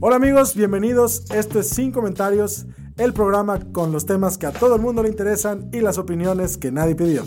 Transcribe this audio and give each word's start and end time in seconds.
Hola 0.00 0.14
amigos, 0.14 0.54
bienvenidos. 0.54 1.24
Esto 1.34 1.58
es 1.58 1.70
Sin 1.70 1.90
Comentarios, 1.90 2.66
el 2.98 3.12
programa 3.12 3.58
con 3.72 3.90
los 3.90 4.06
temas 4.06 4.38
que 4.38 4.46
a 4.46 4.52
todo 4.52 4.76
el 4.76 4.80
mundo 4.80 5.02
le 5.02 5.08
interesan 5.08 5.68
y 5.72 5.80
las 5.80 5.98
opiniones 5.98 6.56
que 6.56 6.70
nadie 6.70 6.94
pidió. 6.94 7.24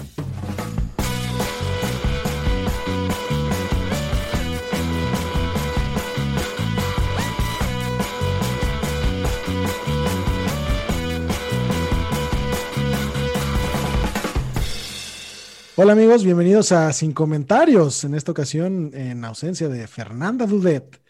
Hola 15.76 15.92
amigos, 15.92 16.24
bienvenidos 16.24 16.72
a 16.72 16.94
Sin 16.94 17.12
Comentarios. 17.12 18.06
En 18.06 18.16
esta 18.16 18.32
ocasión, 18.32 18.92
en 18.94 19.26
ausencia 19.26 19.68
de 19.68 19.88
Fernanda 19.88 20.46
Dudet, 20.46 21.01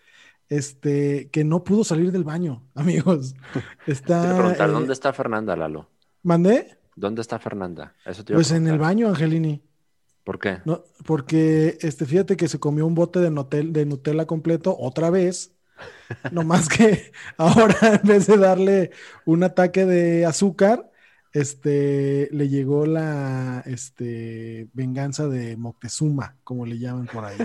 este, 0.52 1.30
que 1.32 1.46
no 1.46 1.63
pudo 1.63 1.85
salir 1.85 2.12
del 2.12 2.26
baño, 2.26 2.62
amigos. 2.76 3.35
Está. 3.88 4.21
Te 4.27 4.35
preguntar, 4.35 4.70
eh, 4.70 4.74
¿dónde 4.74 4.94
está 4.94 5.13
Fernanda, 5.13 5.55
Lalo? 5.55 5.90
¿Mandé? 6.24 6.77
¿Dónde 6.96 7.21
está 7.21 7.40
Fernanda? 7.40 7.96
Eso 8.05 8.24
te 8.26 8.34
Pues 8.34 8.52
en 8.52 8.68
el 8.68 8.77
baño, 8.77 9.07
Angelini. 9.07 9.63
¿Por 10.26 10.38
qué? 10.40 10.57
No, 10.66 10.84
porque 11.05 11.77
este, 11.82 12.05
fíjate 12.05 12.35
que 12.38 12.48
se 12.49 12.60
comió 12.60 12.85
un 12.85 12.94
bote 12.94 13.20
de, 13.20 13.32
Nutel- 13.32 13.72
de 13.72 13.85
Nutella 13.85 14.26
completo 14.26 14.76
otra 14.77 15.10
vez. 15.10 15.54
No 16.32 16.44
más 16.44 16.68
que 16.70 17.12
ahora, 17.38 17.76
en 18.04 18.07
vez 18.07 18.27
de 18.27 18.38
darle 18.38 18.91
un 19.26 19.44
ataque 19.44 19.85
de 19.85 20.26
azúcar, 20.27 20.91
este, 21.34 22.27
le 22.34 22.49
llegó 22.49 22.85
la 22.85 23.63
este, 23.66 24.68
venganza 24.74 25.27
de 25.27 25.55
Moctezuma, 25.57 26.35
como 26.44 26.66
le 26.68 26.77
llaman 26.77 27.07
por 27.07 27.24
ahí. 27.26 27.38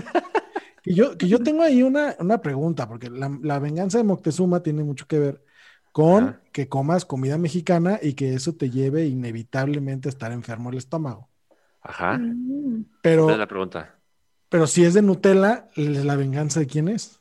Que 0.87 0.93
yo, 0.93 1.17
que 1.17 1.27
yo 1.27 1.39
tengo 1.43 1.63
ahí 1.63 1.83
una, 1.83 2.15
una 2.19 2.41
pregunta, 2.41 2.87
porque 2.87 3.09
la, 3.09 3.29
la 3.41 3.59
venganza 3.59 3.97
de 3.97 4.05
Moctezuma 4.05 4.63
tiene 4.63 4.83
mucho 4.83 5.05
que 5.05 5.19
ver 5.19 5.43
con 5.91 6.39
que 6.53 6.69
comas 6.69 7.03
comida 7.03 7.37
mexicana 7.37 7.99
y 8.01 8.13
que 8.13 8.33
eso 8.33 8.55
te 8.55 8.69
lleve 8.69 9.05
inevitablemente 9.05 10.07
a 10.07 10.11
estar 10.11 10.31
enfermo 10.31 10.69
el 10.69 10.77
estómago. 10.77 11.29
Ajá. 11.81 12.19
Pero, 13.01 13.23
Esa 13.25 13.33
es 13.33 13.39
la 13.39 13.47
pregunta. 13.47 13.99
pero 14.47 14.65
si 14.67 14.85
es 14.85 14.93
de 14.93 15.01
Nutella, 15.01 15.67
¿la 15.75 16.15
venganza 16.15 16.59
de 16.61 16.67
quién 16.67 16.87
es? 16.87 17.19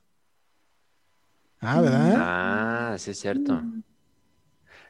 Ah, 1.60 1.80
¿verdad? 1.80 2.14
Ah, 2.18 2.94
sí 2.98 3.10
es 3.10 3.18
cierto. 3.18 3.62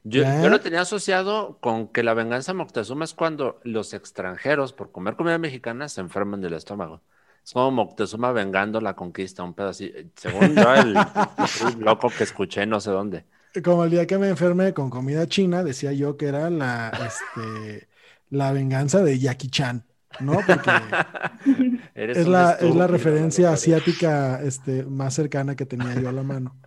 Yo, 0.05 0.23
¿Ya? 0.23 0.43
yo 0.43 0.49
lo 0.51 0.61
tenía 0.61 0.83
asociado 0.83 1.59
con 1.61 1.89
que 1.89 2.03
la 2.03 2.15
venganza 2.15 2.53
de 2.53 2.59
Moctezuma 2.59 3.05
es 3.05 3.15
cuando 3.15 3.61
los 3.65 3.95
extranjeros, 3.95 4.73
por 4.73 4.93
comer 4.93 5.17
comida 5.17 5.39
mexicana, 5.39 5.89
se 5.89 6.01
enferman 6.01 6.41
del 6.41 6.55
estómago. 6.55 7.03
Es 7.47 7.53
como 7.53 7.71
Moctezuma 7.71 8.33
vengando 8.33 8.81
la 8.81 8.97
conquista, 8.97 9.45
un 9.45 9.55
pedacito. 9.55 9.97
Según 10.17 10.57
yo, 10.57 10.75
el, 10.75 10.97
el 10.97 11.79
loco 11.79 12.09
que 12.11 12.25
escuché 12.25 12.67
no 12.67 12.81
sé 12.81 12.91
dónde. 12.91 13.25
Como 13.63 13.85
el 13.85 13.91
día 13.91 14.05
que 14.05 14.19
me 14.19 14.29
enfermé 14.29 14.75
con 14.75 14.91
comida 14.91 15.29
china, 15.29 15.63
decía 15.63 15.93
yo 15.93 16.17
que 16.17 16.27
era 16.27 16.51
la, 16.51 16.91
este, 17.07 17.89
la 18.31 18.51
venganza 18.51 19.01
de 19.05 19.21
Jackie 19.21 19.49
Chan, 19.49 19.87
¿no? 20.19 20.41
Porque 20.45 20.73
Eres 21.95 22.19
es 22.19 22.27
la, 22.27 22.55
es 22.55 22.75
la 22.75 22.89
referencia 22.89 23.53
asiática 23.53 24.43
este, 24.43 24.83
más 24.83 25.15
cercana 25.15 25.55
que 25.55 25.67
tenía 25.67 25.95
yo 25.95 26.09
a 26.09 26.13
la 26.13 26.25
mano. 26.25 26.61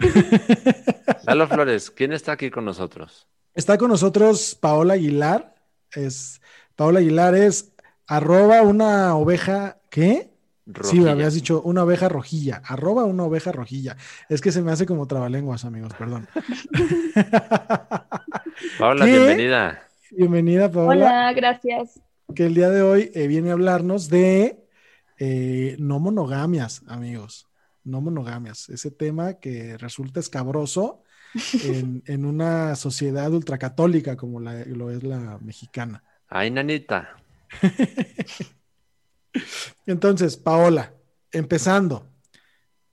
Lalo 1.24 1.46
Flores, 1.46 1.88
¿quién 1.88 2.12
está 2.12 2.32
aquí 2.32 2.50
con 2.50 2.64
nosotros? 2.64 3.28
Está 3.54 3.78
con 3.78 3.90
nosotros 3.90 4.56
Paola 4.56 4.94
Aguilar. 4.94 5.54
Es, 5.92 6.40
Paola 6.74 6.98
Aguilar 6.98 7.36
es 7.36 7.75
arroba 8.06 8.62
una 8.62 9.14
oveja, 9.16 9.78
¿qué? 9.90 10.30
Sí, 10.66 10.72
Rojilla. 10.72 11.12
habías 11.12 11.34
dicho 11.34 11.62
una 11.62 11.84
oveja 11.84 12.08
rojilla, 12.08 12.60
arroba 12.64 13.04
una 13.04 13.22
oveja 13.24 13.52
rojilla. 13.52 13.96
Es 14.28 14.40
que 14.40 14.50
se 14.50 14.62
me 14.62 14.72
hace 14.72 14.84
como 14.84 15.06
trabalenguas, 15.06 15.64
amigos, 15.64 15.92
perdón. 15.96 16.26
Paola, 18.78 19.04
¿Qué? 19.04 19.12
bienvenida. 19.12 19.82
Bienvenida, 20.10 20.70
Paola, 20.70 21.06
Hola, 21.06 21.32
gracias. 21.34 22.00
que 22.34 22.46
el 22.46 22.54
día 22.54 22.70
de 22.70 22.82
hoy 22.82 23.10
eh, 23.14 23.26
viene 23.26 23.50
a 23.50 23.54
hablarnos 23.54 24.08
de 24.08 24.64
eh, 25.18 25.76
no 25.78 25.98
monogamias, 26.00 26.82
amigos. 26.88 27.46
No 27.84 28.00
monogamias. 28.00 28.68
Ese 28.68 28.90
tema 28.90 29.34
que 29.34 29.76
resulta 29.78 30.18
escabroso 30.20 31.02
en, 31.64 32.02
en 32.06 32.24
una 32.24 32.74
sociedad 32.76 33.32
ultracatólica 33.32 34.16
como 34.16 34.40
la- 34.40 34.64
lo 34.64 34.90
es 34.90 35.02
la 35.04 35.38
mexicana. 35.40 36.02
Ay, 36.28 36.50
nanita. 36.50 37.16
Entonces, 39.86 40.36
Paola, 40.36 40.94
empezando 41.32 42.06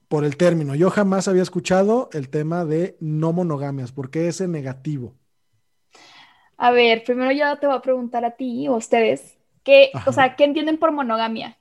por 0.08 0.24
el 0.24 0.36
término, 0.36 0.74
yo 0.74 0.90
jamás 0.90 1.28
había 1.28 1.42
escuchado 1.42 2.08
el 2.12 2.28
tema 2.28 2.64
de 2.64 2.96
no 3.00 3.32
monogamias, 3.32 3.92
¿por 3.92 4.10
qué 4.10 4.28
ese 4.28 4.46
negativo? 4.46 5.14
A 6.56 6.70
ver, 6.70 7.02
primero 7.04 7.32
yo 7.32 7.58
te 7.58 7.66
voy 7.66 7.76
a 7.76 7.82
preguntar 7.82 8.24
a 8.24 8.36
ti 8.36 8.68
o 8.68 8.74
a 8.74 8.78
ustedes, 8.78 9.36
¿qué, 9.64 9.90
Ajá. 9.92 10.10
o 10.10 10.12
sea, 10.12 10.36
¿qué 10.36 10.44
entienden 10.44 10.78
por 10.78 10.92
monogamia? 10.92 11.58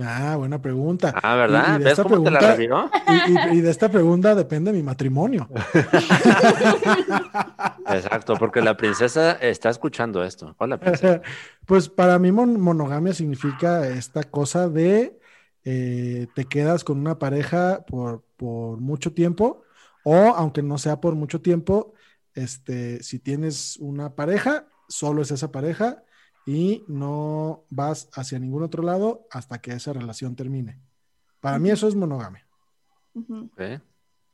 Ah, 0.00 0.34
buena 0.36 0.60
pregunta. 0.60 1.14
Ah, 1.22 1.36
¿verdad? 1.36 1.68
Y- 1.68 1.70
y 1.70 1.78
de 1.78 1.84
¿Ves 1.84 1.92
esta 1.92 2.02
cómo 2.02 2.24
te 2.24 2.30
la 2.32 2.38
pregunta- 2.40 2.56
reviró? 2.56 2.90
Y, 3.52 3.60
de 3.60 3.70
esta 3.70 3.88
pregunta 3.88 4.34
depende 4.34 4.72
mi 4.72 4.82
matrimonio. 4.82 5.48
Exacto, 7.88 8.34
porque 8.36 8.60
la 8.60 8.76
princesa 8.76 9.32
está 9.32 9.70
escuchando 9.70 10.22
esto. 10.24 10.54
Hola, 10.58 10.78
princesa. 10.78 11.20
Pues 11.66 11.88
para 11.88 12.18
mí 12.18 12.30
mon- 12.32 12.60
monogamia 12.60 13.14
significa 13.14 13.88
esta 13.88 14.22
cosa 14.24 14.68
de 14.68 15.18
eh, 15.64 16.26
te 16.34 16.44
quedas 16.44 16.84
con 16.84 16.98
una 16.98 17.18
pareja 17.18 17.84
por, 17.86 18.22
por 18.36 18.78
mucho 18.80 19.12
tiempo 19.14 19.62
o 20.02 20.14
aunque 20.36 20.62
no 20.62 20.76
sea 20.76 21.00
por 21.00 21.14
mucho 21.14 21.40
tiempo, 21.40 21.94
este, 22.34 23.02
si 23.02 23.18
tienes 23.18 23.78
una 23.78 24.14
pareja, 24.14 24.66
solo 24.88 25.22
es 25.22 25.30
esa 25.30 25.50
pareja 25.52 26.02
y 26.46 26.84
no 26.88 27.64
vas 27.70 28.08
hacia 28.14 28.38
ningún 28.38 28.62
otro 28.62 28.82
lado 28.82 29.26
hasta 29.30 29.60
que 29.60 29.72
esa 29.72 29.92
relación 29.92 30.36
termine. 30.36 30.80
Para 31.40 31.58
mí 31.58 31.70
eso 31.70 31.88
es 31.88 31.94
monogamia. 31.94 32.46
Ujú. 33.14 33.50
Ok. 33.52 33.80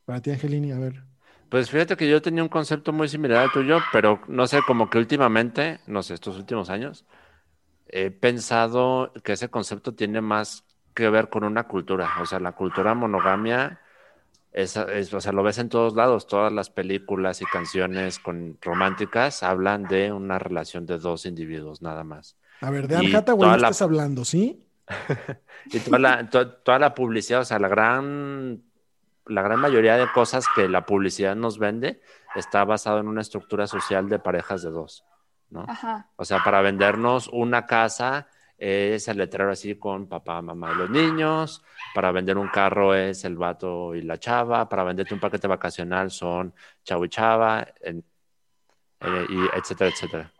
Para 0.04 0.20
ti, 0.20 0.30
Angelini, 0.30 0.72
a 0.72 0.78
ver. 0.78 1.04
Pues 1.48 1.70
fíjate 1.70 1.96
que 1.96 2.08
yo 2.08 2.22
tenía 2.22 2.42
un 2.42 2.48
concepto 2.48 2.92
muy 2.92 3.08
similar 3.08 3.38
al 3.44 3.52
tuyo, 3.52 3.78
pero 3.92 4.20
no 4.28 4.46
sé, 4.46 4.60
como 4.66 4.88
que 4.88 4.98
últimamente, 4.98 5.80
no 5.86 6.02
sé, 6.02 6.14
estos 6.14 6.36
últimos 6.36 6.70
años, 6.70 7.04
he 7.88 8.10
pensado 8.10 9.12
que 9.24 9.32
ese 9.32 9.48
concepto 9.48 9.94
tiene 9.94 10.20
más 10.20 10.64
que 10.94 11.10
ver 11.10 11.28
con 11.28 11.44
una 11.44 11.64
cultura. 11.64 12.08
O 12.22 12.26
sea, 12.26 12.38
la 12.38 12.52
cultura 12.52 12.94
monogamia 12.94 13.80
es, 14.52 14.76
es- 14.76 15.12
o 15.14 15.20
sea, 15.20 15.32
lo 15.32 15.42
ves 15.42 15.58
en 15.58 15.68
todos 15.68 15.94
lados. 15.94 16.26
Todas 16.26 16.52
las 16.52 16.70
películas 16.70 17.40
y 17.42 17.44
canciones 17.46 18.18
con 18.18 18.58
románticas 18.60 19.42
hablan 19.42 19.84
de 19.84 20.12
una 20.12 20.38
relación 20.38 20.86
de 20.86 20.98
dos 20.98 21.26
individuos, 21.26 21.82
nada 21.82 22.04
más. 22.04 22.36
A 22.60 22.70
ver, 22.70 22.88
de 22.88 22.96
Anne 22.96 23.16
Hathaway 23.16 23.50
la- 23.50 23.56
estás 23.56 23.82
hablando, 23.82 24.24
¿sí? 24.24 24.64
Y 25.66 25.78
toda 25.80 25.98
la, 25.98 26.28
to- 26.28 26.48
toda 26.52 26.78
la 26.78 26.94
publicidad, 26.94 27.40
o 27.40 27.44
sea, 27.44 27.58
la 27.58 27.68
gran, 27.68 28.62
la 29.26 29.42
gran 29.42 29.60
mayoría 29.60 29.96
de 29.96 30.10
cosas 30.12 30.46
que 30.54 30.68
la 30.68 30.84
publicidad 30.86 31.36
nos 31.36 31.58
vende 31.58 32.00
está 32.34 32.64
basado 32.64 32.98
en 32.98 33.06
una 33.08 33.20
estructura 33.20 33.66
social 33.66 34.08
de 34.08 34.18
parejas 34.18 34.62
de 34.62 34.70
dos, 34.70 35.04
¿no? 35.50 35.64
Ajá. 35.68 36.08
O 36.16 36.24
sea, 36.24 36.42
para 36.42 36.60
vendernos 36.62 37.28
una 37.28 37.66
casa 37.66 38.26
es 38.60 39.08
el 39.08 39.16
letrero 39.18 39.50
así 39.50 39.74
con 39.76 40.06
papá, 40.06 40.42
mamá 40.42 40.72
y 40.72 40.78
los 40.78 40.90
niños. 40.90 41.62
Para 41.94 42.12
vender 42.12 42.36
un 42.38 42.48
carro 42.48 42.94
es 42.94 43.24
el 43.24 43.36
vato 43.36 43.94
y 43.94 44.02
la 44.02 44.18
chava. 44.18 44.68
Para 44.68 44.84
venderte 44.84 45.14
un 45.14 45.20
paquete 45.20 45.48
vacacional 45.48 46.10
son 46.10 46.54
chavo 46.84 47.04
y 47.04 47.08
chava, 47.08 47.66
en- 47.82 48.04
eh, 49.00 49.26
y 49.30 49.58
etcétera, 49.58 49.90
etcétera. 49.90 50.30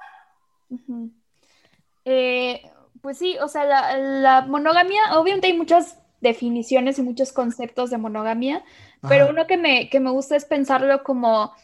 Eh, 2.05 2.63
pues 3.01 3.19
sí, 3.19 3.37
o 3.41 3.49
sea, 3.49 3.65
la, 3.65 3.97
la 3.99 4.43
monogamia, 4.43 5.19
obviamente 5.19 5.47
hay 5.49 5.57
muchas 5.57 5.99
definiciones 6.21 6.99
y 6.99 7.03
muchos 7.03 7.33
conceptos 7.33 7.91
de 7.91 7.97
monogamia, 7.99 8.63
pero 9.09 9.31
uno 9.31 9.47
que 9.47 9.57
me, 9.57 9.89
que 9.89 10.01
me 10.01 10.11
gusta 10.11 10.37
es 10.37 10.45
pensarlo 10.45 11.03
como, 11.03 11.55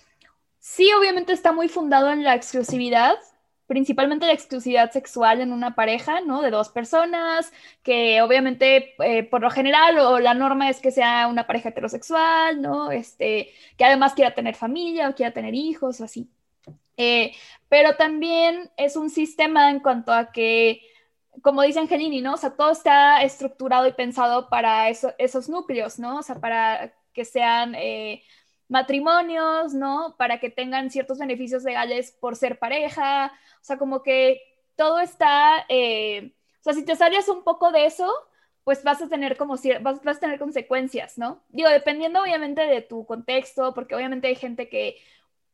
sí, 0.59 0.91
obviamente 0.99 1.33
está 1.35 1.53
muy 1.53 1.69
fundado 1.69 2.11
en 2.11 2.25
la 2.25 2.35
exclusividad, 2.35 3.17
principalmente 3.67 4.27
la 4.27 4.33
exclusividad 4.33 4.91
sexual 4.93 5.41
en 5.41 5.53
una 5.53 5.75
pareja, 5.75 6.21
¿no? 6.21 6.43
De 6.43 6.51
dos 6.51 6.69
personas, 6.69 7.53
que 7.83 8.23
obviamente 8.23 8.95
eh, 9.05 9.25
por 9.25 9.43
lo 9.43 9.51
general 9.51 9.99
o 9.99 10.19
la 10.21 10.35
norma 10.35 10.71
es 10.71 10.81
que 10.81 10.91
sea 10.91 11.27
una 11.27 11.47
pareja 11.47 11.71
heterosexual, 11.71 12.63
¿no? 12.63 12.91
Este, 12.93 13.53
que 13.77 13.85
además 13.85 14.15
quiera 14.15 14.35
tener 14.35 14.55
familia 14.55 15.09
o 15.09 15.15
quiera 15.15 15.33
tener 15.33 15.55
hijos 15.55 16.01
o 16.01 16.05
así. 16.05 16.31
Eh, 16.97 17.33
pero 17.69 17.97
también 17.97 18.71
es 18.77 18.97
un 18.97 19.11
sistema 19.11 19.71
en 19.71 19.81
cuanto 19.81 20.13
a 20.13 20.33
que, 20.33 20.81
como 21.43 21.63
dice 21.63 21.81
Angelini, 21.81 22.23
¿no? 22.23 22.35
O 22.35 22.37
sea, 22.37 22.57
todo 22.57 22.71
está 22.71 23.23
estructurado 23.23 23.87
y 23.87 23.93
pensado 23.93 24.49
para 24.49 24.89
esos 24.89 25.49
núcleos, 25.49 25.99
¿no? 25.99 26.19
O 26.19 26.23
sea, 26.23 26.41
para 26.41 26.95
que 27.13 27.25
sean... 27.25 27.75
Eh, 27.75 28.23
matrimonios, 28.69 29.75
¿no? 29.75 30.15
Para 30.19 30.41
que 30.41 30.51
tengan 30.51 30.91
ciertos 30.91 31.19
beneficios 31.19 31.65
legales 31.65 32.13
por 32.13 32.37
ser 32.37 32.59
pareja, 32.59 33.33
o 33.61 33.65
sea, 33.65 33.79
como 33.79 34.03
que 34.03 34.43
todo 34.77 35.01
está, 35.01 35.65
eh, 35.69 36.33
o 36.61 36.63
sea, 36.63 36.73
si 36.75 36.85
te 36.85 36.97
sales 36.97 37.29
un 37.29 37.45
poco 37.45 37.73
de 37.73 37.87
eso, 37.87 38.13
pues 38.65 38.83
vas 38.83 39.01
a 39.01 39.09
tener 39.09 39.37
como 39.37 39.55
vas, 39.81 40.03
vas 40.03 40.17
a 40.17 40.21
tener 40.21 40.39
consecuencias, 40.39 41.19
¿no? 41.19 41.43
Digo, 41.51 41.69
dependiendo 41.69 42.21
obviamente 42.23 42.63
de 42.63 42.83
tu 42.83 43.07
contexto, 43.07 43.73
porque 43.75 43.95
obviamente 43.95 44.27
hay 44.29 44.35
gente 44.35 44.69
que 44.69 44.97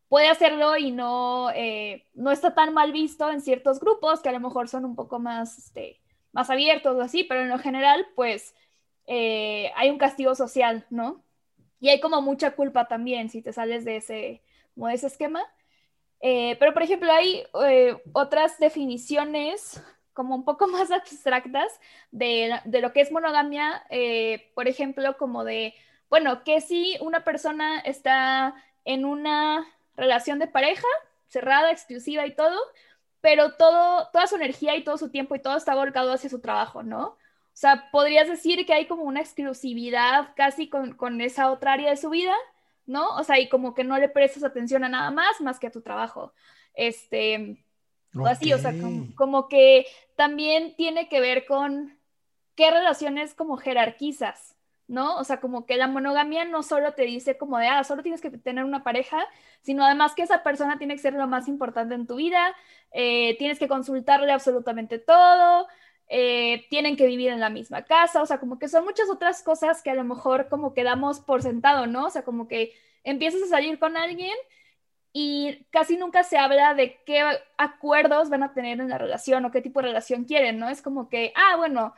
puede 0.08 0.28
hacerlo 0.28 0.76
y 0.76 0.90
no, 0.92 1.50
eh, 1.54 2.06
no 2.14 2.30
está 2.30 2.54
tan 2.54 2.74
mal 2.74 2.92
visto 2.92 3.30
en 3.30 3.40
ciertos 3.40 3.80
grupos 3.80 4.20
que 4.20 4.28
a 4.28 4.32
lo 4.32 4.40
mejor 4.40 4.68
son 4.68 4.84
un 4.84 4.96
poco 4.96 5.18
más, 5.18 5.58
este, 5.58 6.00
más 6.32 6.50
abiertos 6.50 6.96
o 6.96 7.02
así, 7.02 7.24
pero 7.24 7.42
en 7.42 7.48
lo 7.48 7.58
general, 7.58 8.06
pues 8.14 8.54
eh, 9.06 9.72
hay 9.76 9.90
un 9.90 9.98
castigo 9.98 10.34
social, 10.34 10.86
¿no? 10.90 11.22
Y 11.82 11.88
hay 11.88 12.00
como 12.00 12.22
mucha 12.22 12.52
culpa 12.52 12.86
también 12.86 13.28
si 13.28 13.42
te 13.42 13.52
sales 13.52 13.84
de 13.84 13.96
ese, 13.96 14.42
como 14.76 14.88
ese 14.88 15.08
esquema. 15.08 15.42
Eh, 16.20 16.56
pero, 16.60 16.72
por 16.72 16.84
ejemplo, 16.84 17.12
hay 17.12 17.42
eh, 17.64 18.00
otras 18.12 18.60
definiciones 18.60 19.82
como 20.12 20.36
un 20.36 20.44
poco 20.44 20.68
más 20.68 20.92
abstractas 20.92 21.72
de, 22.12 22.60
de 22.66 22.80
lo 22.80 22.92
que 22.92 23.00
es 23.00 23.10
monogamia, 23.10 23.82
eh, 23.90 24.52
por 24.54 24.68
ejemplo, 24.68 25.16
como 25.18 25.42
de, 25.42 25.74
bueno, 26.08 26.44
que 26.44 26.60
si 26.60 26.96
una 27.00 27.24
persona 27.24 27.80
está 27.80 28.54
en 28.84 29.04
una 29.04 29.66
relación 29.96 30.38
de 30.38 30.46
pareja, 30.46 30.86
cerrada, 31.26 31.72
exclusiva 31.72 32.24
y 32.26 32.36
todo, 32.36 32.60
pero 33.20 33.54
todo, 33.54 34.08
toda 34.12 34.28
su 34.28 34.36
energía 34.36 34.76
y 34.76 34.84
todo 34.84 34.98
su 34.98 35.10
tiempo 35.10 35.34
y 35.34 35.40
todo 35.42 35.56
está 35.56 35.74
volcado 35.74 36.12
hacia 36.12 36.30
su 36.30 36.40
trabajo, 36.40 36.84
¿no? 36.84 37.16
O 37.52 37.56
sea, 37.62 37.90
podrías 37.92 38.28
decir 38.28 38.64
que 38.64 38.72
hay 38.72 38.86
como 38.86 39.02
una 39.02 39.20
exclusividad 39.20 40.30
casi 40.34 40.68
con, 40.70 41.20
esa 41.20 41.50
otra 41.50 41.74
área 41.74 41.90
de 41.90 41.96
su 41.96 42.08
vida, 42.08 42.34
¿no? 42.86 43.16
O 43.16 43.24
sea, 43.24 43.38
y 43.38 43.48
como 43.48 43.74
que 43.74 43.84
no 43.84 43.98
le 43.98 44.08
prestas 44.08 44.42
atención 44.42 44.84
a 44.84 44.88
nada 44.88 45.10
más 45.10 45.40
más 45.40 45.58
que 45.58 45.66
a 45.66 45.70
tu 45.70 45.82
trabajo. 45.82 46.32
Este, 46.74 47.62
o 48.14 48.26
así, 48.26 48.52
o 48.54 48.58
sea, 48.58 48.72
como, 49.16 49.48
que 49.48 49.86
también 50.16 50.74
tiene 50.76 51.08
que 51.08 51.20
ver 51.20 51.44
con 51.44 51.98
qué 52.54 52.70
relaciones 52.70 53.34
como 53.34 53.58
jerarquizas, 53.58 54.56
¿no? 54.88 55.18
O 55.18 55.24
sea, 55.24 55.40
como 55.40 55.66
que 55.66 55.76
la 55.76 55.88
monogamia 55.88 56.46
no 56.46 56.62
solo 56.62 56.94
te 56.94 57.02
dice 57.02 57.36
como 57.36 57.58
de, 57.58 57.66
ah, 57.66 57.84
solo 57.84 58.02
tienes 58.02 58.22
que 58.22 58.30
tener 58.30 58.64
una 58.64 58.82
pareja, 58.82 59.26
sino 59.60 59.84
además 59.84 60.14
que 60.14 60.22
esa 60.22 60.42
persona 60.42 60.78
tiene 60.78 60.94
que 60.94 61.02
ser 61.02 61.14
lo 61.14 61.26
más 61.26 61.48
importante 61.48 61.94
en 61.94 62.06
tu 62.06 62.16
vida, 62.16 62.54
eh, 62.92 63.36
tienes 63.38 63.58
que 63.58 63.68
consultarle 63.68 64.32
absolutamente 64.32 64.98
todo, 64.98 65.68
eh, 66.14 66.66
tienen 66.68 66.96
que 66.96 67.06
vivir 67.06 67.30
en 67.30 67.40
la 67.40 67.48
misma 67.48 67.84
casa, 67.84 68.20
o 68.20 68.26
sea, 68.26 68.38
como 68.38 68.58
que 68.58 68.68
son 68.68 68.84
muchas 68.84 69.08
otras 69.08 69.42
cosas 69.42 69.82
que 69.82 69.90
a 69.90 69.94
lo 69.94 70.04
mejor 70.04 70.50
como 70.50 70.74
quedamos 70.74 71.20
por 71.20 71.40
sentado, 71.42 71.86
¿no? 71.86 72.04
O 72.06 72.10
sea, 72.10 72.22
como 72.22 72.48
que 72.48 72.74
empiezas 73.02 73.42
a 73.44 73.46
salir 73.46 73.78
con 73.78 73.96
alguien 73.96 74.34
y 75.14 75.64
casi 75.70 75.96
nunca 75.96 76.22
se 76.22 76.36
habla 76.36 76.74
de 76.74 77.00
qué 77.06 77.22
acuerdos 77.56 78.28
van 78.28 78.42
a 78.42 78.52
tener 78.52 78.78
en 78.78 78.90
la 78.90 78.98
relación 78.98 79.46
o 79.46 79.50
qué 79.50 79.62
tipo 79.62 79.80
de 79.80 79.88
relación 79.88 80.24
quieren, 80.24 80.58
¿no? 80.58 80.68
Es 80.68 80.82
como 80.82 81.08
que, 81.08 81.32
ah, 81.34 81.56
bueno, 81.56 81.94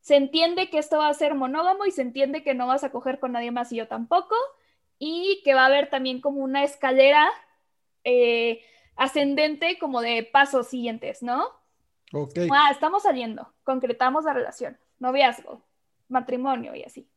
se 0.00 0.16
entiende 0.16 0.70
que 0.70 0.78
esto 0.78 0.96
va 0.96 1.08
a 1.08 1.14
ser 1.14 1.34
monógamo 1.34 1.84
y 1.84 1.90
se 1.90 2.00
entiende 2.02 2.42
que 2.42 2.54
no 2.54 2.68
vas 2.68 2.84
a 2.84 2.90
coger 2.90 3.18
con 3.20 3.32
nadie 3.32 3.50
más 3.50 3.70
y 3.72 3.76
yo 3.76 3.86
tampoco, 3.86 4.34
y 4.98 5.42
que 5.44 5.52
va 5.52 5.64
a 5.64 5.66
haber 5.66 5.90
también 5.90 6.22
como 6.22 6.42
una 6.42 6.64
escalera 6.64 7.28
eh, 8.04 8.62
ascendente 8.96 9.78
como 9.78 10.00
de 10.00 10.24
pasos 10.24 10.68
siguientes, 10.68 11.22
¿no? 11.22 11.58
Ok. 12.12 12.38
Ah, 12.52 12.70
estamos 12.70 13.02
saliendo, 13.02 13.52
concretamos 13.62 14.24
la 14.24 14.32
relación, 14.32 14.78
noviazgo, 14.98 15.62
matrimonio 16.08 16.74
y 16.74 16.82
así. 16.82 17.08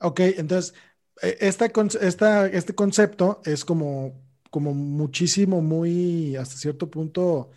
Ok, 0.00 0.20
entonces, 0.20 0.74
eh, 1.22 1.36
esta, 1.40 1.70
esta, 2.00 2.46
este 2.46 2.74
concepto 2.74 3.40
es 3.44 3.64
como, 3.64 4.20
como 4.50 4.74
muchísimo, 4.74 5.62
muy, 5.62 6.36
hasta 6.36 6.56
cierto 6.56 6.90
punto, 6.90 7.50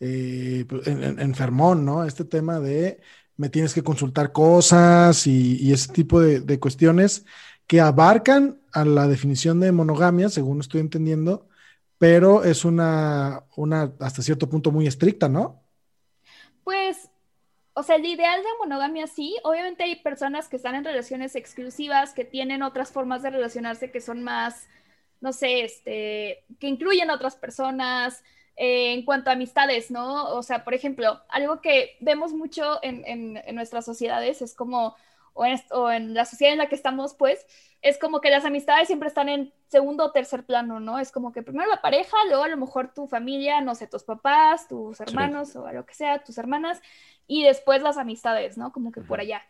eh, 0.00 0.64
pues, 0.68 0.86
enfermón, 0.86 1.84
¿no? 1.84 2.04
Este 2.04 2.24
tema 2.24 2.60
de 2.60 3.00
me 3.36 3.48
tienes 3.48 3.74
que 3.74 3.82
consultar 3.82 4.32
cosas 4.32 5.26
y, 5.26 5.72
ese 5.72 5.92
tipo 5.92 6.20
de, 6.20 6.40
de, 6.40 6.60
cuestiones 6.60 7.24
que 7.66 7.80
abarcan 7.80 8.60
a 8.72 8.84
la 8.84 9.08
definición 9.08 9.60
de 9.60 9.72
monogamia, 9.72 10.28
según 10.28 10.60
estoy 10.60 10.80
entendiendo, 10.80 11.48
pero 11.98 12.44
es 12.44 12.64
una, 12.64 13.44
una 13.56 13.92
hasta 14.00 14.22
cierto 14.22 14.48
punto 14.48 14.70
muy 14.72 14.86
estricta, 14.86 15.28
¿no? 15.28 15.61
Pues, 16.64 17.10
o 17.74 17.82
sea, 17.82 17.96
el 17.96 18.04
ideal 18.06 18.40
de 18.42 18.48
monogamia 18.58 19.06
sí, 19.06 19.36
obviamente 19.44 19.84
hay 19.84 19.96
personas 19.96 20.48
que 20.48 20.56
están 20.56 20.74
en 20.74 20.84
relaciones 20.84 21.34
exclusivas, 21.36 22.12
que 22.14 22.24
tienen 22.24 22.62
otras 22.62 22.90
formas 22.92 23.22
de 23.22 23.30
relacionarse 23.30 23.90
que 23.90 24.00
son 24.00 24.22
más, 24.22 24.68
no 25.20 25.32
sé, 25.32 25.62
este, 25.64 26.44
que 26.58 26.68
incluyen 26.68 27.10
otras 27.10 27.36
personas. 27.36 28.22
Eh, 28.56 28.92
en 28.92 29.06
cuanto 29.06 29.30
a 29.30 29.32
amistades, 29.32 29.90
¿no? 29.90 30.28
O 30.34 30.42
sea, 30.42 30.62
por 30.62 30.74
ejemplo, 30.74 31.22
algo 31.30 31.62
que 31.62 31.96
vemos 32.00 32.34
mucho 32.34 32.80
en, 32.82 33.02
en 33.06 33.54
nuestras 33.54 33.86
sociedades 33.86 34.42
es 34.42 34.54
como 34.54 34.94
o 35.34 35.90
en, 35.90 36.14
la 36.14 36.24
sociedad 36.24 36.52
en 36.52 36.58
la 36.58 36.68
que 36.68 36.74
estamos, 36.74 37.14
pues, 37.14 37.46
es 37.80 37.98
como 37.98 38.20
que 38.20 38.30
las 38.30 38.44
amistades 38.44 38.86
siempre 38.86 39.08
están 39.08 39.28
en 39.28 39.52
segundo 39.68 40.04
o 40.04 40.12
tercer 40.12 40.44
plano, 40.44 40.78
¿no? 40.78 40.98
Es 40.98 41.10
como 41.10 41.32
que 41.32 41.42
primero 41.42 41.68
la 41.68 41.80
pareja, 41.80 42.16
luego 42.28 42.44
a 42.44 42.48
lo 42.48 42.56
mejor 42.56 42.92
tu 42.94 43.06
familia, 43.08 43.60
no 43.60 43.74
sé, 43.74 43.86
tus 43.86 44.04
papás, 44.04 44.68
tus 44.68 45.00
hermanos 45.00 45.56
o 45.56 45.70
lo 45.72 45.84
que 45.86 45.94
sea, 45.94 46.22
tus 46.22 46.38
hermanas, 46.38 46.80
y 47.26 47.42
después 47.44 47.82
las 47.82 47.96
amistades, 47.96 48.56
¿no? 48.56 48.72
Como 48.72 48.92
que 48.92 49.00
por 49.00 49.20
allá. 49.20 49.42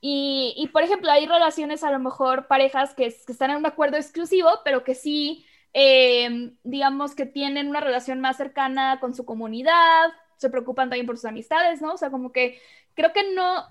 Y, 0.00 0.70
por 0.72 0.82
ejemplo, 0.82 1.10
hay 1.10 1.26
relaciones, 1.26 1.82
a 1.82 1.90
lo 1.90 1.98
mejor 1.98 2.46
parejas 2.46 2.94
que, 2.94 3.06
están 3.06 3.50
en 3.50 3.56
un 3.56 3.66
acuerdo 3.66 3.96
exclusivo, 3.96 4.48
pero 4.64 4.84
que 4.84 4.94
sí, 4.94 5.44
em, 5.72 6.56
digamos 6.62 7.14
que 7.14 7.26
tienen 7.26 7.68
una 7.68 7.80
relación 7.80 8.20
más 8.20 8.36
cercana 8.36 9.00
con 9.00 9.14
su 9.14 9.24
comunidad, 9.24 10.12
se 10.36 10.50
preocupan 10.50 10.88
también 10.88 11.06
por 11.06 11.16
sus 11.16 11.24
amistades, 11.24 11.82
¿no? 11.82 11.94
O 11.94 11.96
sea, 11.96 12.10
como 12.10 12.30
que 12.32 12.60
creo 12.94 13.12
que 13.12 13.32
no, 13.34 13.64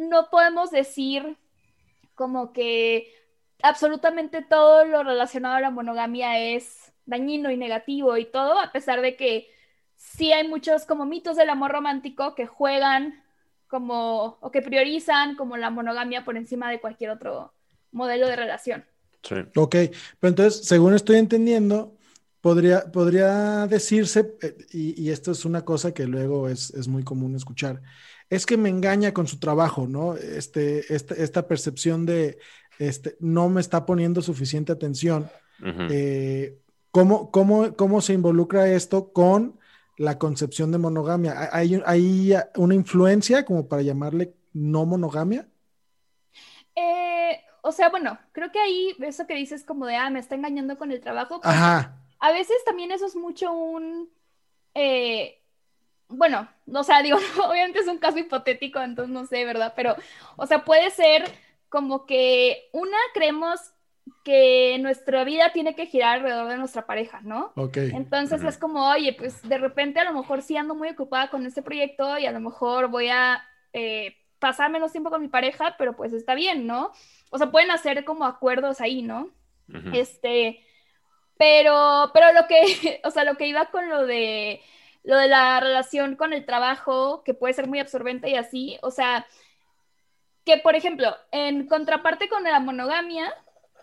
no 0.00 0.30
podemos 0.30 0.70
decir 0.70 1.36
como 2.14 2.52
que 2.52 3.12
absolutamente 3.62 4.42
todo 4.42 4.84
lo 4.84 5.02
relacionado 5.04 5.56
a 5.56 5.60
la 5.60 5.70
monogamia 5.70 6.38
es 6.38 6.92
dañino 7.04 7.50
y 7.50 7.56
negativo 7.56 8.16
y 8.16 8.24
todo, 8.24 8.58
a 8.58 8.72
pesar 8.72 9.02
de 9.02 9.16
que 9.16 9.48
sí 9.96 10.32
hay 10.32 10.48
muchos 10.48 10.86
como 10.86 11.04
mitos 11.04 11.36
del 11.36 11.50
amor 11.50 11.72
romántico 11.72 12.34
que 12.34 12.46
juegan 12.46 13.22
como 13.68 14.38
o 14.40 14.50
que 14.50 14.62
priorizan 14.62 15.36
como 15.36 15.56
la 15.56 15.70
monogamia 15.70 16.24
por 16.24 16.36
encima 16.36 16.70
de 16.70 16.80
cualquier 16.80 17.10
otro 17.10 17.52
modelo 17.92 18.26
de 18.26 18.36
relación. 18.36 18.84
Sí. 19.22 19.34
Ok, 19.56 19.76
pero 20.18 20.30
entonces, 20.30 20.66
según 20.66 20.94
estoy 20.94 21.16
entendiendo, 21.16 21.94
podría, 22.40 22.90
podría 22.90 23.66
decirse, 23.66 24.34
eh, 24.40 24.56
y, 24.72 25.02
y, 25.02 25.10
esto 25.10 25.32
es 25.32 25.44
una 25.44 25.62
cosa 25.62 25.92
que 25.92 26.06
luego 26.06 26.48
es, 26.48 26.70
es 26.70 26.88
muy 26.88 27.04
común 27.04 27.36
escuchar, 27.36 27.82
es 28.30 28.46
que 28.46 28.56
me 28.56 28.68
engaña 28.68 29.12
con 29.12 29.26
su 29.26 29.40
trabajo, 29.40 29.88
¿no? 29.88 30.14
Este, 30.14 30.94
este, 30.94 31.22
esta 31.22 31.48
percepción 31.48 32.06
de, 32.06 32.38
este, 32.78 33.16
no 33.18 33.48
me 33.48 33.60
está 33.60 33.84
poniendo 33.84 34.22
suficiente 34.22 34.72
atención. 34.72 35.28
Eh, 35.90 36.58
¿cómo, 36.92 37.30
cómo, 37.30 38.00
se 38.00 38.14
involucra 38.14 38.68
esto 38.68 39.12
con 39.12 39.58
la 39.98 40.16
concepción 40.16 40.70
de 40.70 40.78
monogamia? 40.78 41.50
¿Hay, 41.52 41.82
¿Hay, 41.84 42.32
una 42.56 42.74
influencia 42.74 43.44
como 43.44 43.68
para 43.68 43.82
llamarle 43.82 44.32
no 44.52 44.86
monogamia? 44.86 45.48
Eh, 46.76 47.40
o 47.62 47.72
sea, 47.72 47.90
bueno, 47.90 48.18
creo 48.32 48.50
que 48.52 48.60
ahí 48.60 48.96
eso 49.00 49.26
que 49.26 49.34
dices 49.34 49.64
como 49.64 49.86
de, 49.86 49.96
ah, 49.96 50.08
me 50.08 50.20
está 50.20 50.36
engañando 50.36 50.78
con 50.78 50.92
el 50.92 51.00
trabajo. 51.00 51.40
Pues, 51.40 51.54
Ajá. 51.54 52.00
A 52.20 52.32
veces 52.32 52.56
también 52.64 52.92
eso 52.92 53.06
es 53.06 53.16
mucho 53.16 53.52
un... 53.52 54.08
Eh, 54.74 55.39
bueno, 56.10 56.48
o 56.72 56.82
sea, 56.82 57.02
digo, 57.02 57.18
obviamente 57.44 57.80
es 57.80 57.88
un 57.88 57.98
caso 57.98 58.18
hipotético, 58.18 58.80
entonces 58.80 59.12
no 59.12 59.26
sé, 59.26 59.44
¿verdad? 59.44 59.72
Pero, 59.76 59.96
o 60.36 60.46
sea, 60.46 60.64
puede 60.64 60.90
ser 60.90 61.24
como 61.68 62.04
que 62.04 62.68
una, 62.72 62.98
creemos 63.14 63.60
que 64.24 64.76
nuestra 64.80 65.24
vida 65.24 65.52
tiene 65.52 65.74
que 65.74 65.86
girar 65.86 66.18
alrededor 66.18 66.48
de 66.48 66.58
nuestra 66.58 66.84
pareja, 66.86 67.20
¿no? 67.22 67.52
Ok. 67.54 67.76
Entonces 67.76 68.42
es 68.42 68.58
como, 68.58 68.90
oye, 68.90 69.12
pues 69.12 69.40
de 69.48 69.56
repente 69.56 70.00
a 70.00 70.04
lo 70.04 70.12
mejor 70.12 70.42
sí 70.42 70.56
ando 70.56 70.74
muy 70.74 70.88
ocupada 70.88 71.30
con 71.30 71.46
este 71.46 71.62
proyecto 71.62 72.18
y 72.18 72.26
a 72.26 72.32
lo 72.32 72.40
mejor 72.40 72.88
voy 72.88 73.08
a 73.08 73.42
eh, 73.72 74.16
pasar 74.38 74.70
menos 74.70 74.92
tiempo 74.92 75.10
con 75.10 75.22
mi 75.22 75.28
pareja, 75.28 75.76
pero 75.78 75.96
pues 75.96 76.12
está 76.12 76.34
bien, 76.34 76.66
¿no? 76.66 76.92
O 77.30 77.38
sea, 77.38 77.50
pueden 77.50 77.70
hacer 77.70 78.04
como 78.04 78.24
acuerdos 78.24 78.80
ahí, 78.80 79.02
¿no? 79.02 79.30
Este, 79.92 80.64
pero, 81.38 82.10
pero 82.12 82.32
lo 82.32 82.48
que, 82.48 83.00
o 83.04 83.10
sea, 83.10 83.24
lo 83.24 83.36
que 83.36 83.46
iba 83.46 83.66
con 83.66 83.88
lo 83.88 84.06
de 84.06 84.60
lo 85.02 85.16
de 85.16 85.28
la 85.28 85.60
relación 85.60 86.16
con 86.16 86.32
el 86.32 86.44
trabajo, 86.44 87.22
que 87.24 87.34
puede 87.34 87.54
ser 87.54 87.66
muy 87.66 87.80
absorbente 87.80 88.30
y 88.30 88.36
así, 88.36 88.78
o 88.82 88.90
sea, 88.90 89.26
que 90.44 90.58
por 90.58 90.74
ejemplo, 90.74 91.14
en 91.32 91.66
contraparte 91.66 92.28
con 92.28 92.42
la 92.44 92.60
monogamia, 92.60 93.32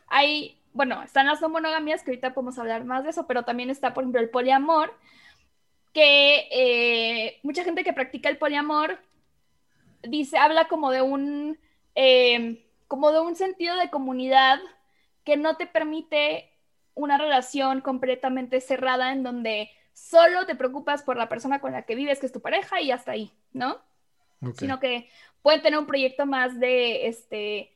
hay, 0.07 0.62
bueno, 0.74 1.01
están 1.03 1.27
las 1.27 1.41
no 1.41 1.50
monogamias, 1.50 2.03
que 2.03 2.12
ahorita 2.12 2.33
podemos 2.33 2.57
hablar 2.59 2.86
más 2.86 3.03
de 3.03 3.12
eso, 3.12 3.27
pero 3.27 3.43
también 3.43 3.69
está, 3.69 3.93
por 3.93 4.03
ejemplo, 4.03 4.21
el 4.21 4.29
poliamor, 4.29 4.93
que 5.93 6.47
eh, 6.51 7.39
mucha 7.43 7.63
gente 7.63 7.83
que 7.83 7.93
practica 7.93 8.29
el 8.29 8.38
poliamor 8.38 9.00
dice, 10.03 10.38
habla 10.38 10.67
como 10.67 10.91
de 10.91 11.01
un, 11.01 11.57
eh, 11.95 12.65
como 12.88 13.12
de 13.12 13.19
un 13.19 13.36
sentido 13.36 13.75
de 13.77 13.89
comunidad 13.89 14.59
que 15.24 15.38
no 15.38 15.57
te 15.57 15.65
permite 15.67 16.51
una 16.93 17.17
relación 17.17 17.81
completamente 17.81 18.62
cerrada 18.62 19.12
en 19.12 19.24
donde 19.24 19.69
solo 19.98 20.46
te 20.46 20.56
preocupas 20.56 21.01
por 21.01 21.18
la 21.18 21.27
persona 21.27 21.60
con 21.60 21.72
la 21.72 21.82
que 21.82 21.96
vives, 21.96 22.20
que 22.20 22.27
es 22.27 22.32
tu 22.32 22.42
pareja, 22.42 22.80
y 22.82 22.92
hasta 22.92 23.13
ahí, 23.13 23.32
¿no? 23.51 23.82
Sino 24.54 24.80
que 24.80 25.10
pueden 25.42 25.63
tener 25.63 25.80
un 25.80 25.88
proyecto 25.88 26.27
más 26.27 26.60
de, 26.60 27.08
este, 27.08 27.75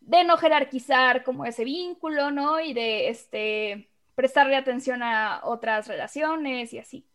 de 0.00 0.24
no 0.24 0.38
jerarquizar 0.38 1.22
como 1.22 1.44
ese 1.44 1.64
vínculo, 1.64 2.30
¿no? 2.30 2.58
Y 2.58 2.72
de, 2.72 3.10
este, 3.10 3.90
prestarle 4.14 4.56
atención 4.56 5.02
a 5.02 5.42
otras 5.44 5.86
relaciones 5.88 6.72
y 6.72 6.78
así. 6.78 7.06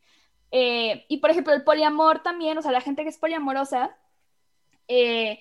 Eh, 0.51 1.05
y 1.07 1.17
por 1.17 1.31
ejemplo, 1.31 1.51
el 1.51 1.63
poliamor 1.63 2.21
también, 2.21 2.55
o 2.55 2.61
sea, 2.61 2.71
la 2.71 2.81
gente 2.81 3.01
que 3.01 3.09
es 3.09 3.17
poliamorosa, 3.17 3.97
eh, 4.87 5.39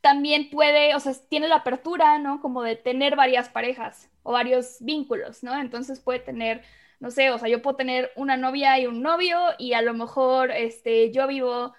también 0.00 0.50
puede, 0.50 0.94
o 0.94 1.00
sea, 1.00 1.14
tiene 1.28 1.48
la 1.48 1.56
apertura, 1.56 2.18
¿no? 2.18 2.40
Como 2.40 2.62
de 2.62 2.76
tener 2.76 3.16
varias 3.16 3.48
parejas 3.48 4.08
o 4.22 4.32
varios 4.32 4.76
vínculos, 4.80 5.42
¿no? 5.42 5.58
Entonces 5.60 5.98
puede 5.98 6.20
tener, 6.20 6.62
no 7.00 7.10
sé, 7.10 7.30
o 7.30 7.38
sea, 7.38 7.48
yo 7.48 7.62
puedo 7.62 7.76
tener 7.76 8.10
una 8.16 8.36
novia 8.36 8.78
y 8.78 8.86
un 8.86 9.02
novio 9.02 9.38
y 9.58 9.74
a 9.74 9.82
lo 9.82 9.94
mejor, 9.94 10.50
este, 10.50 11.10
yo 11.12 11.26
vivo 11.26 11.74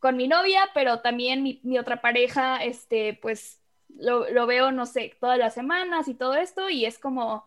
con 0.00 0.16
mi 0.16 0.28
novia, 0.28 0.68
pero 0.74 1.00
también 1.00 1.42
mi, 1.42 1.78
otra 1.78 2.00
pareja, 2.00 2.64
este, 2.64 3.18
pues 3.20 3.60
lo, 3.96 4.46
veo, 4.46 4.72
no 4.72 4.86
sé, 4.86 5.14
todas 5.20 5.38
las 5.38 5.54
semanas 5.54 6.08
y 6.08 6.14
todo 6.14 6.34
esto 6.34 6.68
y 6.68 6.84
es 6.84 6.98
como, 6.98 7.44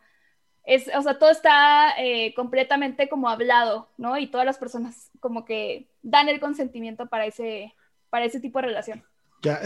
es, 0.64 0.90
o 0.96 1.02
sea, 1.02 1.18
todo 1.18 1.30
está 1.32 1.94
eh, 1.98 2.34
completamente 2.36 3.10
como 3.10 3.30
hablado, 3.30 3.90
¿no? 3.98 4.18
Y 4.18 4.28
todas 4.28 4.46
las 4.46 4.58
personas 4.58 5.10
como 5.20 5.46
que 5.46 5.90
dan 6.02 6.30
el 6.30 6.40
consentimiento 6.40 7.08
para 7.08 7.26
ese, 7.26 7.74
para 8.10 8.26
ese 8.26 8.40
tipo 8.40 8.60
de 8.60 8.68
relación. 8.68 9.04
Ya, 9.42 9.60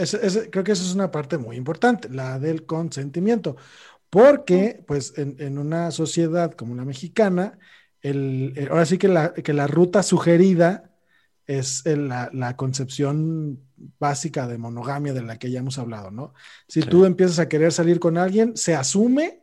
creo 0.50 0.64
que 0.64 0.72
eso 0.72 0.84
es 0.84 0.94
una 0.94 1.10
parte 1.10 1.36
muy 1.36 1.56
importante, 1.56 2.08
la 2.08 2.38
del 2.38 2.64
consentimiento, 2.64 3.56
porque 4.10 4.82
pues 4.86 5.14
en, 5.16 5.58
una 5.58 5.90
sociedad 5.90 6.52
como 6.52 6.74
la 6.74 6.84
mexicana, 6.84 7.58
el, 8.00 8.68
ahora 8.70 8.86
sí 8.86 8.98
que 8.98 9.08
la, 9.08 9.34
que 9.34 9.52
la 9.52 9.66
ruta 9.66 10.02
sugerida 10.02 10.90
es 11.46 11.84
la, 11.86 12.56
concepción 12.56 13.60
básica 13.98 14.48
de 14.48 14.58
monogamia 14.58 15.12
de 15.12 15.22
la 15.22 15.38
que 15.38 15.50
ya 15.50 15.60
hemos 15.60 15.78
hablado, 15.78 16.10
¿no? 16.10 16.34
Si 16.66 16.80
tú 16.80 17.04
empiezas 17.04 17.38
a 17.38 17.48
querer 17.48 17.72
salir 17.72 18.00
con 18.00 18.18
alguien, 18.18 18.56
se 18.56 18.74
asume 18.74 19.42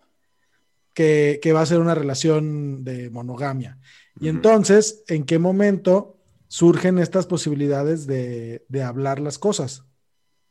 que, 0.93 1.39
va 1.53 1.61
a 1.61 1.65
ser 1.65 1.79
una 1.79 1.95
relación 1.95 2.83
de 2.83 3.09
monogamia. 3.09 3.79
Y 4.19 4.27
entonces, 4.27 5.03
¿en 5.07 5.23
qué 5.23 5.39
momento 5.39 6.17
surgen 6.47 6.99
estas 6.99 7.25
posibilidades 7.25 8.05
de, 8.05 8.65
de 8.67 8.83
hablar 8.83 9.19
las 9.19 9.39
cosas? 9.39 9.85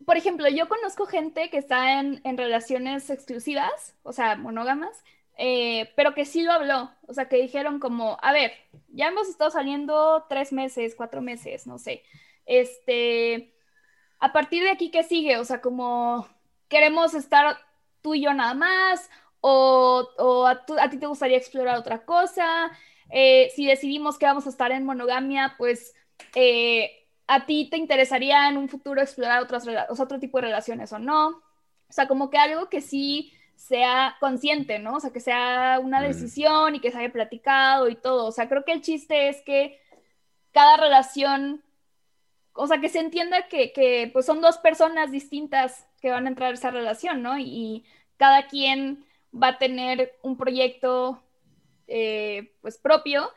Por 0.07 0.17
ejemplo, 0.17 0.49
yo 0.49 0.69
conozco 0.69 1.07
gente 1.07 1.51
que 1.51 1.59
está 1.59 2.01
en, 2.01 2.21
relaciones 2.37 3.11
exclusivas, 3.11 3.95
o 4.03 4.13
sea, 4.13 4.37
monógamas, 4.37 5.05
eh, 5.37 5.93
pero 5.97 6.15
que 6.15 6.25
sí 6.25 6.43
lo 6.43 6.53
habló, 6.53 6.91
o 7.07 7.15
sea, 7.15 7.29
que 7.29 7.37
dijeron 7.37 7.79
como, 7.81 8.19
a 8.23 8.33
ver, 8.33 8.53
ya 8.89 9.09
hemos 9.09 9.29
estado 9.29 9.51
saliendo 9.51 10.27
tres 10.29 10.53
meses, 10.53 10.95
cuatro 10.95 11.21
meses, 11.23 11.67
no 11.67 11.79
sé, 11.79 12.03
este, 12.47 13.55
a 14.19 14.33
partir 14.33 14.63
de 14.63 14.71
aquí, 14.71 14.91
¿qué 14.91 15.03
sigue? 15.03 15.39
O 15.39 15.45
sea, 15.45 15.61
como 15.61 16.29
queremos 16.69 17.15
estar 17.15 17.59
tú 18.03 18.15
y 18.15 18.23
yo 18.23 18.35
nada 18.35 18.55
más, 18.55 19.11
o, 19.41 20.47
a, 20.47 20.91
ti 20.91 20.99
te 20.99 21.07
gustaría 21.07 21.37
explorar 21.37 21.79
otra 21.79 22.05
cosa, 22.05 22.71
eh, 23.11 23.51
si 23.55 23.67
decidimos 23.67 24.19
que 24.19 24.27
vamos 24.27 24.47
a 24.47 24.51
estar 24.51 24.73
en 24.73 24.85
monogamia, 24.85 25.55
pues... 25.59 25.95
Eh, 26.35 27.02
a 27.33 27.47
ti 27.47 27.69
te 27.71 27.79
interesaría 27.79 28.49
en 28.49 28.59
un 28.59 28.69
futuro 28.69 29.01
explorar 29.01 29.43
otras, 29.43 29.67
otro 29.89 30.19
tipo 30.19 30.39
de 30.39 30.43
relaciones 30.49 30.93
o 30.93 30.99
no. 30.99 31.29
O 31.29 31.93
sea, 31.93 32.07
como 32.07 32.29
que 32.29 32.37
algo 32.37 32.69
que 32.69 32.83
sí 32.83 33.33
sea 33.57 34.17
consciente, 34.21 34.79
¿no? 34.79 34.97
O 34.97 35.01
sea, 35.01 35.13
que 35.13 35.21
sea 35.21 35.81
una 35.83 36.03
decisión 36.03 36.75
y 36.75 36.81
que 36.81 36.91
se 36.91 36.99
haya 36.99 37.13
platicado 37.13 37.89
y 37.89 37.97
todo. 37.97 38.27
O 38.27 38.33
sea, 38.33 38.49
creo 38.51 38.65
que 38.65 38.73
el 38.73 38.83
chiste 38.83 39.31
es 39.31 39.41
que 39.43 39.81
cada 40.53 40.77
relación, 40.77 41.63
o 42.53 42.67
sea, 42.67 42.81
que 42.81 42.91
se 42.91 43.01
entienda 43.01 43.49
que, 43.49 44.11
pues 44.13 44.27
son 44.27 44.43
dos 44.43 44.59
personas 44.59 45.11
distintas 45.11 45.87
que 46.03 46.11
van 46.11 46.27
a 46.27 46.29
entrar 46.29 46.51
a 46.51 46.55
esa 46.55 46.71
relación, 46.71 47.23
¿no? 47.23 47.39
Y, 47.39 47.85
cada 48.19 48.47
quien 48.47 49.05
va 49.35 49.49
a 49.49 49.59
tener 49.59 50.17
un 50.23 50.37
proyecto, 50.37 51.21
eh, 51.89 52.53
pues 52.61 52.79
propio 52.79 53.33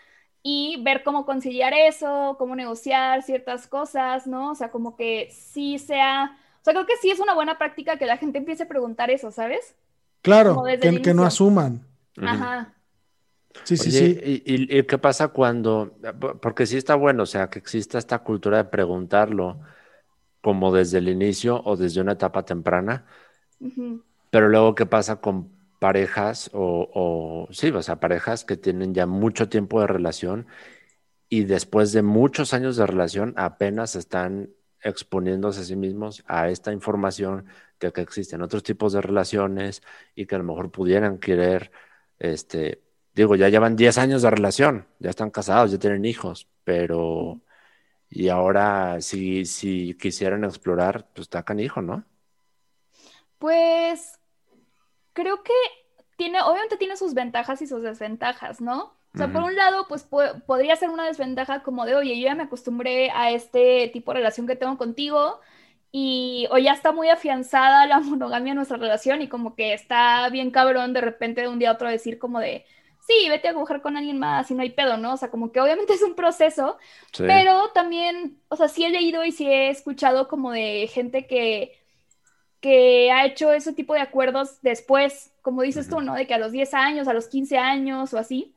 y 0.48 0.80
ver 0.84 1.02
cómo 1.02 1.26
conciliar 1.26 1.74
eso, 1.74 2.36
cómo 2.38 2.56
negociar 2.56 3.24
ciertas 3.24 3.66
cosas, 3.66 4.28
¿no? 4.28 4.52
O 4.52 4.56
sea, 4.56 4.70
como 4.70 4.96
que 4.96 5.28
sí 5.32 5.80
sea, 5.80 6.38
o 6.62 6.64
sea, 6.64 6.72
creo 6.72 6.86
que 6.86 6.98
sí 7.02 7.10
es 7.10 7.20
una 7.20 7.34
buena 7.34 7.58
práctica 7.58 7.98
que 7.98 8.06
la 8.06 8.18
gente 8.18 8.38
empiece 8.38 8.62
a 8.62 8.68
preguntar 8.68 9.10
eso, 9.10 9.32
¿sabes? 9.32 9.76
Claro, 10.22 10.64
que, 10.80 11.14
no 11.16 11.24
asuman. 11.24 11.84
Ajá. 12.22 12.76
Sí, 13.64 13.76
sí, 13.76 13.90
sí. 13.90 14.44
Y, 14.46 14.84
qué 14.84 14.98
pasa 15.00 15.30
cuando, 15.30 15.98
porque 16.44 16.68
sí 16.68 16.78
está 16.78 16.94
bueno, 16.94 17.24
o 17.24 17.26
sea, 17.26 17.50
que 17.50 17.58
exista 17.58 17.98
esta 17.98 18.20
cultura 18.20 18.58
de 18.58 18.66
preguntarlo 18.66 19.62
como 20.42 20.72
desde 20.72 21.00
el 21.00 21.10
inicio 21.10 21.60
o 21.66 21.76
desde 21.76 22.02
una 22.02 22.12
etapa 22.12 22.46
temprana, 22.46 23.08
pero 24.30 24.48
luego 24.48 24.76
qué 24.76 24.86
pasa 24.86 25.16
con 25.16 25.55
parejas 25.86 26.50
o, 26.52 27.48
sí, 27.52 27.70
o 27.70 27.84
sea, 27.84 28.00
parejas 28.00 28.44
que 28.44 28.58
tienen 28.58 28.96
ya 28.96 29.06
mucho 29.06 29.50
tiempo 29.50 29.82
de 29.82 29.86
relación 29.86 30.48
y 31.30 31.44
después 31.44 31.92
de 31.94 32.02
muchos 32.02 32.56
años 32.56 32.76
de 32.76 32.88
relación 32.88 33.36
apenas 33.38 33.96
están 33.96 34.50
exponiéndose 34.82 35.62
a 35.62 35.64
sí 35.64 35.76
mismos 35.76 36.24
a 36.26 36.50
esta 36.50 36.74
información 36.74 37.46
de 37.80 37.92
que 37.94 38.02
existen 38.02 38.42
otros 38.42 38.64
tipos 38.64 38.94
de 38.94 39.02
relaciones 39.02 39.84
y 40.16 40.26
que 40.26 40.34
a 40.34 40.40
lo 40.40 40.46
mejor 40.46 40.72
pudieran 40.72 41.20
querer, 41.20 41.72
este, 42.18 42.82
digo, 43.14 43.36
ya 43.36 43.50
llevan 43.50 43.76
10 43.76 44.00
años 44.00 44.24
de 44.24 44.32
relación, 44.32 44.88
ya 44.98 45.12
están 45.12 45.30
casados, 45.30 45.72
ya 45.72 45.78
tienen 45.78 46.04
hijos, 46.06 46.50
pero 46.64 47.42
y 48.10 48.30
ahora 48.30 49.02
si, 49.02 49.46
si 49.46 49.94
quisieran 49.94 50.46
explorar, 50.46 51.10
pues 51.14 51.26
está 51.26 51.44
canijo, 51.44 51.84
¿no? 51.84 52.06
Pues 53.38 54.20
creo 55.16 55.42
que 55.42 55.54
tiene, 56.18 56.42
obviamente 56.44 56.78
tiene 56.78 56.98
sus 56.98 57.16
ventajas 57.16 57.62
y 57.64 57.68
sus 57.68 57.82
desventajas, 57.82 58.62
¿no? 58.62 58.94
O 59.16 59.18
sea, 59.18 59.32
por 59.32 59.44
un 59.44 59.56
lado, 59.56 59.88
pues 59.88 60.06
podría 60.46 60.76
ser 60.76 60.90
una 60.90 61.06
desventaja 61.06 61.64
como 61.64 61.86
de, 61.86 61.96
oye, 61.96 62.20
yo 62.20 62.26
ya 62.26 62.36
me 62.36 62.44
acostumbré 62.44 63.12
a 63.12 63.32
este 63.32 63.90
tipo 63.94 64.12
de 64.12 64.18
relación 64.20 64.46
que 64.46 64.58
tengo 64.58 64.78
contigo 64.78 65.40
y 65.90 66.48
o 66.52 66.58
ya 66.58 66.74
está 66.74 66.92
muy 66.92 67.08
afianzada 67.08 67.88
la 67.88 68.00
monogamia 68.02 68.52
en 68.52 68.58
nuestra 68.58 68.76
relación 68.76 69.22
y 69.22 69.30
como 69.30 69.56
que 69.56 69.74
está 69.74 70.28
bien 70.30 70.52
cabrón 70.52 70.92
de 70.92 71.00
repente 71.00 71.40
de 71.40 71.48
un 71.48 71.60
día 71.60 71.70
a 71.70 71.74
otro 71.76 71.90
decir 71.90 72.20
como 72.20 72.42
de, 72.42 72.66
sí, 73.08 73.30
vete 73.30 73.48
a 73.48 73.54
coger 73.54 73.82
con 73.82 73.96
alguien 73.96 74.20
más 74.20 74.52
y 74.52 74.54
no 74.54 74.64
hay 74.64 74.72
pedo, 74.72 74.98
¿no? 74.98 75.14
O 75.14 75.18
sea, 75.18 75.32
como 75.32 75.54
que 75.54 75.62
obviamente 75.62 75.94
es 75.94 76.02
un 76.02 76.16
proceso, 76.16 76.78
pero 77.18 77.70
también, 77.70 78.42
o 78.50 78.58
sea, 78.58 78.68
sí 78.68 78.84
he 78.84 78.90
leído 78.90 79.24
y 79.24 79.32
sí 79.32 79.48
he 79.48 79.70
escuchado 79.70 80.28
como 80.28 80.52
de 80.52 80.90
gente 80.92 81.26
que 81.26 81.85
que 82.66 83.12
ha 83.12 83.28
hecho 83.28 83.54
ese 83.54 83.74
tipo 83.74 83.94
de 83.94 84.00
acuerdos 84.00 84.58
después, 84.64 85.30
como 85.44 85.62
dices 85.62 85.88
tú, 85.88 86.02
¿no? 86.02 86.16
De 86.16 86.26
que 86.26 86.34
a 86.34 86.40
los 86.40 86.52
10 86.52 86.74
años, 86.74 87.08
a 87.08 87.14
los 87.14 87.28
15 87.28 87.60
años 87.60 88.12
o 88.12 88.18
así, 88.18 88.56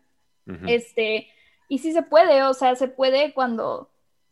este, 0.66 1.28
y 1.68 1.80
sí 1.80 1.92
se 1.92 2.00
puede, 2.00 2.42
o 2.44 2.54
sea, 2.54 2.74
se 2.74 2.88
puede 2.88 3.34
cuando, 3.34 3.90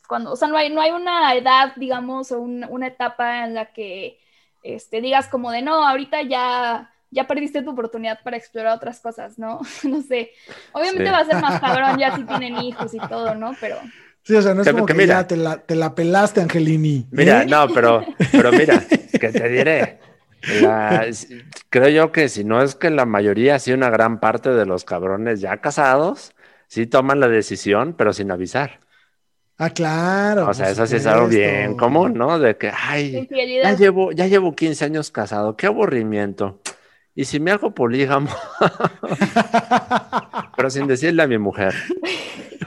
cuando, 0.09 0.33
o 0.33 0.37
sea, 0.37 0.49
no 0.49 0.57
hay, 0.57 0.73
no 0.73 0.81
hay 0.81 0.93
una 0.93 1.35
edad, 1.35 1.75
digamos, 1.77 2.33
o 2.33 2.41
una 2.41 2.87
etapa 2.87 3.45
en 3.45 3.53
la 3.53 3.67
que, 3.67 4.19
este, 4.63 5.03
digas 5.03 5.29
como 5.29 5.51
de, 5.51 5.61
no, 5.61 5.87
ahorita 5.87 6.23
ya, 6.23 6.91
ya 7.11 7.27
perdiste 7.27 7.61
tu 7.61 7.73
oportunidad 7.73 8.23
para 8.23 8.39
explorar 8.39 8.79
otras 8.79 9.01
cosas, 9.01 9.39
¿no? 9.39 9.61
no 9.85 10.01
sé, 10.01 10.31
obviamente 10.73 11.11
va 11.11 11.19
a 11.19 11.27
ser 11.27 11.37
más 11.43 11.61
cabrón 11.61 11.99
ya 11.99 12.17
si 12.17 12.25
tienen 12.25 12.57
hijos 12.63 12.95
y 12.95 12.99
todo, 12.99 13.35
¿no? 13.35 13.55
Pero... 13.61 13.77
Sí, 14.23 14.35
o 14.35 14.43
sea, 14.43 14.55
no 14.55 14.63
es 14.63 14.71
como 14.71 14.87
que, 14.87 14.95
mira, 14.95 15.21
ya 15.21 15.27
te 15.29 15.37
la, 15.37 15.59
te 15.59 15.77
la, 15.77 15.95
pelaste, 15.95 16.41
Angelini. 16.41 17.07
Mira, 17.13 17.43
¿eh? 17.43 17.47
no, 17.47 17.69
pero, 17.69 18.05
pero 18.33 18.51
mira, 18.51 18.83
que 19.19 19.29
te 19.29 19.49
diré. 19.49 19.99
creo 21.71 21.89
yo 21.89 22.13
que 22.13 22.29
si 22.29 22.45
no 22.45 22.63
es 22.63 22.75
que 22.75 22.91
la 22.91 23.07
mayoría, 23.07 23.59
sí 23.59 23.73
una 23.73 23.91
gran 23.91 24.21
parte 24.21 24.51
de 24.51 24.67
los 24.67 24.85
cabrones 24.85 25.41
ya 25.41 25.59
casados, 25.59 26.33
sí 26.67 26.87
toman 26.87 27.21
la 27.21 27.29
decisión, 27.29 27.95
pero 27.97 28.13
sin 28.13 28.31
avisar. 28.31 28.81
Ah, 29.59 29.71
claro. 29.71 30.49
O 30.49 30.55
sea, 30.55 30.71
eso 30.71 30.87
sí 30.87 30.97
es 30.97 31.07
algo 31.07 31.29
bien 31.29 31.77
común, 31.77 32.15
¿no? 32.15 32.39
De 32.39 32.59
que, 32.59 32.71
ay, 32.71 33.27
ya 33.63 33.73
llevo, 33.73 34.13
ya 34.13 34.27
llevo 34.27 34.55
15 34.55 34.85
años 34.85 35.11
casado, 35.11 35.57
qué 35.57 35.67
aburrimiento. 35.67 36.61
Y 37.15 37.25
si 37.25 37.41
me 37.41 37.51
hago 37.51 37.75
polígamo, 37.75 38.29
pero 40.57 40.69
sin 40.69 40.87
decirle 40.87 41.23
a 41.23 41.27
mi 41.27 41.39
mujer. 41.39 41.75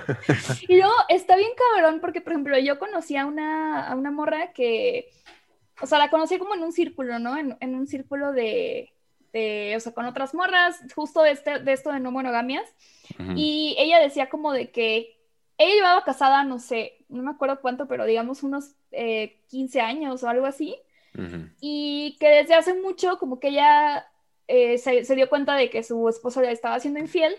y 0.68 0.78
luego 0.78 0.94
está 1.10 1.36
bien 1.36 1.52
cabrón 1.76 2.00
porque, 2.02 2.22
por 2.22 2.34
ejemplo, 2.34 2.58
yo 2.58 2.80
conocí 2.80 3.16
a 3.16 3.28
una, 3.28 3.88
a 3.88 3.96
una 3.96 4.10
morra 4.10 4.52
que, 4.52 5.10
o 5.82 5.86
sea, 5.86 5.98
la 5.98 6.10
conocí 6.10 6.38
como 6.38 6.56
en 6.56 6.64
un 6.64 6.72
círculo, 6.72 7.20
¿no? 7.20 7.38
En, 7.38 7.58
en 7.60 7.76
un 7.76 7.88
círculo 7.88 8.32
de, 8.32 8.94
de, 9.34 9.74
o 9.76 9.80
sea, 9.80 9.94
con 9.94 10.06
otras 10.06 10.34
morras, 10.34 10.80
justo 10.96 11.22
de, 11.22 11.32
este, 11.32 11.60
de 11.60 11.74
esto 11.74 11.92
de 11.92 12.00
no 12.00 12.12
monogamias. 12.12 12.74
Y 13.36 13.76
ella 13.80 14.00
decía 14.00 14.30
como 14.30 14.54
de 14.54 14.72
que 14.72 15.18
ella 15.58 15.76
llevaba 15.76 16.04
casada, 16.04 16.44
no 16.44 16.60
sé, 16.60 17.06
no 17.10 17.24
me 17.24 17.32
acuerdo 17.32 17.60
cuánto, 17.60 17.88
pero 17.88 18.06
digamos 18.06 18.44
unos 18.44 18.76
eh, 18.92 19.42
15 19.50 19.82
años 19.82 20.24
o 20.24 20.30
algo 20.30 20.46
así. 20.46 20.78
Y 21.60 22.16
que 22.20 22.30
desde 22.30 22.54
hace 22.54 22.74
mucho 22.74 23.18
como 23.18 23.40
que 23.40 23.50
ella 23.50 24.08
eh, 24.48 24.78
se, 24.78 25.04
se 25.04 25.16
dio 25.16 25.28
cuenta 25.28 25.56
de 25.56 25.70
que 25.70 25.84
su 25.84 26.08
esposo 26.08 26.42
le 26.42 26.52
estaba 26.52 26.76
haciendo 26.76 27.00
infiel. 27.00 27.36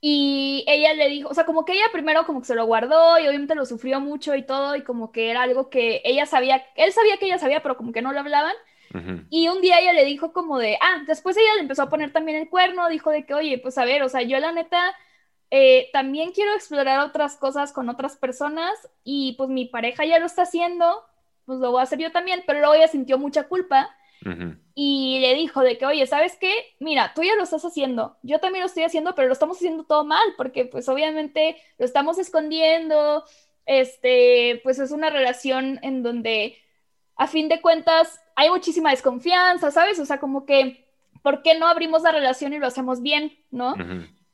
Y 0.00 0.64
ella 0.66 0.94
le 0.94 1.08
dijo, 1.08 1.28
o 1.28 1.34
sea, 1.34 1.44
como 1.44 1.64
que 1.64 1.74
ella 1.74 1.84
primero 1.92 2.24
como 2.24 2.40
que 2.40 2.46
se 2.46 2.54
lo 2.54 2.64
guardó 2.64 3.18
y 3.18 3.28
obviamente 3.28 3.54
lo 3.54 3.66
sufrió 3.66 4.00
mucho 4.00 4.34
y 4.34 4.42
todo 4.44 4.74
y 4.74 4.82
como 4.82 5.12
que 5.12 5.30
era 5.30 5.42
algo 5.42 5.68
que 5.68 6.00
ella 6.04 6.24
sabía, 6.24 6.64
él 6.74 6.92
sabía 6.92 7.18
que 7.18 7.26
ella 7.26 7.38
sabía, 7.38 7.62
pero 7.62 7.76
como 7.76 7.92
que 7.92 8.00
no 8.02 8.12
lo 8.12 8.20
hablaban. 8.20 8.54
Y 9.28 9.46
un 9.46 9.60
día 9.60 9.78
ella 9.78 9.92
le 9.92 10.04
dijo 10.04 10.32
como 10.32 10.58
de, 10.58 10.76
ah, 10.80 11.04
después 11.06 11.36
ella 11.36 11.54
le 11.54 11.60
empezó 11.60 11.82
a 11.82 11.88
poner 11.88 12.12
también 12.12 12.38
el 12.38 12.48
cuerno, 12.48 12.88
dijo 12.88 13.10
de 13.10 13.24
que, 13.24 13.34
oye, 13.34 13.58
pues 13.58 13.78
a 13.78 13.84
ver, 13.84 14.02
o 14.02 14.08
sea, 14.08 14.22
yo 14.22 14.40
la 14.40 14.50
neta 14.50 14.96
eh, 15.50 15.90
también 15.92 16.32
quiero 16.32 16.54
explorar 16.54 17.00
otras 17.00 17.36
cosas 17.36 17.72
con 17.72 17.88
otras 17.88 18.16
personas 18.16 18.72
y 19.04 19.34
pues 19.36 19.48
mi 19.48 19.66
pareja 19.66 20.04
ya 20.04 20.18
lo 20.18 20.26
está 20.26 20.42
haciendo, 20.42 21.04
pues 21.44 21.60
lo 21.60 21.70
voy 21.70 21.80
a 21.80 21.84
hacer 21.84 21.98
yo 21.98 22.10
también, 22.10 22.42
pero 22.46 22.60
luego 22.60 22.74
ella 22.74 22.88
sintió 22.88 23.18
mucha 23.18 23.48
culpa. 23.48 23.94
Y 24.82 25.18
le 25.20 25.34
dijo 25.34 25.60
de 25.60 25.76
que, 25.76 25.84
oye, 25.84 26.06
¿sabes 26.06 26.38
qué? 26.40 26.54
Mira, 26.78 27.12
tú 27.14 27.22
ya 27.22 27.36
lo 27.36 27.42
estás 27.42 27.62
haciendo, 27.66 28.16
yo 28.22 28.38
también 28.38 28.62
lo 28.62 28.66
estoy 28.66 28.84
haciendo, 28.84 29.14
pero 29.14 29.28
lo 29.28 29.34
estamos 29.34 29.58
haciendo 29.58 29.84
todo 29.84 30.06
mal, 30.06 30.26
porque 30.38 30.64
pues 30.64 30.88
obviamente 30.88 31.58
lo 31.76 31.84
estamos 31.84 32.18
escondiendo, 32.18 33.22
este, 33.66 34.58
pues 34.62 34.78
es 34.78 34.90
una 34.90 35.10
relación 35.10 35.80
en 35.82 36.02
donde 36.02 36.56
a 37.16 37.26
fin 37.26 37.50
de 37.50 37.60
cuentas 37.60 38.22
hay 38.34 38.48
muchísima 38.48 38.88
desconfianza, 38.88 39.70
¿sabes? 39.70 39.98
O 39.98 40.06
sea, 40.06 40.18
como 40.18 40.46
que, 40.46 40.88
¿por 41.20 41.42
qué 41.42 41.58
no 41.58 41.66
abrimos 41.66 42.00
la 42.00 42.12
relación 42.12 42.54
y 42.54 42.58
lo 42.58 42.66
hacemos 42.66 43.02
bien, 43.02 43.36
¿no? 43.50 43.74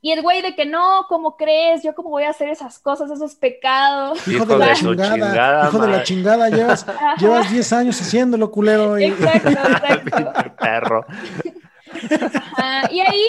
Y 0.03 0.13
el 0.13 0.23
güey 0.23 0.41
de 0.43 0.55
que 0.55 0.67
no, 0.67 1.07
¿cómo 1.09 1.37
crees? 1.37 1.83
Yo 1.83 1.95
cómo 1.95 2.11
voy 2.11 2.25
a 2.25 2.31
hacer 2.31 2.49
esas 2.49 2.79
cosas, 2.79 3.11
esos 3.11 3.35
pecados. 3.35 4.19
Hijo, 4.29 4.45
Hijo 4.45 4.47
de 4.47 4.59
la 4.67 4.75
chingada, 4.75 5.15
chingada 5.15 5.69
hijo 5.69 5.79
de 5.79 5.89
la 5.89 6.03
chingada, 6.05 6.49
llevas, 6.51 6.87
llevas 7.19 7.51
10 7.51 7.73
años 7.73 8.01
haciéndolo, 8.01 8.51
culero. 8.51 8.99
y- 8.99 9.05
Exacto, 9.07 9.49
exacto. 9.51 10.33
Perro. 10.61 11.05
Ajá, 12.35 12.89
y 12.93 13.01
ahí, 13.01 13.25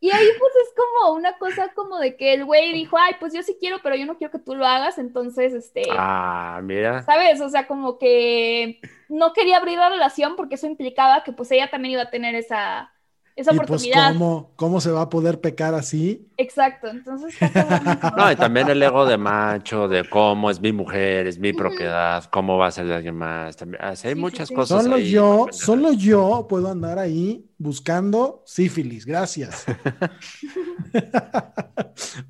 y 0.00 0.10
ahí 0.10 0.26
pues 0.38 0.52
es 0.66 0.74
como 0.76 1.14
una 1.14 1.36
cosa 1.38 1.72
como 1.74 1.98
de 1.98 2.16
que 2.16 2.34
el 2.34 2.44
güey 2.44 2.72
dijo, 2.72 2.96
ay, 2.98 3.14
pues 3.20 3.32
yo 3.34 3.42
sí 3.42 3.56
quiero, 3.58 3.78
pero 3.82 3.96
yo 3.96 4.06
no 4.06 4.16
quiero 4.16 4.30
que 4.30 4.38
tú 4.38 4.54
lo 4.54 4.66
hagas, 4.66 4.98
entonces, 4.98 5.52
este, 5.52 5.82
Ah, 5.92 6.60
mira. 6.62 7.02
¿sabes? 7.02 7.40
O 7.40 7.48
sea, 7.48 7.66
como 7.66 7.98
que 7.98 8.80
no 9.08 9.32
quería 9.32 9.56
abrir 9.58 9.78
la 9.78 9.88
relación 9.88 10.36
porque 10.36 10.54
eso 10.54 10.66
implicaba 10.66 11.22
que 11.24 11.32
pues 11.32 11.50
ella 11.50 11.70
también 11.70 11.92
iba 11.92 12.02
a 12.02 12.10
tener 12.10 12.34
esa, 12.34 12.92
esa 13.36 13.52
y 13.52 13.56
pues, 13.60 13.68
oportunidad. 13.68 14.12
¿cómo, 14.12 14.50
¿cómo 14.56 14.80
se 14.80 14.90
va 14.90 15.02
a 15.02 15.08
poder 15.08 15.40
pecar 15.40 15.74
así? 15.74 16.28
Exacto, 16.36 16.88
entonces. 16.88 17.34
No, 18.16 18.30
y 18.30 18.36
también 18.36 18.68
el 18.68 18.82
ego 18.82 19.06
de 19.06 19.18
macho, 19.18 19.88
de 19.88 20.08
cómo 20.08 20.50
es 20.50 20.60
mi 20.60 20.72
mujer, 20.72 21.26
es 21.26 21.38
mi 21.38 21.52
propiedad, 21.52 22.24
cómo 22.30 22.56
va 22.58 22.68
a 22.68 22.70
ser 22.70 22.86
de 22.86 22.94
alguien 22.94 23.16
más. 23.16 23.56
También, 23.56 23.82
ah, 23.82 23.96
sí, 23.96 24.08
hay 24.08 24.14
Sí, 24.14 24.20
muchas 24.20 24.48
sí. 24.48 24.54
cosas. 24.54 24.82
Solo 24.84 24.96
ahí, 24.96 25.10
yo, 25.10 25.46
solo 25.50 25.92
yo 25.92 26.46
puedo 26.48 26.70
andar 26.70 26.98
ahí 26.98 27.44
buscando 27.58 28.42
sífilis. 28.46 29.04
Gracias. 29.06 29.64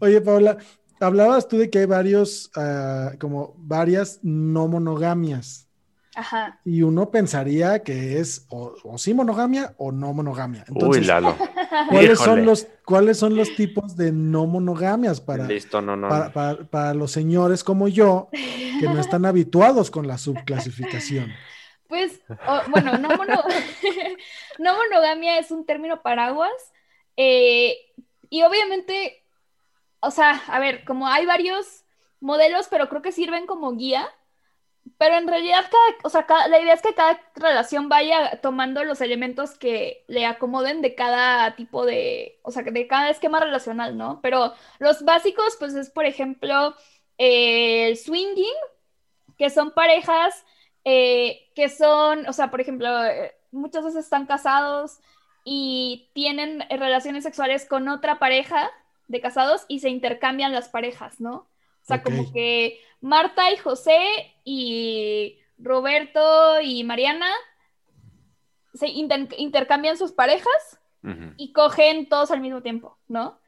Oye, 0.01 0.21
Paula, 0.21 0.57
hablabas 1.01 1.49
tú 1.49 1.59
de 1.59 1.71
que 1.71 1.81
hay 1.81 1.87
varios, 1.87 2.51
ah, 2.57 3.13
como 3.19 3.55
varias 3.59 4.21
no 4.23 4.69
monogamias. 4.69 5.64
Ajá. 6.17 6.61
Y 6.65 6.83
uno 6.83 7.11
pensaría 7.11 7.83
que 7.83 8.19
es 8.21 8.47
o, 8.51 8.75
o 8.85 8.99
sí 8.99 9.15
monogamia 9.15 9.75
o 9.79 9.91
no 9.93 10.13
monogamia. 10.13 10.65
Uy, 10.69 10.75
Entonces, 10.75 11.07
Lalo. 11.07 11.37
¿cuáles, 11.91 12.19
son 12.19 12.45
los, 12.47 12.67
¿cuáles 12.85 13.19
son 13.19 13.37
los 13.37 13.55
tipos 13.57 13.97
de 13.97 14.13
no 14.13 14.47
monogamias 14.47 15.21
para, 15.21 15.45
Listo, 15.47 15.81
no, 15.83 15.97
no. 15.97 16.09
para, 16.09 16.33
para- 16.33 16.65
para 16.65 16.95
los 16.95 17.11
señores 17.11 17.65
como 17.65 17.89
yo 17.89 18.29
que 18.33 18.87
no 18.89 19.01
están 19.01 19.25
habituados 19.27 19.91
con 19.91 20.07
la 20.07 20.19
subclasificación? 20.19 21.33
Pues, 21.89 22.21
o- 22.29 22.71
bueno, 22.71 22.97
no, 22.99 23.09
mono- 23.11 23.45
no 24.59 24.77
monogamia 24.77 25.39
es 25.39 25.51
un 25.51 25.67
término 25.67 26.03
paraguas. 26.03 26.53
eh, 27.17 27.77
y 28.31 28.43
obviamente, 28.43 29.25
o 30.01 30.11
sea, 30.11 30.43
a 30.49 30.59
ver, 30.59 30.85
como 30.85 31.07
hay 31.07 31.25
varios 31.27 31.85
modelos, 32.21 32.67
pero 32.69 32.89
creo 32.89 33.03
que 33.03 33.13
sirven 33.13 33.47
como 33.47 33.73
guía. 33.77 34.09
Pero 34.99 35.17
en 35.17 35.27
realidad, 35.29 35.65
cada, 35.71 35.99
o 36.05 36.09
sea, 36.11 36.27
cada- 36.27 36.49
la 36.49 36.61
idea 36.61 36.75
es 36.75 36.83
que 36.83 36.95
cada 36.95 37.21
relación 37.37 37.89
vaya 37.89 38.41
tomando 38.43 38.85
los 38.85 39.01
elementos 39.01 39.53
que 39.59 40.05
le 40.09 40.27
acomoden 40.27 40.83
de 40.83 40.95
cada 40.95 41.57
tipo 41.57 41.85
de, 41.87 42.39
o 42.43 42.51
sea, 42.51 42.63
de 42.63 42.87
cada 42.87 43.11
esquema 43.11 43.41
relacional, 43.41 43.97
¿no? 43.97 44.21
Pero 44.23 44.55
los 44.79 45.03
básicos, 45.05 45.57
pues 45.59 45.75
es, 45.75 45.91
por 45.91 46.05
ejemplo, 46.07 46.75
eh, 47.19 47.89
el 47.89 47.97
swinging, 47.97 48.45
que 49.39 49.51
son 49.51 49.73
parejas 49.73 50.45
eh, 50.85 51.51
que 51.55 51.69
son, 51.71 52.27
o 52.29 52.33
sea, 52.33 52.51
por 52.51 52.61
ejemplo, 52.61 53.05
eh, 53.05 53.35
muchas 53.53 53.85
veces 53.85 54.05
están 54.05 54.27
casados 54.27 55.01
y 55.45 56.11
tienen 56.15 56.63
relaciones 56.71 57.25
sexuales 57.25 57.67
con 57.67 57.89
otra 57.89 58.19
pareja 58.19 58.71
de 59.09 59.21
casados 59.21 59.65
y 59.69 59.81
se 59.81 59.89
intercambian 59.91 60.53
las 60.53 60.69
parejas, 60.69 61.21
¿no? 61.21 61.49
O 61.85 61.87
sea, 61.87 62.03
como 62.03 62.33
que 62.33 62.81
Marta 63.01 63.53
y 63.53 63.59
José 63.59 64.01
y 64.45 65.39
Roberto 65.59 66.61
y 66.61 66.83
Mariana 66.83 67.29
se 68.73 68.89
inter- 68.89 69.29
intercambian 69.39 69.97
sus 69.97 70.13
parejas 70.13 70.81
y 71.37 71.53
cogen 71.53 72.09
todos 72.09 72.31
al 72.31 72.41
mismo 72.41 72.63
tiempo, 72.63 72.99
¿no? 73.09 73.39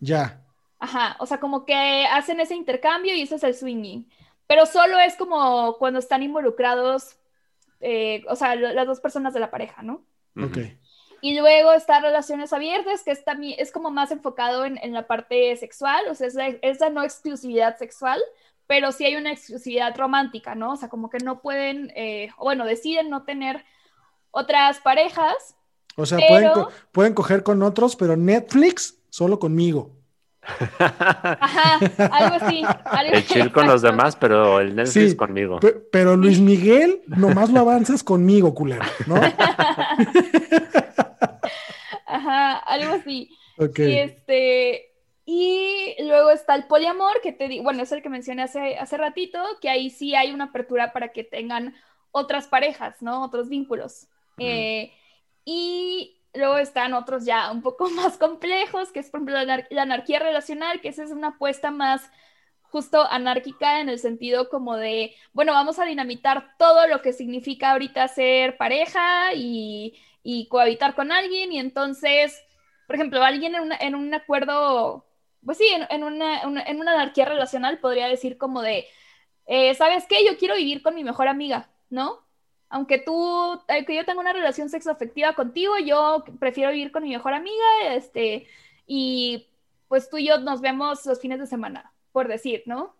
Ya. 0.00 0.44
Ajá, 0.78 1.16
o 1.18 1.26
sea, 1.26 1.40
como 1.40 1.64
que 1.64 2.06
hacen 2.06 2.40
ese 2.40 2.54
intercambio 2.54 3.14
y 3.14 3.22
eso 3.22 3.36
es 3.36 3.42
el 3.44 3.54
swinging. 3.54 4.08
Pero 4.46 4.66
solo 4.66 4.98
es 4.98 5.16
como 5.16 5.76
cuando 5.78 5.98
están 5.98 6.22
involucrados, 6.22 7.18
eh, 7.80 8.22
o 8.28 8.36
sea, 8.36 8.54
las 8.54 8.86
dos 8.86 9.00
personas 9.00 9.32
de 9.32 9.40
la 9.40 9.50
pareja, 9.50 9.82
¿no? 9.82 10.04
Ok. 10.36 10.58
Y 11.22 11.38
luego 11.38 11.72
está 11.72 12.00
relaciones 12.00 12.52
abiertas, 12.52 13.02
que 13.04 13.10
es, 13.10 13.24
también, 13.24 13.56
es 13.58 13.70
como 13.72 13.90
más 13.90 14.10
enfocado 14.10 14.64
en, 14.64 14.78
en 14.82 14.92
la 14.94 15.06
parte 15.06 15.54
sexual, 15.56 16.04
o 16.10 16.14
sea, 16.14 16.26
es 16.26 16.34
la, 16.34 16.48
es 16.62 16.80
la 16.80 16.88
no 16.90 17.02
exclusividad 17.02 17.76
sexual, 17.76 18.18
pero 18.66 18.90
sí 18.92 19.04
hay 19.04 19.16
una 19.16 19.32
exclusividad 19.32 19.94
romántica, 19.96 20.54
¿no? 20.54 20.72
O 20.72 20.76
sea, 20.76 20.88
como 20.88 21.10
que 21.10 21.18
no 21.18 21.40
pueden, 21.40 21.92
eh, 21.96 22.30
bueno, 22.38 22.64
deciden 22.64 23.10
no 23.10 23.24
tener 23.24 23.64
otras 24.30 24.78
parejas. 24.78 25.56
O 25.96 26.06
sea, 26.06 26.18
Pero- 26.18 26.28
pueden, 26.30 26.52
co- 26.52 26.70
pueden 26.92 27.14
coger 27.14 27.42
con 27.42 27.62
otros, 27.62 27.96
pero 27.96 28.16
Netflix 28.16 28.96
solo 29.10 29.38
conmigo. 29.38 29.96
Ajá, 30.78 31.78
algo 32.12 32.36
así. 32.46 32.62
algo- 32.84 33.12
El 33.12 33.26
chill 33.26 33.52
con 33.52 33.66
los 33.66 33.82
demás, 33.82 34.16
pero 34.16 34.60
el 34.60 34.74
Netflix 34.74 35.10
Sí, 35.10 35.16
conmigo. 35.16 35.60
Pe- 35.60 35.72
pero 35.92 36.16
Luis 36.16 36.40
Miguel, 36.40 37.02
nomás 37.08 37.50
lo 37.50 37.60
avanzas 37.60 38.02
conmigo, 38.02 38.54
culero, 38.54 38.84
¿no? 39.06 39.16
Ajá, 42.16 42.58
algo 42.58 42.92
así. 42.92 43.30
Ok. 43.58 43.78
Y 43.78 43.94
este, 43.98 44.92
y 45.24 45.94
luego 46.00 46.30
está 46.30 46.54
el 46.54 46.66
poliamor, 46.66 47.20
que 47.22 47.32
te 47.32 47.48
digo, 47.48 47.64
bueno, 47.64 47.82
es 47.82 47.92
el 47.92 48.02
que 48.02 48.08
mencioné 48.08 48.42
hace, 48.42 48.76
hace 48.78 48.96
ratito, 48.96 49.42
que 49.60 49.70
ahí 49.70 49.90
sí 49.90 50.14
hay 50.14 50.32
una 50.32 50.44
apertura 50.46 50.92
para 50.92 51.12
que 51.12 51.24
tengan 51.24 51.74
otras 52.10 52.48
parejas, 52.48 53.00
¿no? 53.02 53.24
Otros 53.24 53.48
vínculos. 53.48 54.08
Eh, 54.38 54.92
y 55.44 56.20
luego 56.34 56.58
están 56.58 56.94
otros 56.94 57.24
ya 57.24 57.50
un 57.52 57.62
poco 57.62 57.88
más 57.90 58.18
complejos, 58.18 58.92
que 58.92 59.00
es, 59.00 59.10
por 59.10 59.18
ejemplo, 59.20 59.34
la, 59.36 59.42
anar- 59.42 59.66
la 59.70 59.82
anarquía 59.82 60.18
relacional, 60.18 60.80
que 60.80 60.88
esa 60.88 61.04
es 61.04 61.10
una 61.12 61.28
apuesta 61.28 61.70
más 61.70 62.10
justo 62.62 63.04
anárquica 63.10 63.80
en 63.80 63.88
el 63.88 63.98
sentido 63.98 64.48
como 64.48 64.76
de, 64.76 65.14
bueno, 65.32 65.52
vamos 65.52 65.78
a 65.78 65.84
dinamitar 65.84 66.56
todo 66.58 66.86
lo 66.86 67.02
que 67.02 67.12
significa 67.12 67.72
ahorita 67.72 68.06
ser 68.08 68.56
pareja 68.56 69.34
y, 69.34 69.98
y 70.22 70.48
cohabitar 70.48 70.94
con 70.94 71.12
alguien 71.12 71.52
y 71.52 71.58
entonces, 71.58 72.38
por 72.86 72.96
ejemplo, 72.96 73.22
alguien 73.22 73.54
en, 73.54 73.62
una- 73.62 73.76
en 73.80 73.94
un 73.94 74.12
acuerdo, 74.14 75.06
pues 75.44 75.58
sí, 75.58 75.66
en, 75.68 75.86
en 75.90 76.04
una, 76.04 76.46
una- 76.46 76.62
en 76.62 76.80
una 76.80 76.92
anarquía 76.94 77.24
relacional 77.26 77.78
podría 77.80 78.08
decir 78.08 78.38
como 78.38 78.62
de, 78.62 78.86
eh, 79.46 79.74
¿sabes 79.74 80.06
qué? 80.08 80.24
Yo 80.26 80.36
quiero 80.38 80.56
vivir 80.56 80.82
con 80.82 80.94
mi 80.94 81.04
mejor 81.04 81.28
amiga, 81.28 81.70
¿no? 81.90 82.20
Aunque 82.68 82.98
tú, 82.98 83.60
que 83.86 83.94
yo 83.96 84.04
tenga 84.04 84.20
una 84.20 84.32
relación 84.32 84.68
sexoafectiva 84.68 85.34
contigo, 85.34 85.78
yo 85.78 86.24
prefiero 86.38 86.70
vivir 86.70 86.92
con 86.92 87.02
mi 87.02 87.10
mejor 87.10 87.34
amiga, 87.34 87.64
este, 87.94 88.46
y 88.86 89.48
pues 89.88 90.08
tú 90.08 90.18
y 90.18 90.28
yo 90.28 90.38
nos 90.38 90.60
vemos 90.60 91.04
los 91.06 91.20
fines 91.20 91.40
de 91.40 91.46
semana, 91.48 91.92
por 92.12 92.28
decir, 92.28 92.62
¿no? 92.66 92.94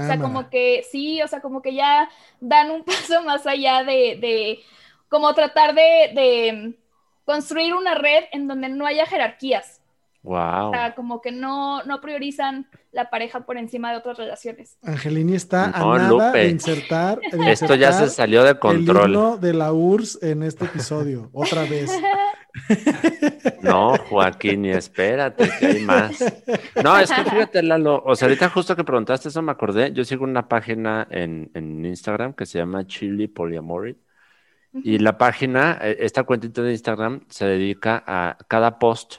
O 0.00 0.02
sea, 0.04 0.18
Cámara. 0.18 0.20
como 0.20 0.50
que 0.50 0.84
sí, 0.90 1.22
o 1.22 1.28
sea, 1.28 1.40
como 1.40 1.62
que 1.62 1.74
ya 1.74 2.10
dan 2.40 2.70
un 2.70 2.84
paso 2.84 3.22
más 3.22 3.46
allá 3.46 3.84
de, 3.84 4.18
de 4.20 4.60
como 5.14 5.32
tratar 5.32 5.76
de, 5.76 6.10
de 6.12 6.74
construir 7.24 7.72
una 7.72 7.94
red 7.94 8.24
en 8.32 8.48
donde 8.48 8.68
no 8.68 8.84
haya 8.84 9.06
jerarquías. 9.06 9.80
Wow. 10.24 10.70
O 10.70 10.72
sea, 10.72 10.96
como 10.96 11.20
que 11.20 11.30
no, 11.30 11.84
no 11.84 12.00
priorizan 12.00 12.66
la 12.90 13.10
pareja 13.10 13.46
por 13.46 13.56
encima 13.56 13.92
de 13.92 13.98
otras 13.98 14.18
relaciones. 14.18 14.76
Angelini 14.82 15.36
está 15.36 15.68
No, 15.68 15.92
a 15.92 15.98
nada 15.98 16.08
Lupe. 16.08 16.38
de 16.38 16.48
insertar, 16.48 17.20
de 17.20 17.52
Esto 17.52 17.76
ya 17.76 17.92
se 17.92 18.10
salió 18.10 18.42
de 18.42 18.50
el 18.50 18.58
control. 18.58 19.10
himno 19.10 19.36
de 19.36 19.54
la 19.54 19.72
URSS 19.72 20.20
en 20.24 20.42
este 20.42 20.64
episodio, 20.64 21.30
otra 21.32 21.62
vez. 21.62 21.92
No, 23.62 23.96
Joaquín, 23.96 24.64
y 24.64 24.70
espérate, 24.70 25.50
que 25.58 25.66
hay 25.66 25.80
más. 25.82 26.22
No, 26.84 26.96
es 26.98 27.10
que 27.10 27.24
fíjate, 27.24 27.62
Lalo, 27.64 28.00
o 28.06 28.14
sea, 28.14 28.28
ahorita 28.28 28.48
justo 28.48 28.76
que 28.76 28.84
preguntaste 28.84 29.28
eso 29.28 29.42
me 29.42 29.50
acordé, 29.50 29.92
yo 29.92 30.04
sigo 30.04 30.22
una 30.22 30.48
página 30.48 31.06
en, 31.10 31.50
en 31.54 31.84
Instagram 31.84 32.32
que 32.32 32.46
se 32.46 32.58
llama 32.58 32.86
Chili 32.86 33.26
Polyamory, 33.26 33.96
y 34.82 34.98
la 34.98 35.16
página, 35.18 35.78
eh, 35.80 35.96
esta 36.00 36.24
cuentita 36.24 36.62
de 36.62 36.72
Instagram 36.72 37.20
se 37.28 37.46
dedica 37.46 38.02
a 38.06 38.36
cada 38.48 38.78
post, 38.78 39.16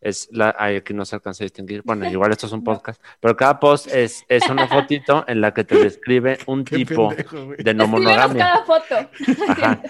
es 0.00 0.28
la, 0.32 0.54
ay, 0.58 0.76
aquí 0.76 0.92
no 0.94 1.04
se 1.04 1.14
alcanza 1.14 1.44
a 1.44 1.46
distinguir, 1.46 1.82
bueno, 1.84 2.04
igual 2.10 2.32
esto 2.32 2.46
es 2.46 2.52
un 2.52 2.64
podcast, 2.64 3.00
pero 3.20 3.36
cada 3.36 3.60
post 3.60 3.86
es, 3.94 4.24
es 4.28 4.48
una 4.50 4.66
fotito 4.66 5.24
en 5.28 5.40
la 5.40 5.54
que 5.54 5.62
te 5.62 5.76
describe 5.78 6.38
un 6.46 6.64
Qué 6.64 6.76
tipo 6.76 7.10
pendejo, 7.10 7.52
de 7.56 7.74
no 7.74 7.86
monogamia. 7.86 8.44
cada 8.44 8.64
foto. 8.64 9.08
Ajá. 9.48 9.82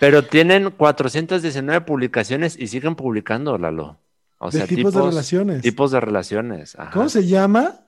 Pero 0.00 0.24
tienen 0.24 0.70
419 0.72 1.82
publicaciones 1.82 2.58
y 2.58 2.66
siguen 2.66 2.96
publicando, 2.96 3.56
Lalo. 3.56 3.98
O 4.38 4.50
De 4.50 4.58
sea, 4.58 4.66
tipos 4.66 4.92
de 4.92 5.00
relaciones. 5.02 5.62
Tipos 5.62 5.90
de 5.92 6.00
relaciones. 6.00 6.76
ajá. 6.78 6.90
¿Cómo 6.90 7.08
se 7.08 7.24
llama? 7.24 7.80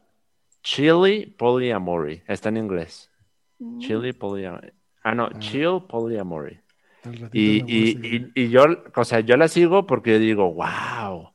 Chili 0.63 1.27
polyamory. 1.27 2.23
Está 2.27 2.49
en 2.49 2.57
inglés. 2.59 3.11
Mm. 3.59 3.79
Chili 3.81 4.13
polyamory. 4.13 4.73
Ah, 5.07 5.14
no, 5.14 5.29
chill 5.38 5.81
polyamory. 5.88 6.61
Y, 7.33 7.64
y, 7.66 8.01
y, 8.03 8.33
y 8.47 8.51
yo, 8.51 8.64
o 8.97 9.05
sea, 9.05 9.21
yo 9.21 9.37
la 9.37 9.49
sigo 9.49 9.87
porque 9.87 10.19
digo, 10.21 10.53
wow. 10.55 11.33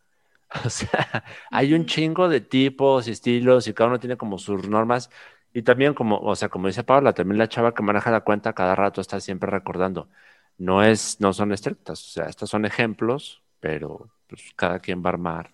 O 0.65 0.69
sea, 0.69 1.23
hay 1.51 1.73
un 1.73 1.85
chingo 1.87 2.29
de 2.29 2.41
tipos 2.41 3.07
y 3.07 3.11
estilos 3.11 3.67
y 3.67 3.73
cada 3.73 3.89
uno 3.89 3.99
tiene 3.99 4.17
como 4.17 4.37
sus 4.39 4.67
normas. 4.69 5.09
Y 5.53 5.63
también 5.63 5.93
como, 5.95 6.17
o 6.19 6.35
sea, 6.35 6.49
como 6.49 6.67
dice 6.67 6.83
Paula, 6.85 7.13
también 7.13 7.37
la 7.39 7.49
chava 7.49 7.73
que 7.73 7.83
maneja 7.83 8.11
la 8.11 8.21
cuenta 8.21 8.53
cada 8.53 8.75
rato 8.75 9.01
está 9.01 9.19
siempre 9.21 9.49
recordando. 9.51 10.09
No 10.57 10.83
es, 10.83 11.19
no 11.21 11.33
son 11.33 11.51
estrictas, 11.53 12.01
o 12.07 12.11
sea, 12.11 12.25
estos 12.27 12.49
son 12.49 12.65
ejemplos, 12.65 13.43
pero 13.61 14.11
pues 14.27 14.43
cada 14.55 14.79
quien 14.79 15.01
va 15.03 15.09
a 15.11 15.13
armar 15.13 15.53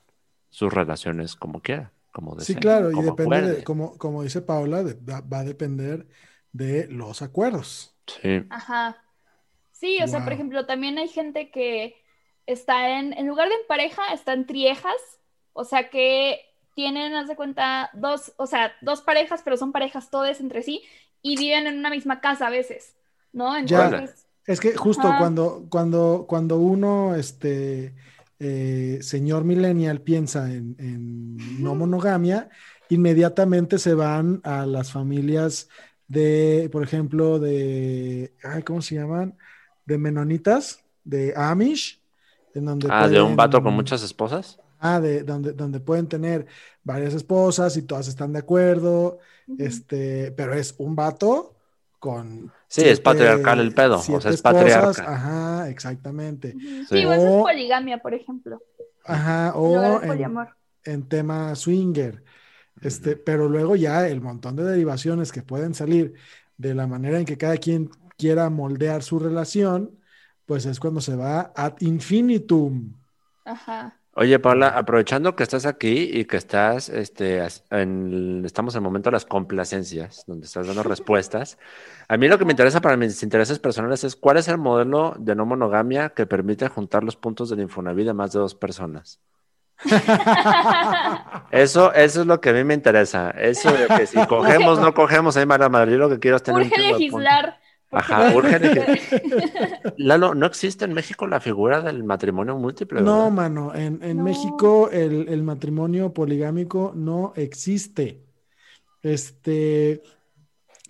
sus 0.49 0.73
relaciones 0.73 1.35
como 1.35 1.61
quiera, 1.61 1.93
como 2.11 2.35
Sí, 2.37 2.57
desee, 2.57 2.59
claro, 2.59 2.91
y 2.91 3.01
depende, 3.01 3.41
de, 3.41 3.63
como, 3.63 3.97
como 3.97 4.23
dice 4.23 4.41
Paula, 4.41 4.83
de- 4.83 4.93
va 5.21 5.39
a 5.39 5.43
depender 5.43 6.07
de 6.51 6.87
los 6.87 7.21
acuerdos. 7.23 7.96
Sí. 8.07 8.43
Ajá. 8.49 8.97
Sí, 9.71 9.99
o 10.01 10.07
sea, 10.07 10.23
por 10.23 10.33
ejemplo, 10.33 10.65
también 10.65 10.97
hay 10.97 11.07
gente 11.07 11.51
que 11.51 11.95
está 12.47 12.97
en, 12.97 13.13
en 13.13 13.27
lugar 13.27 13.47
de 13.49 13.55
en 13.55 13.67
pareja, 13.67 14.01
está 14.13 14.33
en 14.33 14.47
triejas, 14.47 14.95
o 15.53 15.63
sea 15.65 15.89
que 15.89 16.41
tienen, 16.73 17.13
haz 17.15 17.27
de 17.27 17.35
cuenta, 17.35 17.89
dos, 17.93 18.33
o 18.37 18.47
sea, 18.47 18.73
dos 18.81 19.01
parejas, 19.01 19.41
pero 19.43 19.57
son 19.57 19.71
parejas 19.71 20.09
todas 20.09 20.39
entre 20.39 20.63
sí 20.63 20.83
y 21.21 21.37
viven 21.37 21.67
en 21.67 21.77
una 21.77 21.89
misma 21.89 22.21
casa 22.21 22.47
a 22.47 22.49
veces, 22.51 22.95
¿no? 23.31 23.59
Ya. 23.65 23.85
Entonces, 23.85 24.27
Es 24.45 24.59
que 24.59 24.75
justo 24.75 25.07
Ajá. 25.07 25.17
cuando, 25.17 25.65
cuando, 25.69 26.25
cuando 26.27 26.57
uno, 26.57 27.15
este, 27.15 27.93
eh, 28.39 28.99
señor 29.01 29.43
millennial, 29.43 30.01
piensa 30.01 30.51
en, 30.51 30.75
en 30.79 31.61
no 31.61 31.75
monogamia, 31.75 32.49
inmediatamente 32.89 33.79
se 33.79 33.93
van 33.93 34.41
a 34.43 34.65
las 34.65 34.91
familias 34.91 35.69
de, 36.07 36.69
por 36.71 36.83
ejemplo, 36.83 37.39
de, 37.39 38.33
ay, 38.43 38.63
¿cómo 38.63 38.81
se 38.81 38.95
llaman? 38.95 39.37
De 39.85 39.97
menonitas, 39.97 40.83
de 41.03 41.33
Amish, 41.35 42.01
en 42.53 42.65
donde 42.65 42.87
Ah, 42.91 43.07
de 43.07 43.21
un 43.21 43.35
vato 43.35 43.57
con 43.57 43.63
pueden- 43.65 43.75
muchas 43.75 44.03
esposas. 44.03 44.59
Ah, 44.79 44.99
de 44.99 45.23
donde, 45.23 45.53
donde 45.53 45.79
pueden 45.79 46.07
tener 46.07 46.45
varias 46.83 47.13
esposas 47.13 47.77
y 47.77 47.81
todas 47.81 48.07
están 48.07 48.31
de 48.33 48.39
acuerdo, 48.39 49.19
ujú. 49.47 49.57
este, 49.63 50.31
pero 50.33 50.53
es 50.53 50.75
un 50.77 50.95
vato 50.95 51.55
con 51.99 52.51
Sí, 52.67 52.81
es 52.87 52.99
patriarcal 52.99 53.59
el 53.59 53.73
pedo, 53.73 53.95
o 53.95 53.97
sea, 53.97 54.05
siete 54.19 54.29
es 54.29 54.35
esposas, 54.35 54.59
patriarca. 54.95 55.13
Ajá, 55.13 55.69
exactamente. 55.69 56.49
Ujú. 56.55 56.59
Sí. 56.59 56.85
Sí, 56.89 57.05
o 57.05 57.11
eso 57.13 57.27
es 57.37 57.41
poligamia, 57.41 57.97
por 57.97 58.13
ejemplo. 58.13 58.61
Ajá, 59.03 59.53
o 59.55 59.79
de 59.79 59.95
en, 59.95 60.07
poliamor. 60.07 60.49
en 60.83 61.03
tema 61.09 61.55
swinger. 61.55 62.23
Este, 62.81 63.15
pero 63.15 63.49
luego 63.49 63.75
ya 63.75 64.07
el 64.07 64.21
montón 64.21 64.55
de 64.55 64.63
derivaciones 64.63 65.31
que 65.31 65.41
pueden 65.41 65.73
salir 65.73 66.13
de 66.57 66.73
la 66.73 66.87
manera 66.87 67.19
en 67.19 67.25
que 67.25 67.37
cada 67.37 67.57
quien 67.57 67.89
quiera 68.17 68.49
moldear 68.49 69.03
su 69.03 69.19
relación, 69.19 69.99
pues 70.45 70.65
es 70.65 70.79
cuando 70.79 71.01
se 71.01 71.15
va 71.15 71.51
ad 71.55 71.73
infinitum. 71.79 72.93
Ajá. 73.45 73.97
Oye, 74.19 74.39
Paula, 74.39 74.69
aprovechando 74.69 75.35
que 75.35 75.43
estás 75.43 75.67
aquí 75.67 76.09
y 76.11 76.25
que 76.25 76.37
estás, 76.37 76.89
este, 76.89 77.45
en, 77.69 78.43
estamos 78.43 78.73
en 78.73 78.79
el 78.79 78.83
momento 78.83 79.11
de 79.11 79.13
las 79.13 79.25
complacencias, 79.25 80.23
donde 80.25 80.47
estás 80.47 80.65
dando 80.65 80.81
respuestas. 80.95 81.59
A 82.07 82.17
mí 82.17 82.27
lo 82.27 82.39
que 82.39 82.45
me 82.45 82.53
interesa 82.53 82.81
para 82.81 82.97
mis 82.97 83.21
intereses 83.21 83.59
personales 83.59 84.03
es 84.03 84.15
cuál 84.15 84.37
es 84.37 84.47
el 84.47 84.57
modelo 84.57 85.13
de 85.19 85.35
no 85.35 85.45
monogamia 85.45 86.09
que 86.09 86.25
permite 86.25 86.67
juntar 86.67 87.03
los 87.03 87.15
puntos 87.15 87.49
del 87.49 87.59
Infonavit 87.59 88.07
de 88.07 88.13
más 88.15 88.31
de 88.31 88.39
dos 88.39 88.55
personas. 88.55 89.19
Eso, 91.49 91.93
eso 91.93 92.21
es 92.21 92.27
lo 92.27 92.41
que 92.41 92.49
a 92.49 92.53
mí 92.53 92.63
me 92.63 92.73
interesa. 92.73 93.31
Eso 93.31 93.77
de 93.77 93.91
que 93.91 94.05
si 94.07 94.23
cogemos, 94.25 94.79
no 94.79 94.93
cogemos, 94.93 95.37
ahí 95.37 95.45
mala 95.45 95.69
madre. 95.69 95.91
Yo 95.93 95.97
lo 95.97 96.09
que 96.09 96.19
quiero 96.19 96.37
es 96.37 96.43
tener 96.43 96.61
un 96.61 96.69
Urge 96.69 96.71
puntos. 96.71 96.99
legislar. 96.99 97.59
Ajá, 97.91 98.27
urge 98.29 98.59
legislar. 98.59 98.91
Lalo, 99.97 100.35
¿no 100.35 100.45
existe 100.45 100.85
en 100.85 100.93
México 100.93 101.27
la 101.27 101.39
figura 101.41 101.81
del 101.81 102.03
matrimonio 102.03 102.57
múltiple? 102.57 103.01
No, 103.01 103.29
verdad? 103.29 103.31
mano, 103.31 103.75
en, 103.75 104.01
en 104.03 104.23
No. 104.23 104.23
México 104.23 104.89
el, 104.91 105.29
el 105.29 105.43
matrimonio 105.43 106.13
poligámico 106.13 106.93
no 106.95 107.33
existe. 107.35 108.25
Este, 109.03 110.01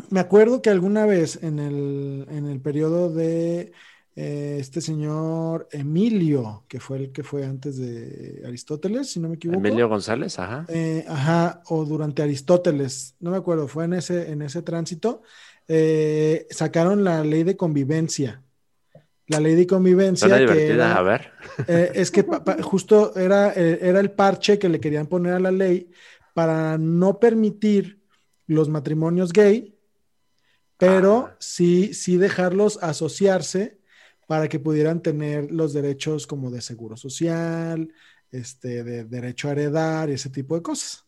me 0.10 0.20
acuerdo 0.22 0.62
que 0.62 0.70
alguna 0.70 1.06
vez 1.06 1.44
en 1.44 1.60
el, 1.60 2.28
en 2.30 2.48
el 2.48 2.62
periodo 2.62 3.10
de 3.14 3.74
eh, 4.20 4.58
este 4.60 4.82
señor 4.82 5.68
Emilio, 5.72 6.64
que 6.68 6.80
fue 6.80 6.98
el 6.98 7.12
que 7.12 7.22
fue 7.24 7.46
antes 7.46 7.78
de 7.78 8.42
Aristóteles, 8.48 9.12
si 9.12 9.20
no 9.20 9.30
me 9.30 9.36
equivoco. 9.36 9.60
Emilio 9.60 9.88
González, 9.88 10.40
ajá. 10.40 10.66
Eh, 10.70 11.06
ajá, 11.08 11.62
o 11.68 11.86
durante 11.86 12.24
Aristóteles, 12.24 13.14
no 13.20 13.30
me 13.30 13.38
acuerdo, 13.38 13.68
fue 13.68 13.86
en 13.86 13.94
ese, 13.94 14.32
en 14.32 14.42
ese 14.42 14.64
tránsito, 14.64 15.22
eh, 15.68 16.48
sacaron 16.50 17.04
la 17.04 17.24
ley 17.24 17.44
de 17.44 17.56
convivencia. 17.56 18.42
La 19.28 19.40
ley 19.40 19.54
de 19.56 19.68
convivencia 19.68 20.28
Suena 20.28 20.38
que 20.46 20.52
divertida, 20.54 20.86
era- 20.86 20.96
a 20.98 21.02
ver. 21.04 21.32
es 21.94 22.10
que 22.10 22.24
pa- 22.24 22.44
pa- 22.44 22.62
justo 22.64 23.16
era, 23.16 23.54
era 23.54 24.00
el 24.00 24.10
parche 24.12 24.58
que 24.58 24.70
le 24.70 24.80
querían 24.80 25.06
poner 25.06 25.34
a 25.34 25.40
la 25.40 25.52
ley 25.52 25.92
para 26.34 26.78
no 26.80 27.20
permitir 27.20 28.02
los 28.48 28.68
matrimonios 28.70 29.32
gay, 29.34 29.76
pero 30.78 31.28
Ah. 31.30 31.36
sí, 31.40 31.94
sí 31.94 32.18
dejarlos 32.18 32.80
asociarse 32.82 33.77
para 34.28 34.50
que 34.50 34.60
pudieran 34.60 35.02
tener 35.02 35.52
los 35.52 35.74
derechos 35.74 36.28
como 36.28 36.52
de 36.52 36.62
seguro 36.62 36.98
social, 36.98 37.94
este, 38.32 38.84
de 38.86 39.06
derecho 39.06 39.50
a 39.50 39.54
heredar 39.54 40.10
y 40.10 40.14
ese 40.14 40.30
tipo 40.32 40.56
de 40.56 40.62
cosas. 40.64 41.06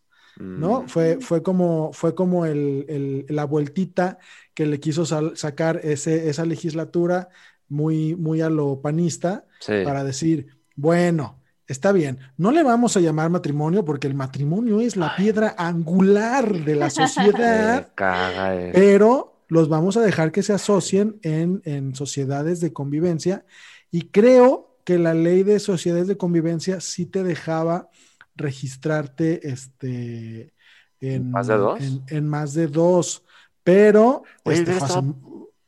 ¿no? 0.56 0.84
Mm, 0.84 0.88
Fue, 0.88 1.20
fue 1.22 1.44
como, 1.44 1.92
fue 1.94 2.16
como 2.16 2.46
el, 2.46 2.86
el- 2.90 3.26
la 3.36 3.46
vueltita 3.46 4.20
que 4.54 4.66
le 4.66 4.80
quiso 4.80 5.06
sal- 5.06 5.38
sacar 5.38 5.80
ese, 5.84 6.30
esa 6.30 6.46
legislatura 6.46 7.30
muy, 7.68 8.16
muy 8.16 8.42
a 8.42 8.50
lo 8.50 8.82
panista 8.82 9.46
sí. 9.60 9.74
para 9.82 10.04
decir, 10.04 10.58
bueno, 10.76 11.42
está 11.68 11.92
bien, 11.92 12.20
no 12.38 12.52
le 12.52 12.64
vamos 12.64 12.98
a 12.98 13.00
llamar 13.00 13.30
matrimonio 13.30 13.86
porque 13.86 14.08
el 14.08 14.16
matrimonio 14.16 14.82
es 14.82 14.98
la 14.98 15.16
piedra 15.16 15.56
angular 15.58 16.60
de 16.60 16.76
la 16.76 16.90
sociedad, 16.90 17.94
caga 17.96 18.56
eh. 18.56 18.72
pero 18.72 19.39
los 19.50 19.68
vamos 19.68 19.98
a 19.98 20.02
dejar 20.02 20.32
que 20.32 20.44
se 20.44 20.54
asocien 20.54 21.20
en, 21.24 21.62
en 21.66 21.96
sociedades 21.96 22.62
de 22.62 22.72
convivencia. 22.72 23.46
Y 23.92 24.04
creo 24.04 24.78
que 24.86 24.98
la 24.98 25.14
ley 25.14 25.44
de 25.44 25.60
sociedades 25.60 26.08
de 26.08 26.18
convivencia 26.18 26.80
sí 26.80 27.06
te 27.06 27.24
dejaba 27.24 27.90
registrarte 28.36 29.50
este, 29.50 30.54
en, 31.02 31.32
¿Más 31.32 31.48
de 31.48 31.58
dos? 31.58 31.82
En, 31.82 32.04
en 32.08 32.28
más 32.28 32.54
de 32.54 32.68
dos, 32.68 33.24
pero 33.64 34.24
Oye, 34.44 34.60
este, 34.60 34.74
fue 34.74 34.88
hace, 34.88 35.02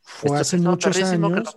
fue 0.00 0.40
hace 0.40 0.56
muchos 0.58 1.02
años. 1.02 1.56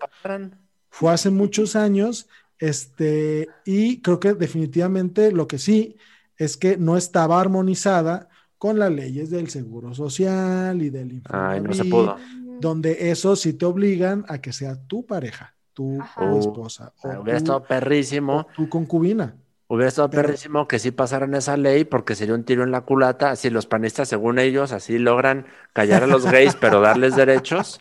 fue 0.89 1.13
hace 1.13 1.29
muchos 1.29 1.75
años, 1.75 2.27
este, 2.59 3.49
y 3.65 4.01
creo 4.01 4.19
que 4.19 4.33
definitivamente 4.33 5.31
lo 5.31 5.47
que 5.47 5.57
sí 5.57 5.95
es 6.37 6.57
que 6.57 6.77
no 6.77 6.97
estaba 6.97 7.39
armonizada 7.39 8.29
con 8.65 8.79
las 8.79 8.91
leyes 8.91 9.29
del 9.29 9.47
Seguro 9.47 9.93
Social 9.93 10.81
y 10.81 10.89
del 10.89 11.21
Ay, 11.29 11.61
no 11.61 11.71
se 11.71 11.85
pudo. 11.85 12.17
donde 12.59 13.11
eso 13.11 13.35
sí 13.35 13.53
te 13.53 13.65
obligan 13.65 14.25
a 14.27 14.39
que 14.41 14.51
sea 14.53 14.75
tu 14.87 15.05
pareja, 15.05 15.53
tu 15.73 16.01
Ajá. 16.01 16.19
tu 16.19 16.39
esposa 16.39 16.93
o 17.03 17.07
Ah, 17.09 17.19
Hubiera 17.19 17.37
tu, 17.37 17.43
estado 17.43 17.63
perrísimo. 17.63 18.37
o 18.37 18.45
tu 18.55 18.67
concubina. 18.67 19.35
Hubiera 19.67 19.89
estado 19.89 20.09
Pero- 20.09 20.23
perrísimo 20.23 20.67
que 20.67 20.79
sí 20.79 20.89
pasaran 20.89 21.35
esa 21.35 21.57
ley 21.57 21.83
porque 21.85 22.15
sería 22.15 22.33
un 22.33 22.43
tiro 22.43 22.63
en 22.63 22.71
la 22.71 22.81
culata. 22.81 23.29
Así 23.29 23.51
los 23.51 23.67
panistas, 23.67 24.07
según 24.09 24.39
ellos, 24.39 24.71
así 24.71 24.97
logran 24.97 25.45
callar 25.73 26.03
a 26.03 26.07
los 26.07 26.25
gays, 26.25 26.55
pero 26.59 26.81
darles 26.81 27.15
derechos. 27.15 27.77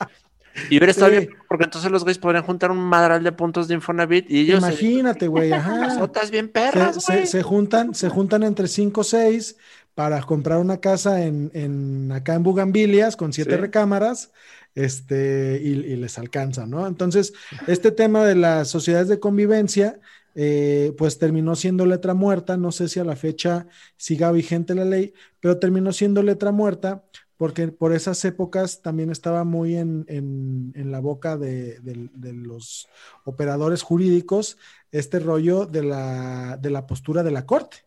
Y 0.70 0.76
hubiera 0.78 0.90
estado 0.90 1.10
Sí. 1.12 1.16
bien, 1.18 1.30
porque 1.48 1.64
entonces 1.64 1.90
los 1.90 2.04
gays 2.04 2.18
podrían 2.18 2.44
juntar 2.44 2.70
un 2.70 2.78
madral 2.78 3.24
de 3.24 3.32
puntos 3.32 3.68
de 3.68 3.74
Infonavit 3.74 4.30
y 4.30 4.40
ellos. 4.40 4.58
Imagínate, 4.60 5.28
güey, 5.28 5.50
ajá. 5.52 5.90
Sotas 5.98 6.30
bien 6.30 6.46
Se, 6.46 6.52
perras, 6.52 7.02
se- 7.02 7.12
güey. 7.14 7.26
se 7.26 7.42
juntan, 7.42 7.94
se 7.94 8.08
juntan 8.10 8.42
entre 8.44 8.68
cinco 8.68 9.00
o 9.00 9.04
seis 9.04 9.56
para 9.94 10.20
comprar 10.22 10.58
una 10.58 10.78
casa 10.80 11.24
en, 11.24 11.50
en- 11.54 12.10
acá 12.12 12.34
en 12.34 12.42
Bugambilias 12.42 13.16
con 13.16 13.32
siete 13.32 13.52
Sí. 13.52 13.56
recámaras, 13.56 14.32
este, 14.74 15.60
y, 15.62 15.68
y 15.70 15.96
les 15.96 16.18
alcanza, 16.18 16.66
¿no? 16.66 16.86
Entonces, 16.86 17.32
este 17.68 17.92
tema 17.92 18.24
de 18.24 18.34
las 18.34 18.68
sociedades 18.68 19.08
de 19.08 19.20
convivencia, 19.20 20.00
eh, 20.34 20.92
pues 20.98 21.18
terminó 21.18 21.54
siendo 21.54 21.86
letra 21.86 22.12
muerta. 22.14 22.56
No 22.56 22.72
sé 22.72 22.88
si 22.88 22.98
a 23.00 23.04
la 23.04 23.14
fecha 23.16 23.66
siga 23.96 24.32
vigente 24.32 24.74
la 24.74 24.84
ley, 24.84 25.14
pero 25.40 25.58
terminó 25.58 25.92
siendo 25.92 26.22
letra 26.22 26.50
muerta 26.52 27.04
porque 27.36 27.68
por 27.68 27.92
esas 27.92 28.24
épocas 28.24 28.80
también 28.82 29.10
estaba 29.10 29.44
muy 29.44 29.76
en, 29.76 30.04
en- 30.08 30.72
en 30.76 30.90
la 30.92 31.00
boca 31.00 31.36
de, 31.36 31.78
de- 31.80 32.08
de 32.14 32.32
los 32.32 32.88
operadores 33.24 33.82
jurídicos 33.82 34.56
este 34.92 35.18
rollo 35.18 35.66
de 35.66 35.82
la, 35.82 36.56
de 36.60 36.70
la 36.70 36.86
postura 36.86 37.22
de 37.22 37.30
la 37.32 37.46
corte, 37.46 37.78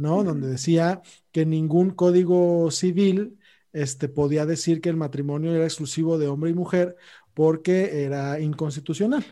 ¿no? 0.00 0.24
Donde 0.24 0.48
decía 0.48 1.02
que 1.32 1.46
ningún 1.46 1.90
código 1.90 2.70
civil 2.70 3.38
este, 3.72 4.08
podía 4.08 4.46
decir 4.46 4.80
que 4.80 4.88
el 4.88 4.96
matrimonio 4.96 5.54
era 5.54 5.64
exclusivo 5.64 6.18
de 6.18 6.28
hombre 6.28 6.50
y 6.50 6.54
mujer 6.54 6.96
porque 7.34 8.04
era 8.04 8.40
inconstitucional 8.40 9.24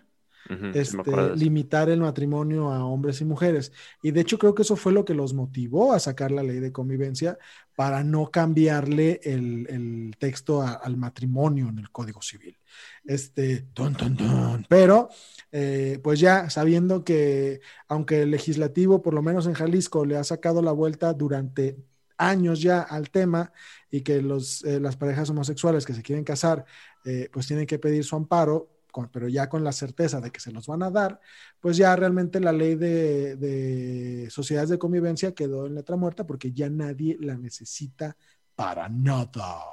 Este, 0.75 0.97
limitar 1.37 1.91
el 1.91 2.01
matrimonio 2.01 2.71
a 2.71 2.85
hombres 2.85 3.21
y 3.21 3.25
mujeres. 3.25 3.73
Y 4.03 4.11
de 4.13 4.21
hecho 4.21 4.39
creo 4.39 4.55
que 4.55 4.63
eso 4.63 4.77
fue 4.77 4.93
lo 4.93 5.05
que 5.05 5.15
los 5.15 5.35
motivó 5.35 5.93
a 5.93 6.01
sacar 6.01 6.31
la 6.31 6.43
ley 6.43 6.59
de 6.61 6.73
convivencia 6.73 7.39
para 7.77 8.03
no 8.03 8.31
cambiarle 8.31 9.21
el, 9.23 9.67
el 9.69 10.17
texto 10.19 10.63
a- 10.63 10.73
al 10.73 10.97
matrimonio 10.97 11.69
en 11.69 11.79
el 11.79 11.91
Código 11.91 12.21
Civil. 12.23 12.57
Este, 13.05 13.67
ton, 13.73 13.95
ton, 13.95 14.17
ton. 14.17 14.67
Pero, 14.69 15.09
eh, 15.53 16.01
pues 16.03 16.19
ya 16.21 16.51
sabiendo 16.51 17.05
que 17.05 17.61
aunque 17.87 18.23
el 18.23 18.31
legislativo, 18.31 19.01
por 19.03 19.15
lo 19.15 19.23
menos 19.23 19.47
en 19.47 19.55
Jalisco, 19.55 20.05
le 20.05 20.17
ha 20.17 20.25
sacado 20.25 20.61
la 20.63 20.73
vuelta 20.73 21.13
durante 21.15 21.77
años 22.17 22.61
ya 22.61 22.81
al 22.81 23.11
tema 23.11 23.53
y 23.91 24.01
que 24.01 24.21
los, 24.23 24.65
eh, 24.65 24.81
las 24.81 24.97
parejas 24.97 25.31
homosexuales 25.31 25.87
que 25.87 25.95
se 25.95 26.03
quieren 26.03 26.25
casar, 26.25 26.65
eh, 27.05 27.29
pues 27.33 27.47
tienen 27.47 27.65
que 27.67 27.79
pedir 27.79 28.03
su 28.05 28.17
amparo, 28.17 28.69
con- 28.99 29.11
pero 29.11 29.29
ya 29.29 29.49
con 29.49 29.63
la 29.65 29.73
certeza 29.73 30.21
de 30.21 30.31
que 30.31 30.41
se 30.41 30.53
los 30.53 30.67
van 30.67 30.83
a 30.83 30.91
dar, 30.91 31.21
pues 31.61 31.77
ya 31.77 31.95
realmente 31.97 32.41
la 32.41 32.53
ley 32.53 32.75
de, 32.75 33.37
de 33.37 34.29
sociedades 34.31 34.71
de 34.71 34.79
convivencia 34.79 35.33
quedó 35.35 35.67
en 35.67 35.75
letra 35.77 35.97
muerta 35.97 36.27
porque 36.27 36.53
ya 36.53 36.69
nadie 36.71 37.17
la 37.21 37.37
necesita 37.37 38.17
para 38.55 38.89
nada. 38.89 39.65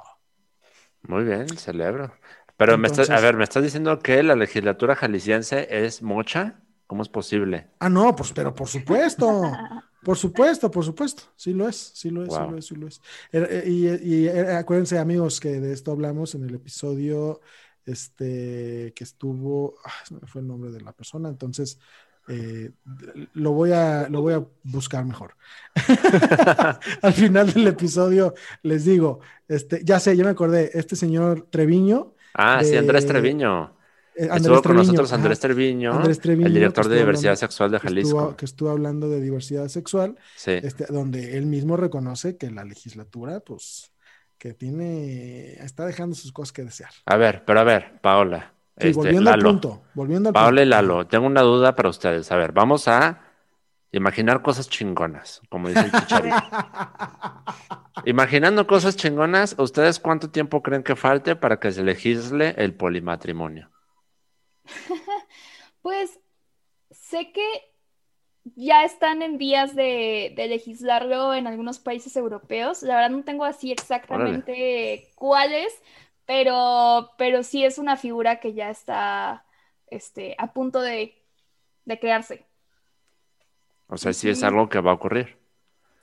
Muy 1.02 1.24
bien, 1.24 1.56
celebro. 1.56 2.12
Pero 2.56 2.78
me 2.78 2.86
estás, 2.86 3.10
a 3.10 3.20
ver, 3.20 3.36
¿me 3.36 3.44
estás 3.44 3.62
diciendo 3.62 3.98
que 4.00 4.22
la 4.22 4.34
legislatura 4.34 4.96
jalisciense 4.96 5.66
es 5.70 6.02
mocha? 6.02 6.60
¿Cómo 6.86 7.02
es 7.02 7.08
posible? 7.08 7.68
Ah, 7.78 7.88
no, 7.90 8.14
pues, 8.16 8.32
pero 8.32 8.54
por 8.54 8.68
supuesto, 8.68 9.66
por 10.02 10.16
supuesto, 10.16 10.70
por 10.70 10.84
supuesto, 10.84 11.24
sí 11.36 11.52
lo 11.52 11.68
es, 11.68 11.76
sí 11.94 12.10
lo 12.10 12.24
es, 12.24 12.34
sí 12.34 12.44
lo 12.46 12.56
es, 12.56 12.66
sí 12.66 12.74
lo 12.74 12.86
es. 12.88 13.02
Eh, 13.32 13.64
Y, 13.66 13.88
y, 14.24 14.28
eh, 14.28 14.52
acuérdense, 14.52 14.98
amigos, 14.98 15.40
que 15.40 15.60
de 15.60 15.72
esto 15.72 15.92
hablamos 15.92 16.34
en 16.34 16.44
el 16.44 16.54
episodio 16.54 17.40
este, 17.86 18.92
que 18.94 19.04
estuvo, 19.04 19.74
ah, 19.84 20.16
fue 20.26 20.42
el 20.42 20.48
nombre 20.48 20.70
de 20.70 20.80
la 20.82 20.92
persona, 20.92 21.28
entonces 21.28 21.78
eh, 22.28 22.72
lo, 23.34 23.52
voy 23.52 23.70
a, 23.72 24.08
lo 24.08 24.20
voy 24.20 24.34
a 24.34 24.44
buscar 24.64 25.04
mejor. 25.04 25.34
Al 27.02 27.12
final 27.12 27.52
del 27.52 27.66
episodio 27.68 28.34
les 28.62 28.84
digo, 28.84 29.20
este, 29.48 29.82
ya 29.84 30.00
sé, 30.00 30.16
ya 30.16 30.24
me 30.24 30.30
acordé, 30.30 30.70
este 30.74 30.96
señor 30.96 31.46
Treviño. 31.50 32.14
Ah, 32.34 32.60
sí, 32.64 32.76
Andrés 32.76 33.06
Treviño. 33.06 33.76
eh, 34.16 34.24
Andrés 34.24 34.42
Estuvo 34.42 34.62
con 34.62 34.76
nosotros. 34.76 35.12
Andrés 35.12 35.40
Treviño, 35.40 35.92
Andrés 35.92 36.18
Treviño, 36.20 36.46
el 36.48 36.54
director 36.54 36.84
que 36.84 36.90
de 36.90 36.96
Diversidad 36.98 37.32
hablando- 37.32 37.40
Sexual 37.40 37.70
de 37.70 37.80
que 37.80 37.86
estuvo- 37.86 38.18
Jalisco. 38.18 38.36
que 38.36 38.44
estuvo 38.44 38.70
hablando 38.70 39.08
de 39.08 39.20
diversidad 39.20 39.68
sexual, 39.68 40.16
Sí. 40.36 40.52
este, 40.52 40.86
donde 40.86 41.36
él 41.38 41.46
mismo 41.46 41.76
reconoce 41.76 42.36
que 42.36 42.50
la 42.50 42.64
legislatura, 42.64 43.40
pues, 43.40 43.92
que 44.38 44.54
tiene, 44.54 45.54
está 45.54 45.86
dejando 45.86 46.14
sus 46.14 46.32
cosas 46.32 46.52
que 46.52 46.64
desear. 46.64 46.90
A 47.06 47.16
ver, 47.16 47.44
pero 47.44 47.60
a 47.60 47.64
ver, 47.64 48.00
Paola. 48.00 48.52
Sí, 48.78 48.88
este, 48.88 48.98
volviendo 48.98 49.30
Lalo. 49.30 49.48
al 49.48 49.54
punto, 49.54 49.82
volviendo 49.94 50.28
al 50.28 50.32
Paola 50.34 50.62
y. 50.62 50.66
Lalo, 50.66 51.06
tengo 51.06 51.26
una 51.26 51.42
duda 51.42 51.74
para 51.74 51.88
ustedes. 51.88 52.30
A 52.30 52.36
ver, 52.36 52.52
vamos 52.52 52.88
a 52.88 53.20
imaginar 53.92 54.42
cosas 54.42 54.68
chingonas, 54.68 55.40
como 55.48 55.68
dice 55.68 55.80
el 55.80 55.92
chicharito. 55.92 56.36
Imaginando 58.04 58.66
cosas 58.66 58.96
chingonas, 58.96 59.56
¿ustedes 59.58 59.98
cuánto 59.98 60.30
tiempo 60.30 60.62
creen 60.62 60.82
que 60.82 60.96
falte 60.96 61.34
para 61.36 61.58
que 61.58 61.72
se 61.72 61.82
legisle 61.82 62.54
el 62.58 62.74
polimatrimonio? 62.74 63.70
Pues 65.82 66.18
sé 66.90 67.30
que 67.30 67.75
ya 68.54 68.84
están 68.84 69.22
en 69.22 69.38
vías 69.38 69.74
de, 69.74 70.32
de 70.36 70.48
legislarlo 70.48 71.34
en 71.34 71.46
algunos 71.46 71.78
países 71.78 72.16
europeos. 72.16 72.82
La 72.82 72.96
verdad 72.96 73.10
no 73.10 73.24
tengo 73.24 73.44
así 73.44 73.72
exactamente 73.72 75.08
cuáles, 75.16 75.72
pero, 76.26 77.10
pero 77.18 77.42
sí 77.42 77.64
es 77.64 77.78
una 77.78 77.96
figura 77.96 78.40
que 78.40 78.54
ya 78.54 78.70
está 78.70 79.44
este, 79.88 80.34
a 80.38 80.52
punto 80.52 80.80
de, 80.80 81.14
de 81.84 81.98
crearse. 81.98 82.46
O 83.88 83.96
sea, 83.96 84.12
sí 84.12 84.28
es 84.28 84.42
algo 84.42 84.68
que 84.68 84.80
va 84.80 84.90
a 84.92 84.94
ocurrir. 84.94 85.38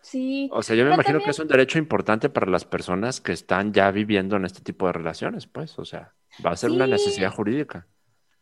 Sí, 0.02 0.50
O 0.52 0.62
sea, 0.64 0.76
yo 0.76 0.84
me 0.84 0.90
Pero 0.90 0.96
imagino 0.96 1.22
que 1.22 1.32
es 1.32 1.40
un 1.40 1.48
derecho 1.48 1.80
importante 1.80 2.30
para 2.30 2.48
las 2.52 2.66
personas 2.66 3.22
que 3.22 3.32
están 3.32 3.74
ya 3.74 3.92
viviendo 3.92 4.36
en 4.36 4.46
este 4.46 4.62
tipo 4.62 4.88
de 4.88 4.94
relaciones, 4.94 5.48
pues. 5.48 5.80
O 5.80 5.86
sea, 5.86 6.14
va 6.46 6.52
a 6.52 6.58
ser 6.58 6.72
una 6.72 6.88
necesidad 6.88 7.32
jurídica. 7.32 7.88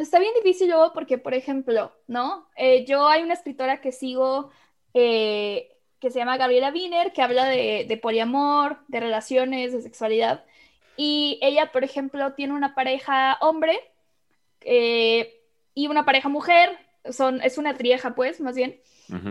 Está 0.02 0.20
bien 0.20 0.34
difícil 0.36 0.70
luego 0.70 0.94
porque, 0.94 1.18
por 1.18 1.34
ejemplo, 1.34 1.92
¿no? 2.08 2.48
Eh, 2.56 2.86
yo 2.86 3.08
hay 3.08 3.22
una 3.22 3.36
escritora 3.36 3.82
que 3.82 3.92
sigo 3.92 4.50
eh, 4.94 5.78
que 6.00 6.10
se 6.10 6.18
llama 6.18 6.38
Gabriela 6.38 6.72
Wiener, 6.72 7.14
que 7.14 7.22
habla 7.22 7.46
de, 7.46 7.86
de 7.88 7.98
poliamor, 7.98 8.80
de 8.88 9.00
relaciones, 9.00 9.72
de 9.72 9.82
sexualidad. 9.84 10.44
Y 10.98 11.38
ella, 11.44 11.72
por 11.72 11.84
ejemplo, 11.84 12.34
tiene 12.34 12.54
una 12.54 12.74
pareja 12.74 13.38
hombre 13.42 13.80
eh, 14.62 15.40
y 15.76 15.88
una 15.88 16.04
pareja 16.04 16.28
mujer. 16.30 16.78
Son, 17.10 17.42
es 17.42 17.60
una 17.60 17.76
trieja, 17.76 18.16
pues, 18.16 18.42
más 18.42 18.56
bien. 18.56 18.80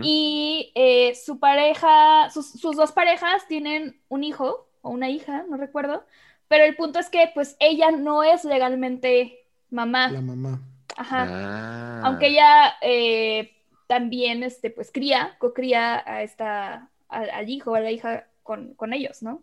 Y 0.03 0.71
eh, 0.75 1.15
su 1.15 1.39
pareja, 1.39 2.29
sus, 2.29 2.51
sus 2.51 2.75
dos 2.75 2.91
parejas 2.91 3.47
tienen 3.47 3.99
un 4.09 4.23
hijo 4.23 4.69
o 4.81 4.91
una 4.91 5.09
hija, 5.09 5.43
no 5.49 5.57
recuerdo. 5.57 6.05
Pero 6.47 6.65
el 6.65 6.75
punto 6.75 6.99
es 6.99 7.09
que, 7.09 7.31
pues, 7.33 7.57
ella 7.59 7.91
no 7.91 8.23
es 8.23 8.45
legalmente 8.45 9.40
mamá. 9.71 10.09
La 10.09 10.21
mamá. 10.21 10.61
Ajá. 10.97 11.25
Ah. 11.29 12.01
Aunque 12.03 12.27
ella 12.27 12.73
eh, 12.81 13.51
también, 13.87 14.43
este, 14.43 14.69
pues, 14.69 14.91
cría, 14.93 15.35
cocría 15.39 16.03
a 16.05 16.21
esta, 16.23 16.89
al, 17.09 17.29
al 17.31 17.49
hijo 17.49 17.71
o 17.71 17.75
a 17.75 17.79
la 17.79 17.91
hija 17.91 18.27
con, 18.43 18.73
con 18.75 18.93
ellos, 18.93 19.23
¿no? 19.23 19.41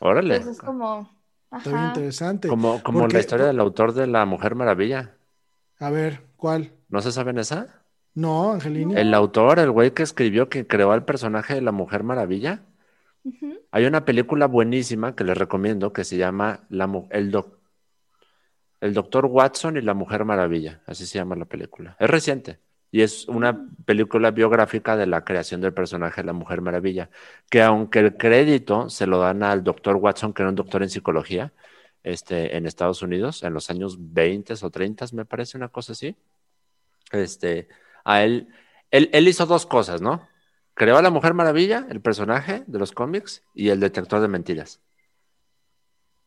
Órale. 0.00 0.36
Entonces 0.36 0.58
es 0.58 0.62
como, 0.62 1.10
Está 1.52 1.70
bien 1.70 1.76
ajá. 1.76 1.88
interesante. 1.88 2.48
Como, 2.48 2.82
como 2.82 3.00
Porque- 3.00 3.14
la 3.14 3.20
historia 3.20 3.46
del 3.46 3.60
autor 3.60 3.92
de 3.92 4.06
La 4.06 4.24
Mujer 4.24 4.54
Maravilla. 4.54 5.12
A 5.78 5.90
ver, 5.90 6.22
¿cuál? 6.36 6.72
¿No 6.88 7.00
se 7.02 7.12
saben 7.12 7.38
esa? 7.38 7.82
No, 8.14 8.52
Angelina. 8.52 8.98
El 9.00 9.12
autor, 9.12 9.58
el 9.58 9.70
güey 9.70 9.90
que 9.92 10.02
escribió, 10.02 10.48
que 10.48 10.66
creó 10.66 10.92
al 10.92 11.04
personaje 11.04 11.54
de 11.54 11.60
la 11.60 11.72
Mujer 11.72 12.02
Maravilla. 12.02 12.60
Hay 13.72 13.84
una 13.84 14.04
película 14.04 14.46
buenísima 14.46 15.14
que 15.16 15.24
les 15.24 15.36
recomiendo 15.36 15.92
que 15.92 16.04
se 16.04 16.16
llama 16.16 16.60
La 16.70 16.86
Mu- 16.86 17.08
el, 17.10 17.30
Doc- 17.32 17.55
el 18.80 18.94
Doctor 18.94 19.26
Watson 19.26 19.76
y 19.76 19.82
la 19.82 19.94
Mujer 19.94 20.24
Maravilla. 20.24 20.82
Así 20.86 21.06
se 21.06 21.18
llama 21.18 21.36
la 21.36 21.44
película. 21.44 21.96
Es 21.98 22.08
reciente 22.08 22.60
y 22.90 23.02
es 23.02 23.28
una 23.28 23.68
película 23.84 24.30
biográfica 24.30 24.96
de 24.96 25.06
la 25.06 25.24
creación 25.24 25.60
del 25.60 25.74
personaje 25.74 26.22
de 26.22 26.26
la 26.26 26.32
Mujer 26.32 26.60
Maravilla. 26.60 27.10
Que 27.50 27.62
aunque 27.62 27.98
el 28.00 28.16
crédito 28.16 28.88
se 28.88 29.06
lo 29.06 29.18
dan 29.18 29.42
al 29.42 29.64
Doctor 29.64 29.96
Watson, 29.96 30.32
que 30.32 30.42
era 30.42 30.48
un 30.50 30.54
doctor 30.54 30.82
en 30.82 30.90
psicología 30.90 31.52
este, 32.02 32.56
en 32.56 32.66
Estados 32.66 33.02
Unidos 33.02 33.42
en 33.42 33.52
los 33.52 33.68
años 33.70 33.96
20 33.98 34.54
o 34.62 34.70
30, 34.70 35.06
me 35.12 35.24
parece 35.24 35.56
una 35.56 35.68
cosa 35.68 35.92
así. 35.92 36.16
Este, 37.12 37.68
a 38.04 38.22
él, 38.22 38.48
él, 38.90 39.10
él 39.12 39.28
hizo 39.28 39.46
dos 39.46 39.66
cosas, 39.66 40.00
¿no? 40.00 40.26
Creó 40.74 40.96
a 40.98 41.02
la 41.02 41.10
Mujer 41.10 41.34
Maravilla, 41.34 41.86
el 41.90 42.00
personaje 42.00 42.64
de 42.66 42.78
los 42.78 42.92
cómics, 42.92 43.42
y 43.54 43.70
el 43.70 43.80
detector 43.80 44.20
de 44.20 44.28
mentiras. 44.28 44.80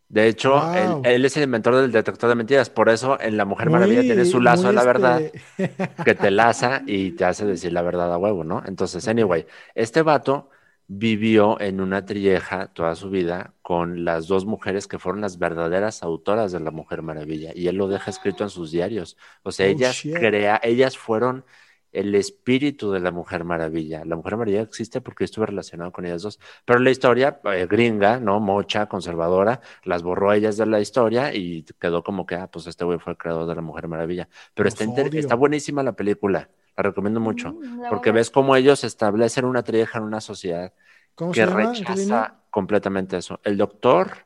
De 0.09 0.27
hecho, 0.27 0.51
Wow. 0.59 1.01
él, 1.05 1.11
él 1.13 1.25
es 1.25 1.37
el 1.37 1.43
inventor 1.43 1.75
del 1.75 1.91
detector 1.91 2.29
de 2.29 2.35
mentiras. 2.35 2.69
Por 2.71 2.89
eso 2.89 3.19
en 3.21 3.37
La 3.37 3.45
Mujer 3.45 3.69
Maravilla 3.69 3.99
Muy- 3.99 4.07
tiene 4.07 4.25
su 4.25 4.41
lazo 4.41 4.67
a 4.69 4.71
la 4.73 4.83
verdad 4.83 5.21
este- 5.21 5.41
que 6.05 6.15
te 6.15 6.31
laza 6.31 6.81
y 6.87 7.11
te 7.11 7.25
hace 7.25 7.45
decir 7.45 7.71
la 7.73 7.83
verdad 7.83 8.11
a 8.11 8.17
huevo, 8.17 8.43
¿no? 8.43 8.63
Entonces, 8.65 9.07
anyway, 9.07 9.45
este 9.75 10.01
vato 10.01 10.49
vivió 10.87 11.61
en 11.61 11.79
una 11.81 12.03
trilleja 12.05 12.67
toda 12.73 12.95
su 12.95 13.11
vida 13.11 13.53
con 13.61 14.03
las 14.03 14.27
dos 14.27 14.45
mujeres 14.47 14.87
que 14.87 14.97
fueron 14.97 15.21
las 15.21 15.37
verdaderas 15.37 16.01
autoras 16.01 16.51
de 16.51 16.59
La 16.59 16.71
Mujer 16.71 17.03
Maravilla 17.03 17.51
y 17.53 17.67
él 17.67 17.75
lo 17.75 17.87
deja 17.87 18.09
escrito 18.09 18.43
en 18.43 18.49
sus 18.49 18.71
diarios. 18.71 19.15
O 19.43 19.51
sea, 19.51 19.67
Oh, 19.67 19.69
ellas 19.69 19.95
shit. 19.97 20.15
crea, 20.17 20.59
ellas 20.63 20.97
fueron 20.97 21.45
el 21.91 22.13
espíritu 22.15 22.91
de 22.91 22.99
la 22.99 23.11
Mujer 23.11 23.43
Maravilla. 23.43 24.05
La 24.05 24.15
Mujer 24.15 24.37
Maravilla 24.37 24.61
existe 24.61 25.01
porque 25.01 25.23
estuve 25.23 25.47
relacionado 25.47 25.91
con 25.91 26.05
ellas 26.05 26.21
dos, 26.21 26.39
pero 26.65 26.79
la 26.79 26.91
historia 26.91 27.39
eh, 27.45 27.67
gringa, 27.69 28.19
¿no? 28.19 28.39
Mocha, 28.39 28.87
conservadora, 28.87 29.61
las 29.83 30.03
borró 30.03 30.33
ellas 30.33 30.57
de 30.57 30.65
la 30.65 30.79
historia 30.79 31.33
y 31.33 31.63
quedó 31.79 32.03
como 32.03 32.25
que, 32.25 32.35
ah, 32.35 32.47
pues 32.47 32.67
este 32.67 32.85
güey 32.85 32.99
fue 32.99 33.13
el 33.13 33.17
creador 33.17 33.47
de 33.47 33.55
la 33.55 33.61
Mujer 33.61 33.87
Maravilla. 33.87 34.29
Pero 34.53 34.69
está, 34.69 34.83
está 34.83 35.35
buenísima 35.35 35.83
la 35.83 35.93
película, 35.93 36.49
la 36.77 36.83
recomiendo 36.83 37.19
mucho, 37.19 37.53
Mm, 37.53 37.81
la 37.81 37.89
porque 37.89 38.09
a 38.09 38.13
ves 38.13 38.29
cómo 38.29 38.55
ellos 38.55 38.83
establecen 38.83 39.45
una 39.45 39.63
trieja 39.63 39.97
en 39.97 40.03
una 40.05 40.21
sociedad 40.21 40.73
¿Cómo 41.15 41.31
que 41.31 41.45
rechaza 41.45 42.39
completamente 42.49 43.17
eso. 43.17 43.39
El 43.43 43.57
doctor, 43.57 44.25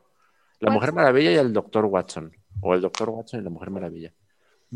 la 0.59 0.71
Mujer. 0.71 0.93
Maravilla 0.93 1.31
y 1.31 1.35
el 1.35 1.51
doctor 1.51 1.85
Watson, 1.85 2.31
o 2.61 2.73
el 2.73 2.81
doctor 2.81 3.09
Watson 3.09 3.41
y 3.41 3.43
la 3.43 3.49
Mujer 3.49 3.71
Maravilla. 3.71 4.13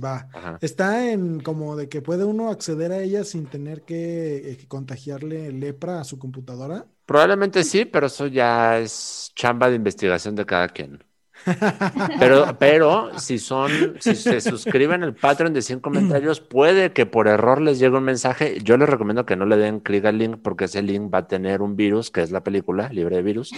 Va. 0.03 0.29
Ajá. 0.31 0.61
Está 0.61 1.11
en 1.11 1.39
como 1.41 1.75
de 1.75 1.89
que 1.89 2.01
puede 2.01 2.23
uno 2.25 2.49
acceder 2.49 2.91
a 2.91 2.99
ella 3.01 3.23
sin 3.23 3.47
tener 3.47 3.83
que, 3.83 4.51
eh, 4.51 4.67
contagiarle 4.67 5.51
lepra 5.51 5.99
a 6.01 6.03
su 6.03 6.19
computadora. 6.19 6.87
Probablemente 7.05 7.63
sí, 7.63 7.85
pero 7.85 8.07
eso 8.07 8.27
ya 8.27 8.77
es 8.79 9.31
chamba 9.35 9.69
de 9.69 9.75
investigación 9.75 10.35
de 10.35 10.45
cada 10.45 10.67
quien. 10.67 11.03
Pero, 12.19 12.57
pero 12.59 13.17
si 13.19 13.39
son, 13.39 13.95
si 13.99 14.15
se 14.15 14.41
suscriben 14.41 15.03
al 15.03 15.13
Patreon 15.13 15.53
de 15.53 15.61
100 15.61 15.79
comentarios, 15.79 16.39
puede 16.39 16.91
que 16.91 17.05
por 17.05 17.27
error 17.27 17.61
les 17.61 17.79
llegue 17.79 17.97
un 17.97 18.03
mensaje. 18.03 18.59
Yo 18.63 18.77
les 18.77 18.89
recomiendo 18.89 19.25
que 19.25 19.35
no 19.35 19.45
le 19.45 19.57
den 19.57 19.79
clic 19.79 20.05
al 20.05 20.17
link 20.17 20.37
porque 20.41 20.65
ese 20.65 20.81
link 20.81 21.13
va 21.13 21.19
a 21.19 21.27
tener 21.27 21.61
un 21.61 21.75
virus, 21.75 22.11
que 22.11 22.21
es 22.21 22.31
la 22.31 22.43
película, 22.43 22.89
libre 22.89 23.17
de 23.17 23.21
virus. 23.21 23.53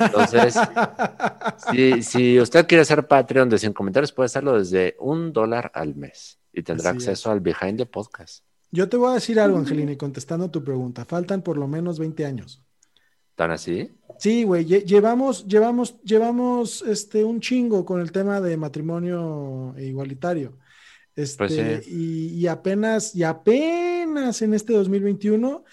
Entonces, 0.00 0.58
si, 1.70 2.02
si 2.02 2.40
usted 2.40 2.66
quiere 2.66 2.84
ser 2.84 3.06
Patreon 3.06 3.48
de 3.48 3.58
100 3.58 3.72
comentarios, 3.72 4.12
puede 4.12 4.26
hacerlo 4.26 4.58
desde 4.58 4.96
un 4.98 5.32
dólar 5.32 5.70
al 5.74 5.94
mes 5.94 6.38
y 6.52 6.62
tendrá 6.62 6.90
Así 6.90 6.98
acceso 6.98 7.30
al 7.30 7.40
Behind 7.40 7.78
the 7.78 7.86
Podcast. 7.86 8.44
Yo 8.70 8.88
te 8.88 8.96
voy 8.96 9.10
a 9.10 9.14
decir 9.14 9.38
algo, 9.38 9.58
Angelina, 9.58 9.92
y 9.92 9.96
contestando 9.96 10.50
tu 10.50 10.64
pregunta. 10.64 11.04
Faltan 11.04 11.42
por 11.42 11.58
lo 11.58 11.68
menos 11.68 11.98
20 11.98 12.24
años. 12.24 12.64
¿Tan 13.34 13.50
así? 13.50 13.90
Sí, 14.22 14.44
güey, 14.44 14.64
lle- 14.64 14.84
llevamos, 14.84 15.44
llevamos, 15.48 16.00
llevamos 16.04 16.80
este, 16.82 17.24
un 17.24 17.40
chingo 17.40 17.84
con 17.84 18.00
el 18.00 18.12
tema 18.12 18.40
de 18.40 18.56
matrimonio 18.56 19.74
igualitario. 19.76 20.58
Este, 21.16 21.38
Pues 21.38 21.52
sí. 21.54 21.90
y, 21.90 22.26
y 22.40 22.46
apenas, 22.46 23.16
y 23.16 23.24
apenas 23.24 24.40
en 24.42 24.54
este 24.54 24.74
2021, 24.74 25.64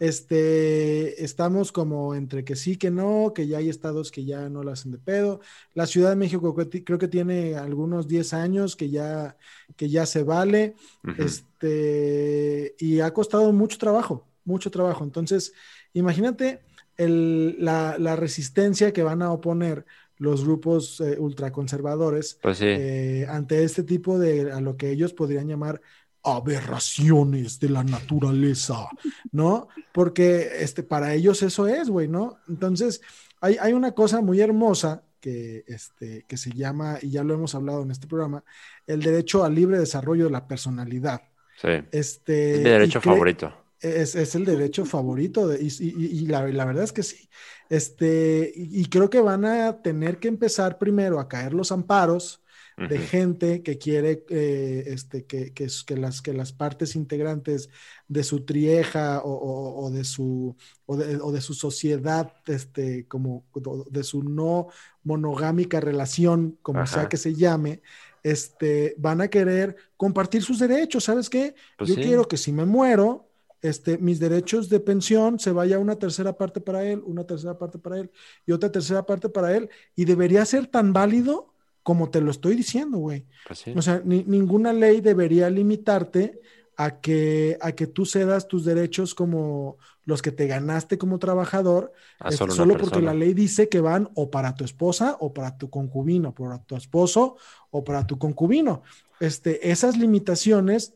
este, 0.00 1.22
estamos 1.22 1.70
como 1.70 2.14
entre 2.14 2.44
que 2.44 2.56
sí, 2.56 2.78
que 2.78 2.90
no, 2.90 3.32
que 3.34 3.46
ya 3.46 3.58
hay 3.58 3.68
estados 3.68 4.10
que 4.10 4.24
ya 4.24 4.48
no 4.48 4.62
la 4.62 4.72
hacen 4.72 4.90
de 4.92 4.98
pedo. 4.98 5.40
La 5.74 5.86
Ciudad 5.86 6.08
de 6.08 6.16
México 6.16 6.54
creo 6.54 6.98
que- 6.98 7.08
tiene 7.08 7.56
algunos 7.56 8.08
10 8.08 8.32
años 8.32 8.74
que 8.74 8.88
ya, 8.88 9.36
que 9.76 9.90
ya 9.90 10.06
se 10.06 10.22
vale. 10.22 10.76
Este, 11.18 12.74
y 12.78 13.00
ha 13.00 13.12
costado 13.12 13.52
mucho 13.52 13.76
trabajo, 13.76 14.26
mucho 14.46 14.70
trabajo. 14.70 15.04
Entonces, 15.04 15.52
imagínate 15.92 16.60
el- 16.98 17.56
la, 17.64 17.96
la 17.98 18.14
resistencia 18.16 18.92
que 18.92 19.02
van 19.02 19.22
a 19.22 19.32
oponer 19.32 19.86
los 20.18 20.44
grupos 20.44 21.00
eh, 21.00 21.16
ultraconservadores 21.18 22.38
Pues 22.42 22.58
sí. 22.58 22.66
eh, 22.66 23.26
ante 23.30 23.62
este 23.64 23.84
tipo 23.84 24.18
de, 24.18 24.52
a 24.52 24.60
lo 24.60 24.76
que 24.76 24.90
ellos 24.90 25.12
podrían 25.14 25.48
llamar 25.48 25.80
aberraciones 26.24 27.60
de 27.60 27.68
la 27.70 27.84
naturaleza, 27.84 28.88
¿no? 29.32 29.68
Porque 29.92 30.48
este, 30.60 30.82
para 30.82 31.14
ellos 31.14 31.42
eso 31.42 31.66
es, 31.66 31.88
güey, 31.88 32.08
¿no? 32.08 32.38
Entonces, 32.48 33.00
hay, 33.40 33.56
hay 33.60 33.72
una 33.72 33.92
cosa 33.92 34.20
muy 34.20 34.40
hermosa 34.40 35.02
que, 35.20 35.64
este, 35.66 36.24
que 36.26 36.36
se 36.36 36.50
llama, 36.52 36.98
y 37.02 37.10
ya 37.10 37.22
lo 37.24 37.34
hemos 37.34 37.54
hablado 37.54 37.82
en 37.82 37.90
este 37.90 38.06
programa, 38.06 38.42
el 38.86 39.00
derecho 39.02 39.44
al 39.44 39.54
libre 39.54 39.78
desarrollo 39.78 40.24
de 40.24 40.30
la 40.30 40.46
personalidad. 40.48 41.22
Sí. 41.60 41.68
Este, 41.92 42.52
Es 42.54 42.58
mi 42.58 42.70
derecho 42.70 43.00
favorito. 43.00 43.52
Es, 43.80 44.14
es 44.14 44.34
el 44.34 44.44
derecho 44.44 44.84
favorito 44.84 45.46
de- 45.48 45.60
y, 45.62 45.66
y- 45.80 46.06
y 46.22 46.26
la, 46.26 46.46
la 46.48 46.64
verdad 46.64 46.84
es 46.84 46.92
que 46.92 47.02
sí. 47.02 47.28
Este, 47.68 48.52
y, 48.54 48.82
y 48.82 48.86
creo 48.86 49.10
que 49.10 49.20
van 49.20 49.44
a 49.44 49.82
tener 49.82 50.18
que 50.18 50.28
empezar 50.28 50.78
primero 50.78 51.20
a 51.20 51.28
caer 51.28 51.54
los 51.54 51.72
amparos 51.72 52.42
de 52.84 52.98
gente 53.00 53.62
que 53.62 53.76
quiere 53.78 54.24
eh, 54.30 54.84
este, 54.86 55.26
que, 55.26 55.52
que, 55.52 55.68
las, 55.96 56.22
que 56.22 56.32
las 56.32 56.52
partes 56.52 56.96
integrantes 56.96 57.68
de 58.06 58.24
su 58.24 58.44
trieja 58.44 59.20
o, 59.22 59.30
o- 59.32 59.84
o 59.86 59.90
de, 59.90 60.04
su, 60.04 60.56
o, 60.86 60.96
de, 60.96 61.16
o 61.20 61.30
de 61.32 61.40
su 61.42 61.54
sociedad, 61.54 62.32
este, 62.46 63.06
como 63.06 63.44
de 63.90 64.04
su 64.04 64.22
no 64.22 64.68
monogámica 65.02 65.80
relación, 65.80 66.58
como 66.62 66.86
sea 66.86 67.08
que 67.08 67.16
se 67.16 67.34
llame, 67.34 67.82
este, 68.22 68.94
van 68.98 69.20
a 69.20 69.28
querer 69.28 69.76
compartir 69.96 70.42
sus 70.42 70.58
derechos. 70.58 71.04
¿Sabes 71.04 71.28
qué? 71.30 71.54
Pues 71.76 71.90
Yo 71.90 71.94
sí. 71.94 72.00
quiero 72.00 72.28
que 72.28 72.36
si 72.36 72.52
me 72.52 72.64
muero, 72.64 73.27
este, 73.62 73.98
mis 73.98 74.20
derechos 74.20 74.68
de 74.68 74.80
pensión 74.80 75.38
se 75.38 75.52
vaya 75.52 75.78
una 75.78 75.96
tercera 75.96 76.36
parte 76.36 76.60
para 76.60 76.84
él, 76.84 77.02
una 77.04 77.24
tercera 77.24 77.58
parte 77.58 77.78
para 77.78 77.98
él 77.98 78.10
y 78.46 78.52
otra 78.52 78.70
tercera 78.70 79.04
parte 79.04 79.28
para 79.28 79.56
él. 79.56 79.68
Y 79.96 80.04
debería 80.04 80.44
ser 80.44 80.66
tan 80.66 80.92
válido 80.92 81.52
como 81.82 82.10
te 82.10 82.20
lo 82.20 82.30
estoy 82.30 82.54
diciendo, 82.54 82.98
güey. 82.98 83.26
Pues 83.46 83.60
sí. 83.60 83.72
O 83.76 83.82
sea, 83.82 84.02
ni- 84.04 84.24
ninguna 84.24 84.72
ley 84.72 85.00
debería 85.00 85.48
limitarte 85.50 86.40
a 86.76 87.00
que, 87.00 87.58
a 87.60 87.72
que 87.72 87.88
tú 87.88 88.06
cedas 88.06 88.46
tus 88.46 88.64
derechos 88.64 89.14
como 89.14 89.78
los 90.04 90.22
que 90.22 90.30
te 90.30 90.46
ganaste 90.46 90.96
como 90.96 91.18
trabajador, 91.18 91.92
este, 92.24 92.50
solo 92.52 92.76
porque 92.78 93.00
la 93.02 93.14
ley 93.14 93.34
dice 93.34 93.68
que 93.68 93.80
van 93.80 94.08
o 94.14 94.30
para 94.30 94.54
tu 94.54 94.64
esposa 94.64 95.16
o 95.18 95.34
para 95.34 95.58
tu 95.58 95.70
concubino, 95.70 96.32
para 96.34 96.62
tu 96.62 96.76
esposo 96.76 97.36
o 97.70 97.82
para 97.82 98.06
tu 98.06 98.16
concubino. 98.18 98.82
Este, 99.18 99.70
esas 99.70 99.96
limitaciones 99.98 100.94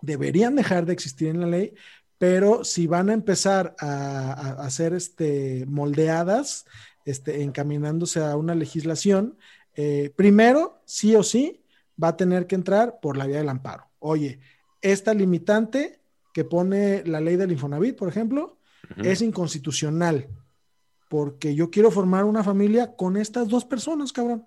deberían 0.00 0.54
dejar 0.54 0.86
de 0.86 0.92
existir 0.92 1.28
en 1.28 1.40
la 1.40 1.46
ley, 1.46 1.74
pero 2.18 2.64
si 2.64 2.86
van 2.86 3.10
a 3.10 3.14
empezar 3.14 3.74
a, 3.78 4.32
a, 4.52 4.70
ser 4.70 4.94
este, 4.94 5.64
moldeadas, 5.66 6.64
este, 7.04 7.42
encaminándose 7.42 8.24
a 8.24 8.36
una 8.36 8.54
legislación, 8.54 9.36
eh, 9.74 10.12
primero, 10.16 10.80
sí 10.86 11.14
o 11.14 11.22
sí, 11.22 11.62
va 12.02 12.08
a 12.08 12.16
tener 12.16 12.46
que 12.46 12.54
entrar 12.54 12.98
por 13.00 13.16
la 13.16 13.26
vía 13.26 13.38
del 13.38 13.48
amparo. 13.48 13.86
Oye, 13.98 14.40
esta 14.80 15.12
limitante 15.12 16.00
que 16.32 16.44
pone 16.44 17.04
la 17.04 17.20
ley 17.20 17.36
del 17.36 17.52
Infonavit, 17.52 17.96
por 17.96 18.08
ejemplo, 18.08 18.58
es 18.98 19.20
inconstitucional, 19.20 20.28
porque 21.08 21.54
yo 21.54 21.70
quiero 21.70 21.90
formar 21.90 22.24
una 22.24 22.44
familia 22.44 22.94
con 22.94 23.16
estas 23.16 23.48
dos 23.48 23.64
personas, 23.64 24.12
cabrón. 24.12 24.44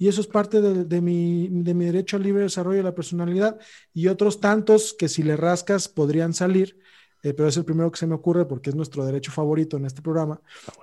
Y 0.00 0.08
eso 0.08 0.20
es 0.22 0.26
parte 0.26 0.60
de, 0.62 0.84
de 0.86 1.00
mi, 1.02 1.48
de 1.50 1.74
mi 1.74 1.84
derecho 1.86 2.16
al 2.16 2.24
libre 2.24 2.42
desarrollo 2.44 2.78
de 2.78 2.84
la 2.84 2.96
personalidad. 2.96 3.60
Y 3.94 4.08
otros 4.08 4.40
tantos 4.40 4.94
que 4.98 5.08
si 5.08 5.22
le 5.22 5.36
rascas 5.36 5.88
podrían 5.88 6.32
salir, 6.34 6.78
eh, 7.22 7.34
pero 7.34 7.48
es 7.48 7.56
el 7.58 7.66
primero 7.66 7.90
que 7.92 7.98
se 7.98 8.06
me 8.08 8.14
ocurre 8.16 8.46
porque 8.46 8.70
es 8.70 8.76
nuestro 8.76 9.04
derecho 9.04 9.30
favorito 9.32 9.76
en 9.76 9.84
este 9.86 10.02
programa. 10.02 10.40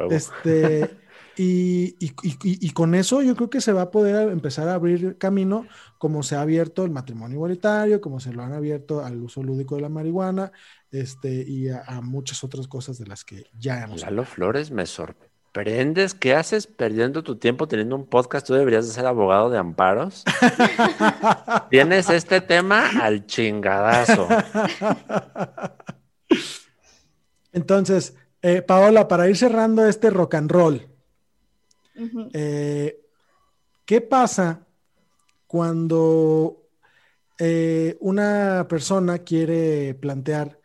Este, 0.08 1.00
y, 1.36 1.96
y- 2.00 2.14
y- 2.24 2.38
y 2.68 2.72
con 2.72 2.96
eso 2.96 3.22
yo 3.24 3.36
creo 3.36 3.50
que 3.50 3.62
se 3.62 3.74
va 3.74 3.84
a 3.84 3.92
poder 3.92 4.30
empezar 4.32 4.68
a 4.70 4.76
abrir 4.76 5.18
camino 5.18 5.68
como 5.98 6.24
se 6.24 6.36
ha 6.36 6.42
abierto 6.42 6.84
el 6.86 6.92
matrimonio 6.92 7.36
igualitario, 7.36 8.02
como 8.02 8.20
se 8.20 8.34
lo 8.34 8.44
han 8.44 8.54
abierto 8.54 9.04
al 9.06 9.22
uso 9.22 9.44
lúdico 9.44 9.76
de 9.76 9.82
la 9.82 9.90
marihuana 9.90 10.52
este, 10.92 11.44
y 11.48 11.70
a, 11.70 11.84
a 11.88 12.02
muchas 12.02 12.44
otras 12.44 12.68
cosas 12.68 12.98
de 12.98 13.08
las 13.08 13.24
que 13.24 13.46
ya 13.58 13.84
hemos 13.84 14.02
Lalo 14.02 14.26
Flores, 14.26 14.72
me 14.72 14.86
sorprendes. 15.54 16.14
¿Qué 16.14 16.36
haces 16.36 16.68
perdiendo 16.68 17.24
tu 17.24 17.38
tiempo 17.38 17.68
teniendo 17.68 17.96
un 17.96 18.06
podcast? 18.06 18.46
Tú 18.46 18.54
deberías 18.54 18.88
de 18.88 18.94
ser 18.94 19.06
abogado 19.06 19.50
de 19.50 19.58
amparos. 19.58 20.24
Tienes 21.70 22.10
este 22.10 22.42
tema 22.42 22.90
al 23.02 23.26
chingadazo. 23.26 24.28
Entonces, 27.52 28.16
eh, 28.42 28.62
Paola, 28.62 29.08
para 29.08 29.28
ir 29.30 29.38
cerrando 29.38 29.88
este 29.88 30.10
rock 30.10 30.36
and 30.36 30.52
roll, 30.52 30.88
eh, 32.34 33.00
¿qué 33.86 34.02
pasa 34.02 34.62
cuando 35.48 36.68
eh, 37.40 37.98
una 38.02 38.68
persona 38.70 39.20
quiere 39.20 39.96
plantear 39.96 40.57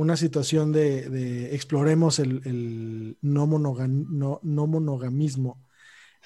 una 0.00 0.16
situación 0.16 0.72
de, 0.72 1.08
de 1.10 1.54
exploremos 1.54 2.18
el, 2.20 2.40
el 2.44 3.18
no, 3.20 3.46
monogam- 3.46 4.06
no- 4.08 4.40
no 4.42 4.66
monogamismo? 4.66 5.62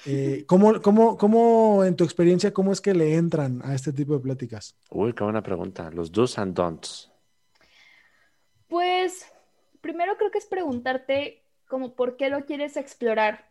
Eh, 0.05 0.43
¿cómo, 0.47 0.81
cómo, 0.81 1.17
cómo, 1.17 1.83
en 1.85 1.95
tu 1.95 2.03
experiencia, 2.03 2.51
cómo 2.51 2.71
es 2.73 2.81
que 2.81 2.93
le 2.93 3.15
entran 3.15 3.61
a 3.63 3.73
este 3.75 3.93
tipo 3.93 4.13
de 4.15 4.19
pláticas? 4.19 4.75
Uy, 4.89 5.13
qué 5.13 5.23
buena 5.23 5.41
pregunta. 5.43 5.89
Los 5.91 6.11
do's 6.11 6.37
and 6.39 6.53
don'ts. 6.55 7.09
Pues 8.67 9.31
primero 9.81 10.17
creo 10.17 10.31
que 10.31 10.39
es 10.39 10.45
preguntarte 10.45 11.43
como 11.67 11.95
por 11.95 12.17
qué 12.17 12.29
lo 12.29 12.45
quieres 12.45 12.75
explorar, 12.75 13.45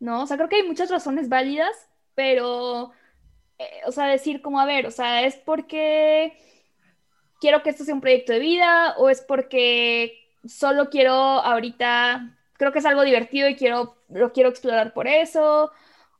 ¿no? 0.00 0.22
O 0.22 0.26
sea, 0.26 0.36
creo 0.36 0.48
que 0.48 0.56
hay 0.56 0.66
muchas 0.66 0.90
razones 0.90 1.28
válidas, 1.28 1.74
pero, 2.14 2.92
eh, 3.58 3.80
o 3.86 3.92
sea, 3.92 4.06
decir 4.06 4.42
como, 4.42 4.60
a 4.60 4.66
ver, 4.66 4.86
o 4.86 4.90
sea, 4.90 5.24
es 5.26 5.36
porque 5.36 6.36
quiero 7.40 7.62
que 7.62 7.70
esto 7.70 7.84
sea 7.84 7.94
un 7.94 8.00
proyecto 8.00 8.32
de 8.32 8.38
vida 8.38 8.94
o 8.98 9.08
es 9.08 9.20
porque 9.20 10.18
solo 10.46 10.90
quiero 10.90 11.12
ahorita, 11.12 12.38
creo 12.54 12.72
que 12.72 12.78
es 12.78 12.86
algo 12.86 13.02
divertido 13.02 13.48
y 13.48 13.56
quiero, 13.56 13.96
lo 14.08 14.32
quiero 14.32 14.48
explorar 14.48 14.92
por 14.92 15.08
eso, 15.08 15.70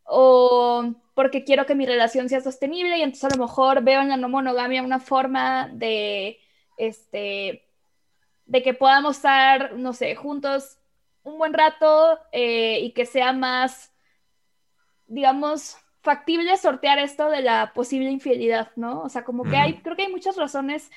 o 0.04 0.94
porque 1.14 1.44
quiero 1.44 1.66
que 1.66 1.74
mi 1.74 1.86
relación 1.86 2.28
sea 2.28 2.40
sostenible 2.40 2.98
y 2.98 3.02
entonces 3.02 3.24
a 3.24 3.36
lo 3.36 3.42
mejor 3.42 3.82
veo 3.82 4.00
en 4.02 4.08
la 4.08 4.16
no 4.16 4.28
monogamia 4.28 4.82
una 4.82 5.00
forma 5.00 5.68
de 5.72 6.38
este, 6.76 7.64
de 8.46 8.62
que 8.62 8.74
podamos 8.74 9.16
estar, 9.16 9.74
no 9.74 9.92
sé, 9.92 10.14
juntos 10.14 10.78
un 11.22 11.38
buen 11.38 11.52
rato 11.52 12.18
eh, 12.32 12.80
y 12.80 12.92
que 12.92 13.06
sea 13.06 13.32
más, 13.32 13.92
digamos, 15.06 15.76
factible 16.07 16.57
sortear 16.57 17.00
esto 17.00 17.28
de 17.28 17.42
la 17.42 17.72
posible 17.74 18.09
infidelidad, 18.11 18.70
¿no? 18.76 19.02
O 19.02 19.09
sea, 19.09 19.24
como 19.24 19.42
que 19.42 19.57
hay, 19.57 19.78
creo 19.78 19.96
que 19.96 20.02
hay 20.02 20.12
muchas 20.12 20.36
razones 20.36 20.92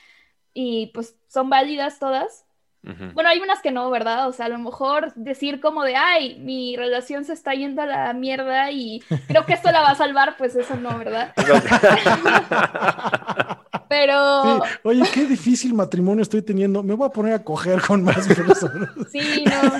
y 0.53 0.91
pues 0.93 1.15
son 1.27 1.49
válidas 1.49 1.97
todas. 1.97 2.45
Bueno, 2.81 3.29
hay 3.29 3.39
unas 3.39 3.61
que 3.61 3.71
no, 3.71 3.89
¿verdad? 3.89 4.29
O 4.29 4.33
sea, 4.33 4.45
a 4.45 4.49
lo 4.49 4.59
mejor 4.59 5.13
decir 5.15 5.59
como 5.59 5.83
de, 5.83 5.97
ay, 5.97 6.39
mi 6.39 6.77
relación 6.77 7.25
se 7.25 7.33
está 7.33 7.53
yendo 7.53 7.81
a 7.81 7.87
la 7.87 8.13
mierda 8.13 8.71
y 8.71 9.03
creo 9.27 9.45
que 9.45 9.51
esto 9.53 9.69
la 9.71 9.81
va 9.81 9.89
a 9.89 9.95
salvar, 9.95 10.37
pues 10.37 10.55
eso 10.55 10.77
no, 10.77 10.97
¿verdad? 10.97 11.33
Pero... 13.89 14.61
Oye, 14.83 15.03
qué 15.11 15.25
difícil 15.25 15.73
matrimonio 15.73 16.21
estoy 16.21 16.43
teniendo. 16.43 16.83
Me 16.83 16.93
voy 16.93 17.07
a 17.07 17.11
poner 17.11 17.33
a 17.33 17.43
coger 17.43 17.81
con 17.81 18.03
más 18.03 18.27
personas. 18.27 18.89
Sí, 19.11 19.43
no, 19.43 19.75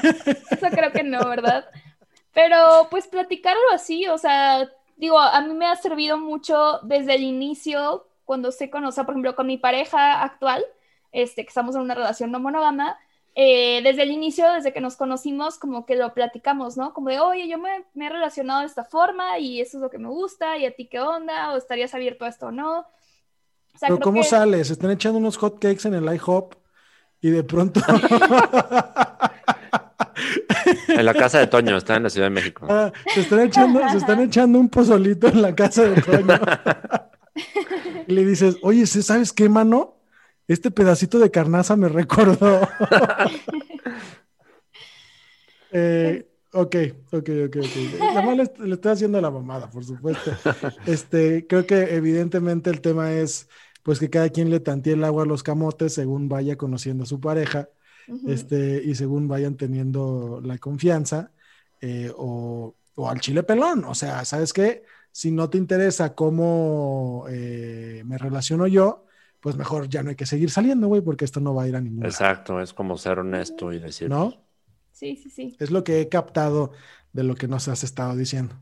eso 0.50 0.68
creo 0.72 0.92
que 0.92 1.04
no, 1.04 1.20
¿verdad? 1.30 1.66
Pero 2.34 2.88
pues 2.90 3.08
platicarlo 3.08 3.62
así, 3.74 4.08
o 4.08 4.18
sea, 4.18 4.68
digo, 5.00 5.18
a 5.18 5.42
mí 5.42 5.54
me 5.54 5.66
ha 5.66 5.76
servido 5.78 6.18
mucho 6.18 6.80
desde 6.84 7.16
el 7.16 7.24
inicio, 7.24 8.06
cuando 8.26 8.52
se 8.52 8.70
conoce, 8.70 9.04
por 9.06 9.14
ejemplo, 9.14 9.36
con 9.36 9.48
mi 9.48 9.58
pareja 9.58 10.22
actual, 10.22 10.64
este, 11.12 11.44
que 11.44 11.48
estamos 11.48 11.76
en 11.76 11.82
una 11.82 11.96
relación 11.96 12.32
no 12.32 12.40
monógama, 12.40 12.98
eh, 13.34 13.82
desde 13.82 14.04
el 14.04 14.12
inicio, 14.12 14.52
desde 14.52 14.74
que 14.74 14.82
nos 14.82 14.98
conocimos, 14.98 15.58
como 15.58 15.86
que 15.86 15.96
lo 15.96 16.14
platicamos, 16.14 16.76
¿no? 16.76 16.94
Como 16.94 17.10
de, 17.10 17.22
oye, 17.22 17.48
yo 17.48 17.58
me, 17.58 17.86
me, 17.94 18.08
he 18.08 18.10
relacionado 18.10 18.60
de 18.60 18.66
esta 18.66 18.84
forma 18.84 19.40
y 19.40 19.62
eso 19.62 19.78
es 19.78 19.82
lo 19.82 19.90
que 19.90 19.98
me 19.98 20.10
gusta, 20.10 20.58
y 20.58 20.66
a 20.66 20.76
ti 20.76 20.88
qué 20.88 21.00
onda, 21.00 21.54
o 21.54 21.58
estarías 21.58 21.94
abierto 21.94 22.26
a 22.26 22.28
esto 22.28 22.48
o 22.48 22.52
no. 22.52 22.86
Pero 23.80 24.00
¿cómo 24.00 24.22
sales? 24.24 24.68
Se 24.68 24.74
están 24.74 24.92
echando 24.92 25.18
unos 25.18 25.38
hot 25.38 25.60
cakes 25.60 25.88
en 25.88 25.94
el 25.94 26.14
IHOP 26.14 26.56
y 27.22 27.30
de 27.30 27.44
pronto... 27.44 27.80
en 30.90 31.06
la 31.06 31.14
casa 31.14 31.40
de 31.40 31.48
Toño, 31.48 31.78
está 31.78 31.96
en 31.96 32.04
la 32.04 32.10
Ciudad 32.10 32.28
de 32.28 32.32
México. 32.32 32.66
Ah, 32.70 32.92
se, 33.14 33.22
están 33.22 33.42
echando, 34.22 34.60
un 34.60 34.70
pozolito 34.70 35.28
en 35.28 35.42
la 35.42 35.56
casa 35.56 35.84
de 35.84 36.02
Toño. 36.02 36.40
y 38.08 38.14
le 38.14 38.26
dices, 38.26 38.58
oye, 38.62 38.86
¿sabes 38.86 39.34
qué, 39.34 39.50
mano? 39.50 39.98
Este 40.48 40.72
pedacito 40.72 41.20
de 41.20 41.30
carnaza 41.30 41.76
me 41.76 41.90
recordó. 41.90 42.62
eh, 45.72 46.26
Ok, 46.52 46.76
ok, 47.12 47.30
ok, 47.46 47.58
ok. 47.58 48.00
Nada 48.00 48.34
le, 48.34 48.52
le, 48.66 48.74
estoy 48.74 48.92
haciendo 48.92 49.22
la 49.22 49.30
mamada, 49.30 49.70
por 49.70 49.86
supuesto. 49.86 50.32
Este, 50.88 51.46
creo 51.46 51.68
que 51.68 51.96
evidentemente 51.96 52.72
el 52.72 52.82
tema 52.82 53.12
es 53.12 53.48
pues 53.84 54.00
que 54.00 54.10
cada 54.10 54.30
quien 54.30 54.50
le 54.50 54.60
tantee 54.60 54.94
el 54.94 55.04
agua 55.04 55.24
a 55.24 55.26
los 55.28 55.44
camotes 55.44 55.94
según 55.94 56.28
vaya 56.28 56.58
conociendo 56.58 57.04
a 57.04 57.08
su 57.08 57.20
pareja, 57.20 57.70
este, 58.28 58.82
y 58.84 58.96
según 58.96 59.28
vayan 59.28 59.56
teniendo 59.56 60.42
la 60.44 60.58
confianza, 60.58 61.32
eh, 61.82 62.12
o, 62.16 62.76
o, 62.96 63.10
al 63.10 63.20
chile 63.20 63.44
pelón. 63.44 63.86
O 63.86 63.96
sea, 63.96 64.26
¿sabes 64.26 64.54
qué? 64.54 64.84
Si 65.12 65.32
no 65.32 65.50
te 65.50 65.58
interesa 65.58 66.14
cómo 66.14 67.26
eh, 67.30 68.04
me 68.06 68.18
relaciono 68.18 68.68
yo, 68.68 69.06
pues 69.40 69.56
mejor 69.56 69.88
ya 69.90 70.04
no 70.04 70.10
hay 70.10 70.16
que 70.16 70.26
seguir 70.26 70.50
saliendo, 70.50 70.88
güey, 70.88 71.02
porque 71.02 71.26
esto 71.26 71.40
no 71.40 71.56
va 71.56 71.64
a 71.64 71.68
ir 71.68 71.76
a 71.76 71.82
ningún 71.82 72.06
Exacto, 72.06 72.60
es 72.62 72.74
como 72.74 72.98
ser 72.98 73.20
honesto 73.20 73.72
y 73.72 73.80
decir. 73.80 74.10
¿No? 74.10 74.34
Sí, 74.92 75.16
sí, 75.16 75.30
sí. 75.30 75.56
Es 75.60 75.72
lo 75.72 75.84
que 75.84 76.02
he 76.02 76.10
captado 76.10 76.72
de 77.14 77.24
lo 77.24 77.36
que 77.36 77.48
nos 77.48 77.68
has 77.68 77.84
estado 77.84 78.16
diciendo. 78.16 78.56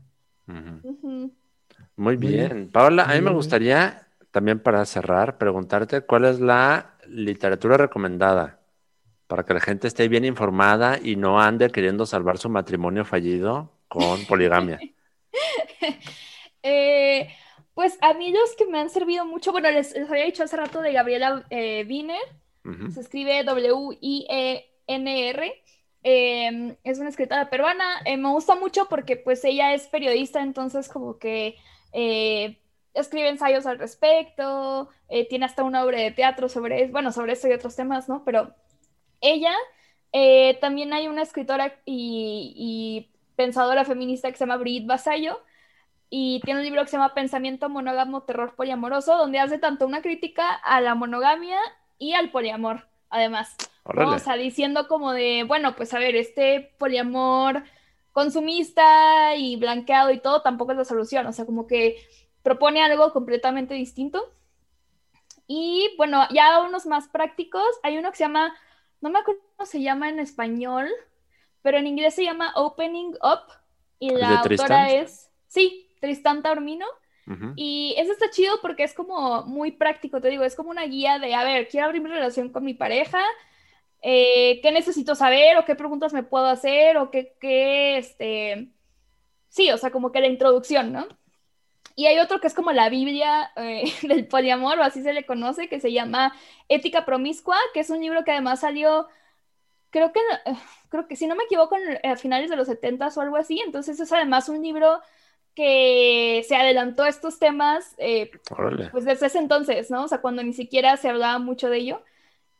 Muy 1.96 2.16
bien. 2.16 2.70
Paola, 2.72 3.04
a 3.04 3.14
mí 3.14 3.20
me 3.20 3.32
gustaría 3.32 4.06
también 4.30 4.60
para 4.60 4.84
cerrar 4.86 5.36
preguntarte 5.36 6.02
cuál 6.02 6.24
es 6.24 6.40
la 6.40 6.94
literatura 7.08 7.76
recomendada 7.76 8.57
para 9.28 9.44
que 9.44 9.54
la 9.54 9.60
gente 9.60 9.86
esté 9.86 10.08
bien 10.08 10.24
informada 10.24 10.98
y 11.00 11.14
no 11.14 11.40
ande 11.40 11.70
queriendo 11.70 12.06
salvar 12.06 12.38
su 12.38 12.48
matrimonio 12.48 13.04
fallido 13.04 13.70
con 13.86 14.24
poligamia. 14.26 14.80
eh, 16.62 17.28
pues 17.74 17.96
a 18.00 18.14
mí 18.14 18.32
los 18.32 18.56
que 18.56 18.66
me 18.66 18.80
han 18.80 18.90
servido 18.90 19.24
mucho, 19.24 19.52
bueno, 19.52 19.70
les, 19.70 19.94
había 19.96 20.24
dicho 20.24 20.42
hace 20.42 20.56
rato 20.56 20.80
de 20.80 20.92
Gabriela 20.92 21.46
eh, 21.50 21.86
Wiener, 21.88 22.18
se 22.92 23.00
escribe 23.00 23.44
W-I-E-N-R. 23.44 24.72
Eh, 26.02 26.76
es 26.84 26.98
una 26.98 27.08
escritora 27.08 27.50
peruana, 27.50 27.84
eh, 28.04 28.16
me 28.16 28.30
gusta 28.30 28.54
mucho 28.54 28.88
porque 28.88 29.16
pues 29.16 29.44
ella 29.44 29.74
es 29.74 29.86
periodista, 29.88 30.42
entonces 30.42 30.88
como 30.88 31.18
que 31.18 31.56
eh, 31.92 32.58
escribe 32.94 33.28
ensayos 33.28 33.66
al 33.66 33.78
respecto, 33.78 34.88
tiene 35.28 35.44
hasta 35.44 35.62
una 35.62 35.84
obra 35.84 35.98
de 35.98 36.10
teatro 36.10 36.48
sobre, 36.48 36.88
bueno, 36.88 37.12
sobre 37.12 37.32
esto 37.32 37.48
y 37.48 37.52
otros 37.52 37.76
temas, 37.76 38.08
¿no? 38.08 38.24
Pero 38.24 38.54
ella, 39.20 39.54
eh, 40.12 40.58
también 40.60 40.92
hay 40.92 41.08
una 41.08 41.22
escritora 41.22 41.74
y, 41.84 42.54
y, 42.56 43.14
pensadora 43.36 43.84
feminista 43.84 44.30
que 44.30 44.36
se 44.36 44.44
llama 44.44 44.56
Brigitte 44.56 44.88
Basayo, 44.88 45.40
y 46.10 46.40
tiene 46.44 46.60
un 46.60 46.64
libro 46.64 46.82
que 46.82 46.88
se 46.88 46.96
llama 46.96 47.14
Pensamiento 47.14 47.68
monógamo, 47.68 48.22
terror 48.22 48.54
poliamoroso, 48.56 49.16
donde 49.16 49.38
hace 49.38 49.58
tanto 49.58 49.86
una 49.86 50.00
crítica 50.00 50.54
a 50.54 50.80
la 50.80 50.94
monogamia 50.94 51.58
y 51.98 52.14
al 52.14 52.30
poliamor, 52.30 52.88
además. 53.10 53.54
¿no? 53.94 54.10
O 54.10 54.18
sea, 54.18 54.34
diciendo 54.34 54.88
como 54.88 55.12
de, 55.12 55.44
bueno, 55.46 55.76
pues 55.76 55.92
a 55.94 55.98
ver, 55.98 56.16
este 56.16 56.74
poliamor 56.78 57.64
consumista 58.12 59.36
y 59.36 59.56
blanqueado 59.56 60.10
y 60.10 60.18
todo 60.18 60.42
tampoco 60.42 60.72
es 60.72 60.78
la 60.78 60.84
solución. 60.84 61.26
O 61.26 61.32
sea, 61.32 61.46
como 61.46 61.66
que 61.66 61.96
propone 62.42 62.82
algo 62.82 63.12
completamente 63.12 63.74
distinto. 63.74 64.32
Y 65.46 65.90
bueno, 65.96 66.26
ya 66.30 66.60
unos 66.60 66.86
más 66.86 67.08
prácticos. 67.08 67.68
Hay 67.82 67.96
uno 67.96 68.10
que 68.10 68.16
se 68.16 68.24
llama, 68.24 68.54
no 69.00 69.10
me 69.10 69.18
acuerdo 69.18 69.40
cómo 69.56 69.66
se 69.66 69.80
llama 69.80 70.08
en 70.08 70.18
español, 70.18 70.88
pero 71.62 71.78
en 71.78 71.86
inglés 71.86 72.14
se 72.14 72.24
llama 72.24 72.52
Opening 72.56 73.14
Up. 73.22 73.52
Y 73.98 74.10
la 74.10 74.40
autora 74.40 74.92
es, 74.92 75.30
sí, 75.46 75.90
Tristán 76.00 76.42
Taormino. 76.42 76.86
Uh 77.26 77.32
-huh. 77.32 77.52
Y 77.56 77.94
eso 77.98 78.12
está 78.12 78.30
chido 78.30 78.60
porque 78.62 78.84
es 78.84 78.94
como 78.94 79.42
muy 79.44 79.72
práctico, 79.72 80.20
te 80.20 80.28
digo, 80.28 80.44
es 80.44 80.56
como 80.56 80.70
una 80.70 80.84
guía 80.86 81.18
de, 81.18 81.34
a 81.34 81.44
ver, 81.44 81.68
quiero 81.68 81.86
abrir 81.86 82.00
mi 82.02 82.08
relación 82.08 82.50
con 82.50 82.64
mi 82.64 82.72
pareja, 82.74 83.20
eh, 84.00 84.60
qué 84.62 84.72
necesito 84.72 85.14
saber 85.14 85.58
o 85.58 85.64
qué 85.64 85.74
preguntas 85.74 86.12
me 86.12 86.22
puedo 86.22 86.46
hacer 86.46 86.96
o 86.96 87.10
qué, 87.10 87.36
qué, 87.40 87.98
este, 87.98 88.70
sí, 89.48 89.70
o 89.72 89.76
sea, 89.76 89.90
como 89.90 90.10
que 90.12 90.20
la 90.20 90.28
introducción, 90.28 90.92
¿no? 90.92 91.06
Y 91.98 92.06
hay 92.06 92.20
otro 92.20 92.38
que 92.38 92.46
es 92.46 92.54
como 92.54 92.70
la 92.70 92.90
Biblia 92.90 93.50
eh, 93.56 93.92
del 94.06 94.28
poliamor, 94.28 94.78
o 94.78 94.84
así 94.84 95.02
se 95.02 95.12
le 95.12 95.26
conoce, 95.26 95.68
que 95.68 95.80
se 95.80 95.92
llama 95.92 96.32
Ética 96.68 97.04
Promiscua, 97.04 97.56
que 97.74 97.80
es 97.80 97.90
un 97.90 98.00
libro 98.00 98.22
que 98.22 98.30
además 98.30 98.60
salió, 98.60 99.08
creo 99.90 100.12
que, 100.12 100.20
creo 100.90 101.08
que 101.08 101.16
si 101.16 101.26
no 101.26 101.34
me 101.34 101.44
equivoco, 101.44 101.76
a 102.04 102.16
finales 102.16 102.50
de 102.50 102.56
los 102.56 102.68
70 102.68 103.08
o 103.08 103.20
algo 103.20 103.36
así, 103.36 103.60
entonces 103.60 103.98
es 103.98 104.12
además 104.12 104.48
un 104.48 104.62
libro 104.62 105.00
que 105.56 106.44
se 106.46 106.54
adelantó 106.54 107.02
a 107.02 107.08
estos 107.08 107.40
temas, 107.40 107.96
eh, 107.98 108.30
pues 108.92 109.04
desde 109.04 109.26
ese 109.26 109.38
entonces, 109.38 109.90
¿no? 109.90 110.04
O 110.04 110.08
sea, 110.08 110.20
cuando 110.20 110.44
ni 110.44 110.52
siquiera 110.52 110.96
se 110.98 111.08
hablaba 111.08 111.40
mucho 111.40 111.68
de 111.68 111.78
ello. 111.78 112.04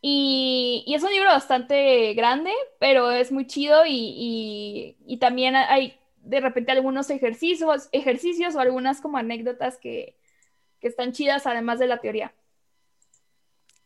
Y, 0.03 0.85
y 0.87 0.95
es 0.95 1.05
un 1.05 1.11
libro 1.13 1.29
bastante 1.29 2.15
grande, 2.15 2.53
pero 2.81 3.13
es 3.13 3.33
muy 3.33 3.47
chido 3.47 3.87
y, 3.87 3.93
y, 3.93 4.97
y 5.07 5.19
también 5.19 5.57
hay 5.57 5.99
de 6.29 6.41
repente 6.41 6.73
algunos 6.73 7.09
ejercicios, 7.09 7.89
ejercicios 7.93 8.55
o 8.55 8.61
algunas 8.61 9.01
como 9.01 9.17
anécdotas 9.17 9.79
que, 9.79 10.17
que, 10.79 10.89
están 10.89 11.13
chidas 11.13 11.47
además 11.47 11.79
de 11.79 11.87
la 11.87 11.99
teoría. 11.99 12.35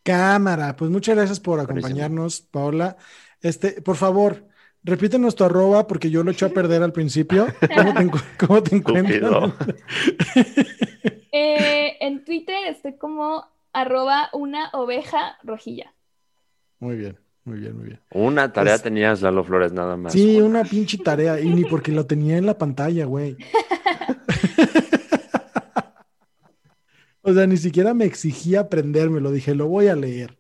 Cámara, 0.03 0.75
pues 0.75 0.91
muchas 0.91 1.15
gracias 1.15 1.39
por 1.39 1.61
acompañarnos, 1.61 2.41
Paola. 2.41 2.97
Este, 3.41 3.81
por 3.81 3.97
favor, 3.97 4.49
repítenos 4.83 5.37
tu 5.37 5.45
arroba 5.45 5.87
porque 5.87 6.11
yo 6.11 6.25
lo 6.25 6.33
eché 6.33 6.47
a 6.47 6.49
perder 6.49 6.83
al 6.83 6.93
principio. 6.93 7.47
¿Cómo 7.77 7.95
te, 7.95 8.11
cómo 8.45 8.63
te 8.63 8.77
encuentras? 8.77 9.53
eh, 11.31 11.97
en 12.01 12.25
Twitter 12.25 12.67
estoy 12.67 12.97
como 12.97 13.47
arroba 13.73 14.31
una 14.33 14.71
oveja 14.73 15.39
rojilla. 15.45 15.95
Muy 16.81 16.97
bien. 16.97 17.19
Muy 17.45 17.59
bien, 17.59 17.77
muy 17.77 17.87
bien. 17.87 18.01
Una 18.13 18.53
tarea 18.53 18.75
pues, 18.75 18.83
tenías, 18.83 19.21
Lalo 19.21 19.43
Flores, 19.43 19.73
nada 19.73 19.97
más. 19.97 20.13
Sí, 20.13 20.41
una 20.41 20.63
pinche 20.65 20.99
tarea. 20.99 21.41
Y 21.41 21.49
ni 21.49 21.65
porque 21.65 21.91
lo 21.91 22.07
tenía 22.07 22.37
en 22.37 22.47
la 22.47 22.57
pantalla, 22.57 23.05
güey. 23.05 23.37
o 27.23 27.35
sea, 27.35 27.47
ni 27.47 27.57
siquiera 27.57 27.95
me 27.95 28.05
exigía 28.05 28.61
aprendérmelo. 28.61 29.33
Dije, 29.33 29.57
lo 29.57 29.67
voy 29.67 29.89
a 29.89 29.97
leer. 29.97 30.39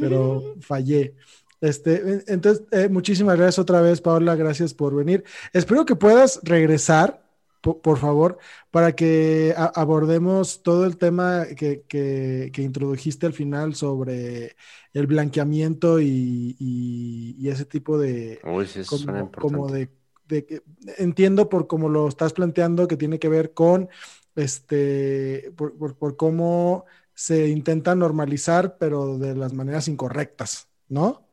Pero 0.00 0.56
fallé. 0.60 1.14
Este, 1.60 2.24
entonces, 2.26 2.64
eh, 2.72 2.88
muchísimas 2.88 3.36
gracias 3.36 3.60
otra 3.60 3.80
vez, 3.80 4.00
Paola. 4.00 4.34
Gracias 4.34 4.74
por 4.74 4.96
venir. 4.96 5.22
Espero 5.52 5.84
que 5.84 5.94
puedas 5.94 6.40
regresar 6.42 7.22
por 7.62 7.98
favor, 7.98 8.38
para 8.70 8.92
que 8.92 9.54
abordemos 9.56 10.62
todo 10.62 10.84
el 10.84 10.96
tema 10.96 11.46
que, 11.56 11.82
que, 11.82 12.50
que, 12.52 12.62
introdujiste 12.62 13.26
al 13.26 13.32
final 13.32 13.74
sobre 13.76 14.56
el 14.92 15.06
blanqueamiento 15.06 16.00
y, 16.00 16.56
y, 16.58 17.36
y 17.38 17.48
ese 17.48 17.64
tipo 17.64 17.98
de... 17.98 18.40
Uy, 18.44 18.66
sí, 18.66 18.82
como, 18.84 19.30
como 19.30 19.68
de, 19.68 19.88
de, 20.26 20.62
Entiendo 20.98 21.48
por 21.48 21.68
cómo 21.68 21.88
lo 21.88 22.08
estás 22.08 22.32
planteando 22.32 22.88
que 22.88 22.96
tiene 22.96 23.20
que 23.20 23.28
ver 23.28 23.54
con, 23.54 23.88
este, 24.34 25.52
por, 25.56 25.78
por, 25.78 25.96
por 25.96 26.16
cómo 26.16 26.84
se 27.14 27.48
intenta 27.48 27.94
normalizar, 27.94 28.76
pero 28.78 29.18
de 29.18 29.36
las 29.36 29.52
maneras 29.52 29.86
incorrectas, 29.86 30.68
¿no? 30.88 31.28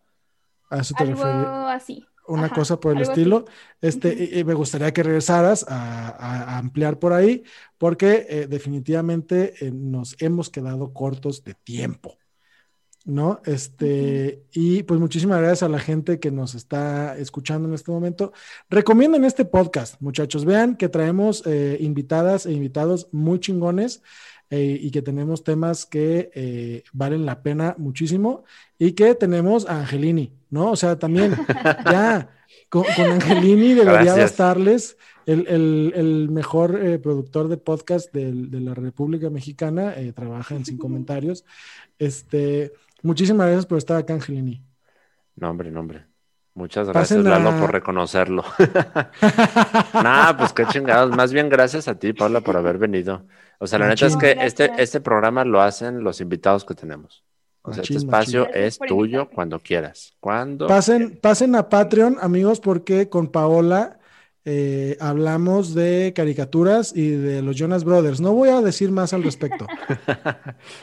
A 0.70 0.78
eso 0.82 0.94
te 0.96 1.06
Algo 1.06 1.24
así. 1.24 2.06
Una 2.30 2.46
Ajá, 2.46 2.56
cosa 2.56 2.80
por 2.80 2.94
el 2.96 3.02
así. 3.02 3.12
estilo. 3.12 3.46
Este, 3.82 4.14
y- 4.34 4.40
y 4.40 4.44
me 4.44 4.54
gustaría 4.54 4.94
que 4.94 5.04
regresaras 5.04 5.66
a, 5.68 6.08
a- 6.10 6.44
a 6.56 6.58
ampliar 6.60 7.00
por 7.00 7.12
ahí, 7.14 7.44
porque 7.78 8.26
eh, 8.30 8.48
definitivamente 8.48 9.54
eh, 9.66 9.72
nos 9.72 10.16
hemos 10.22 10.50
quedado 10.50 10.94
cortos 10.94 11.44
de 11.44 11.56
tiempo. 11.56 12.16
¿No? 13.06 13.42
Este, 13.46 14.44
y 14.52 14.84
pues 14.84 15.00
muchísimas 15.00 15.40
gracias 15.40 15.64
a 15.64 15.70
la 15.70 15.80
gente 15.80 16.20
que 16.20 16.30
nos 16.32 16.54
está 16.54 17.18
escuchando 17.18 17.68
en 17.68 17.74
este 17.74 17.90
momento. 17.92 18.34
Recomienden 18.70 19.24
este 19.26 19.46
podcast, 19.46 19.96
muchachos. 20.00 20.46
Vean 20.46 20.76
que 20.76 20.90
traemos 20.90 21.42
eh, 21.48 21.78
invitadas 21.80 22.46
e 22.46 22.52
invitados 22.52 23.08
muy 23.12 23.40
chingones 23.40 24.04
eh, 24.50 24.78
y 24.82 24.92
que 24.92 25.02
tenemos 25.02 25.44
temas 25.44 25.86
que 25.86 26.32
eh, 26.34 26.84
valen 26.94 27.26
la 27.26 27.42
pena 27.44 27.76
muchísimo 27.78 28.44
y 28.78 28.94
que 28.94 29.14
tenemos 29.16 29.68
a 29.70 29.80
Angelini, 29.82 30.34
¿no? 30.50 30.72
O 30.72 30.76
sea, 30.76 30.98
también 30.98 31.36
ya 31.86 32.30
con, 32.70 32.84
con 32.96 33.06
Angelini 33.12 33.74
debería 33.74 34.14
Gracias. 34.16 34.18
bastarles 34.32 34.98
el, 35.26 35.46
el- 35.48 35.94
el 35.96 36.30
mejor 36.30 36.80
eh, 36.84 36.98
productor 36.98 37.48
de 37.48 37.58
podcast 37.58 38.12
del- 38.14 38.50
de 38.50 38.60
la 38.62 38.74
República 38.74 39.30
Mexicana, 39.30 39.94
eh, 39.96 40.12
trabaja 40.14 40.56
en 40.56 40.66
Sin 40.66 40.78
Comentarios. 40.80 41.46
Este, 42.00 42.74
muchísimas 43.04 43.46
gracias 43.48 43.66
por 43.68 43.78
estar 43.78 43.98
acá, 43.98 44.14
Angelini. 44.14 44.64
No, 45.36 45.52
hombre, 45.52 45.70
no, 45.72 45.82
hombre. 45.82 46.06
Muchas 46.56 46.88
gracias, 46.88 47.24
Lalo, 47.24 47.58
por 47.60 47.72
reconocerlo. 47.72 48.44
nah, 49.94 50.34
pues 50.38 50.52
qué 50.54 50.66
chingados. 50.66 51.16
Más 51.16 51.32
bien 51.32 51.50
gracias 51.50 51.88
a 51.88 51.98
ti, 51.98 52.14
Paula, 52.14 52.42
por 52.42 52.58
haber 52.58 52.78
venido. 52.78 53.26
O 53.60 53.68
sea, 53.68 53.78
la 53.78 53.88
neta 53.88 54.08
es 54.08 54.16
que 54.16 54.38
este, 54.40 54.72
este 54.78 55.02
programa 55.02 55.44
lo 55.44 55.62
hacen 55.62 56.04
los 56.04 56.22
invitados 56.22 56.66
que 56.66 56.74
tenemos. 56.74 57.24
O 57.62 57.74
sea, 57.74 57.82
Machín, 57.82 57.98
este 57.98 58.06
espacio 58.06 58.46
machín. 58.46 58.64
Es 58.64 58.80
tuyo 58.80 59.30
cuando 59.30 59.60
quieras. 59.60 60.16
Cuando 60.20 60.68
Pasen, 60.68 61.20
pasen 61.22 61.56
a 61.56 61.68
Patreon, 61.68 62.18
amigos, 62.22 62.62
porque 62.62 63.10
con 63.10 63.28
Paola 63.28 63.99
eh, 64.46 64.98
hablamos 65.00 65.76
de 65.76 66.14
caricaturas 66.16 66.96
y 66.96 67.10
de 67.10 67.42
los 67.42 67.56
Jonas 67.56 67.84
Brothers. 67.84 68.22
No 68.22 68.34
voy 68.34 68.50
a 68.50 68.62
decir 68.62 68.92
más 68.92 69.14
al 69.14 69.24
respecto. 69.24 69.66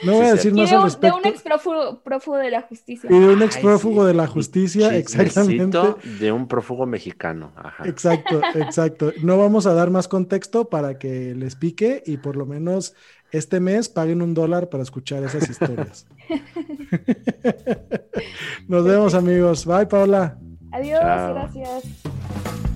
No 0.04 0.12
voy 0.12 0.26
a 0.26 0.34
decir 0.34 0.54
más 0.54 0.70
de 0.70 0.76
al 0.76 0.82
un, 0.82 0.88
de 0.88 0.90
respecto. 0.90 1.16
un 1.18 1.26
ex 1.26 1.42
prófugo, 1.42 2.00
prófugo 2.02 2.36
de 2.36 2.50
la 2.50 2.62
justicia. 2.62 3.10
Y 3.10 3.18
de 3.18 3.26
un 3.34 3.42
ex 3.42 3.56
Ay, 3.56 3.62
prófugo 3.62 4.02
sí. 4.02 4.08
de 4.08 4.14
la 4.14 4.26
justicia, 4.26 4.96
exactamente. 4.96 5.78
De 6.20 6.32
un 6.32 6.46
prófugo 6.48 6.86
mexicano. 6.86 7.52
Ajá. 7.56 7.84
Exacto, 7.86 8.40
exacto. 8.54 9.12
No 9.22 9.38
vamos 9.38 9.66
a 9.66 9.74
dar 9.74 9.90
más 9.90 10.08
contexto 10.08 10.68
para 10.68 10.98
que 10.98 11.34
les 11.34 11.56
pique 11.56 12.02
y 12.06 12.18
por 12.18 12.36
lo 12.36 12.46
menos 12.46 12.94
este 13.32 13.60
mes 13.60 13.88
paguen 13.88 14.22
un 14.22 14.34
dólar 14.34 14.68
para 14.68 14.82
escuchar 14.82 15.22
esas 15.24 15.48
historias. 15.48 16.06
Nos 18.68 18.84
vemos, 18.84 19.14
amigos. 19.14 19.64
Bye, 19.66 19.86
Paola. 19.86 20.38
Adiós, 20.72 21.00
Chao. 21.00 21.34
gracias. 21.34 22.75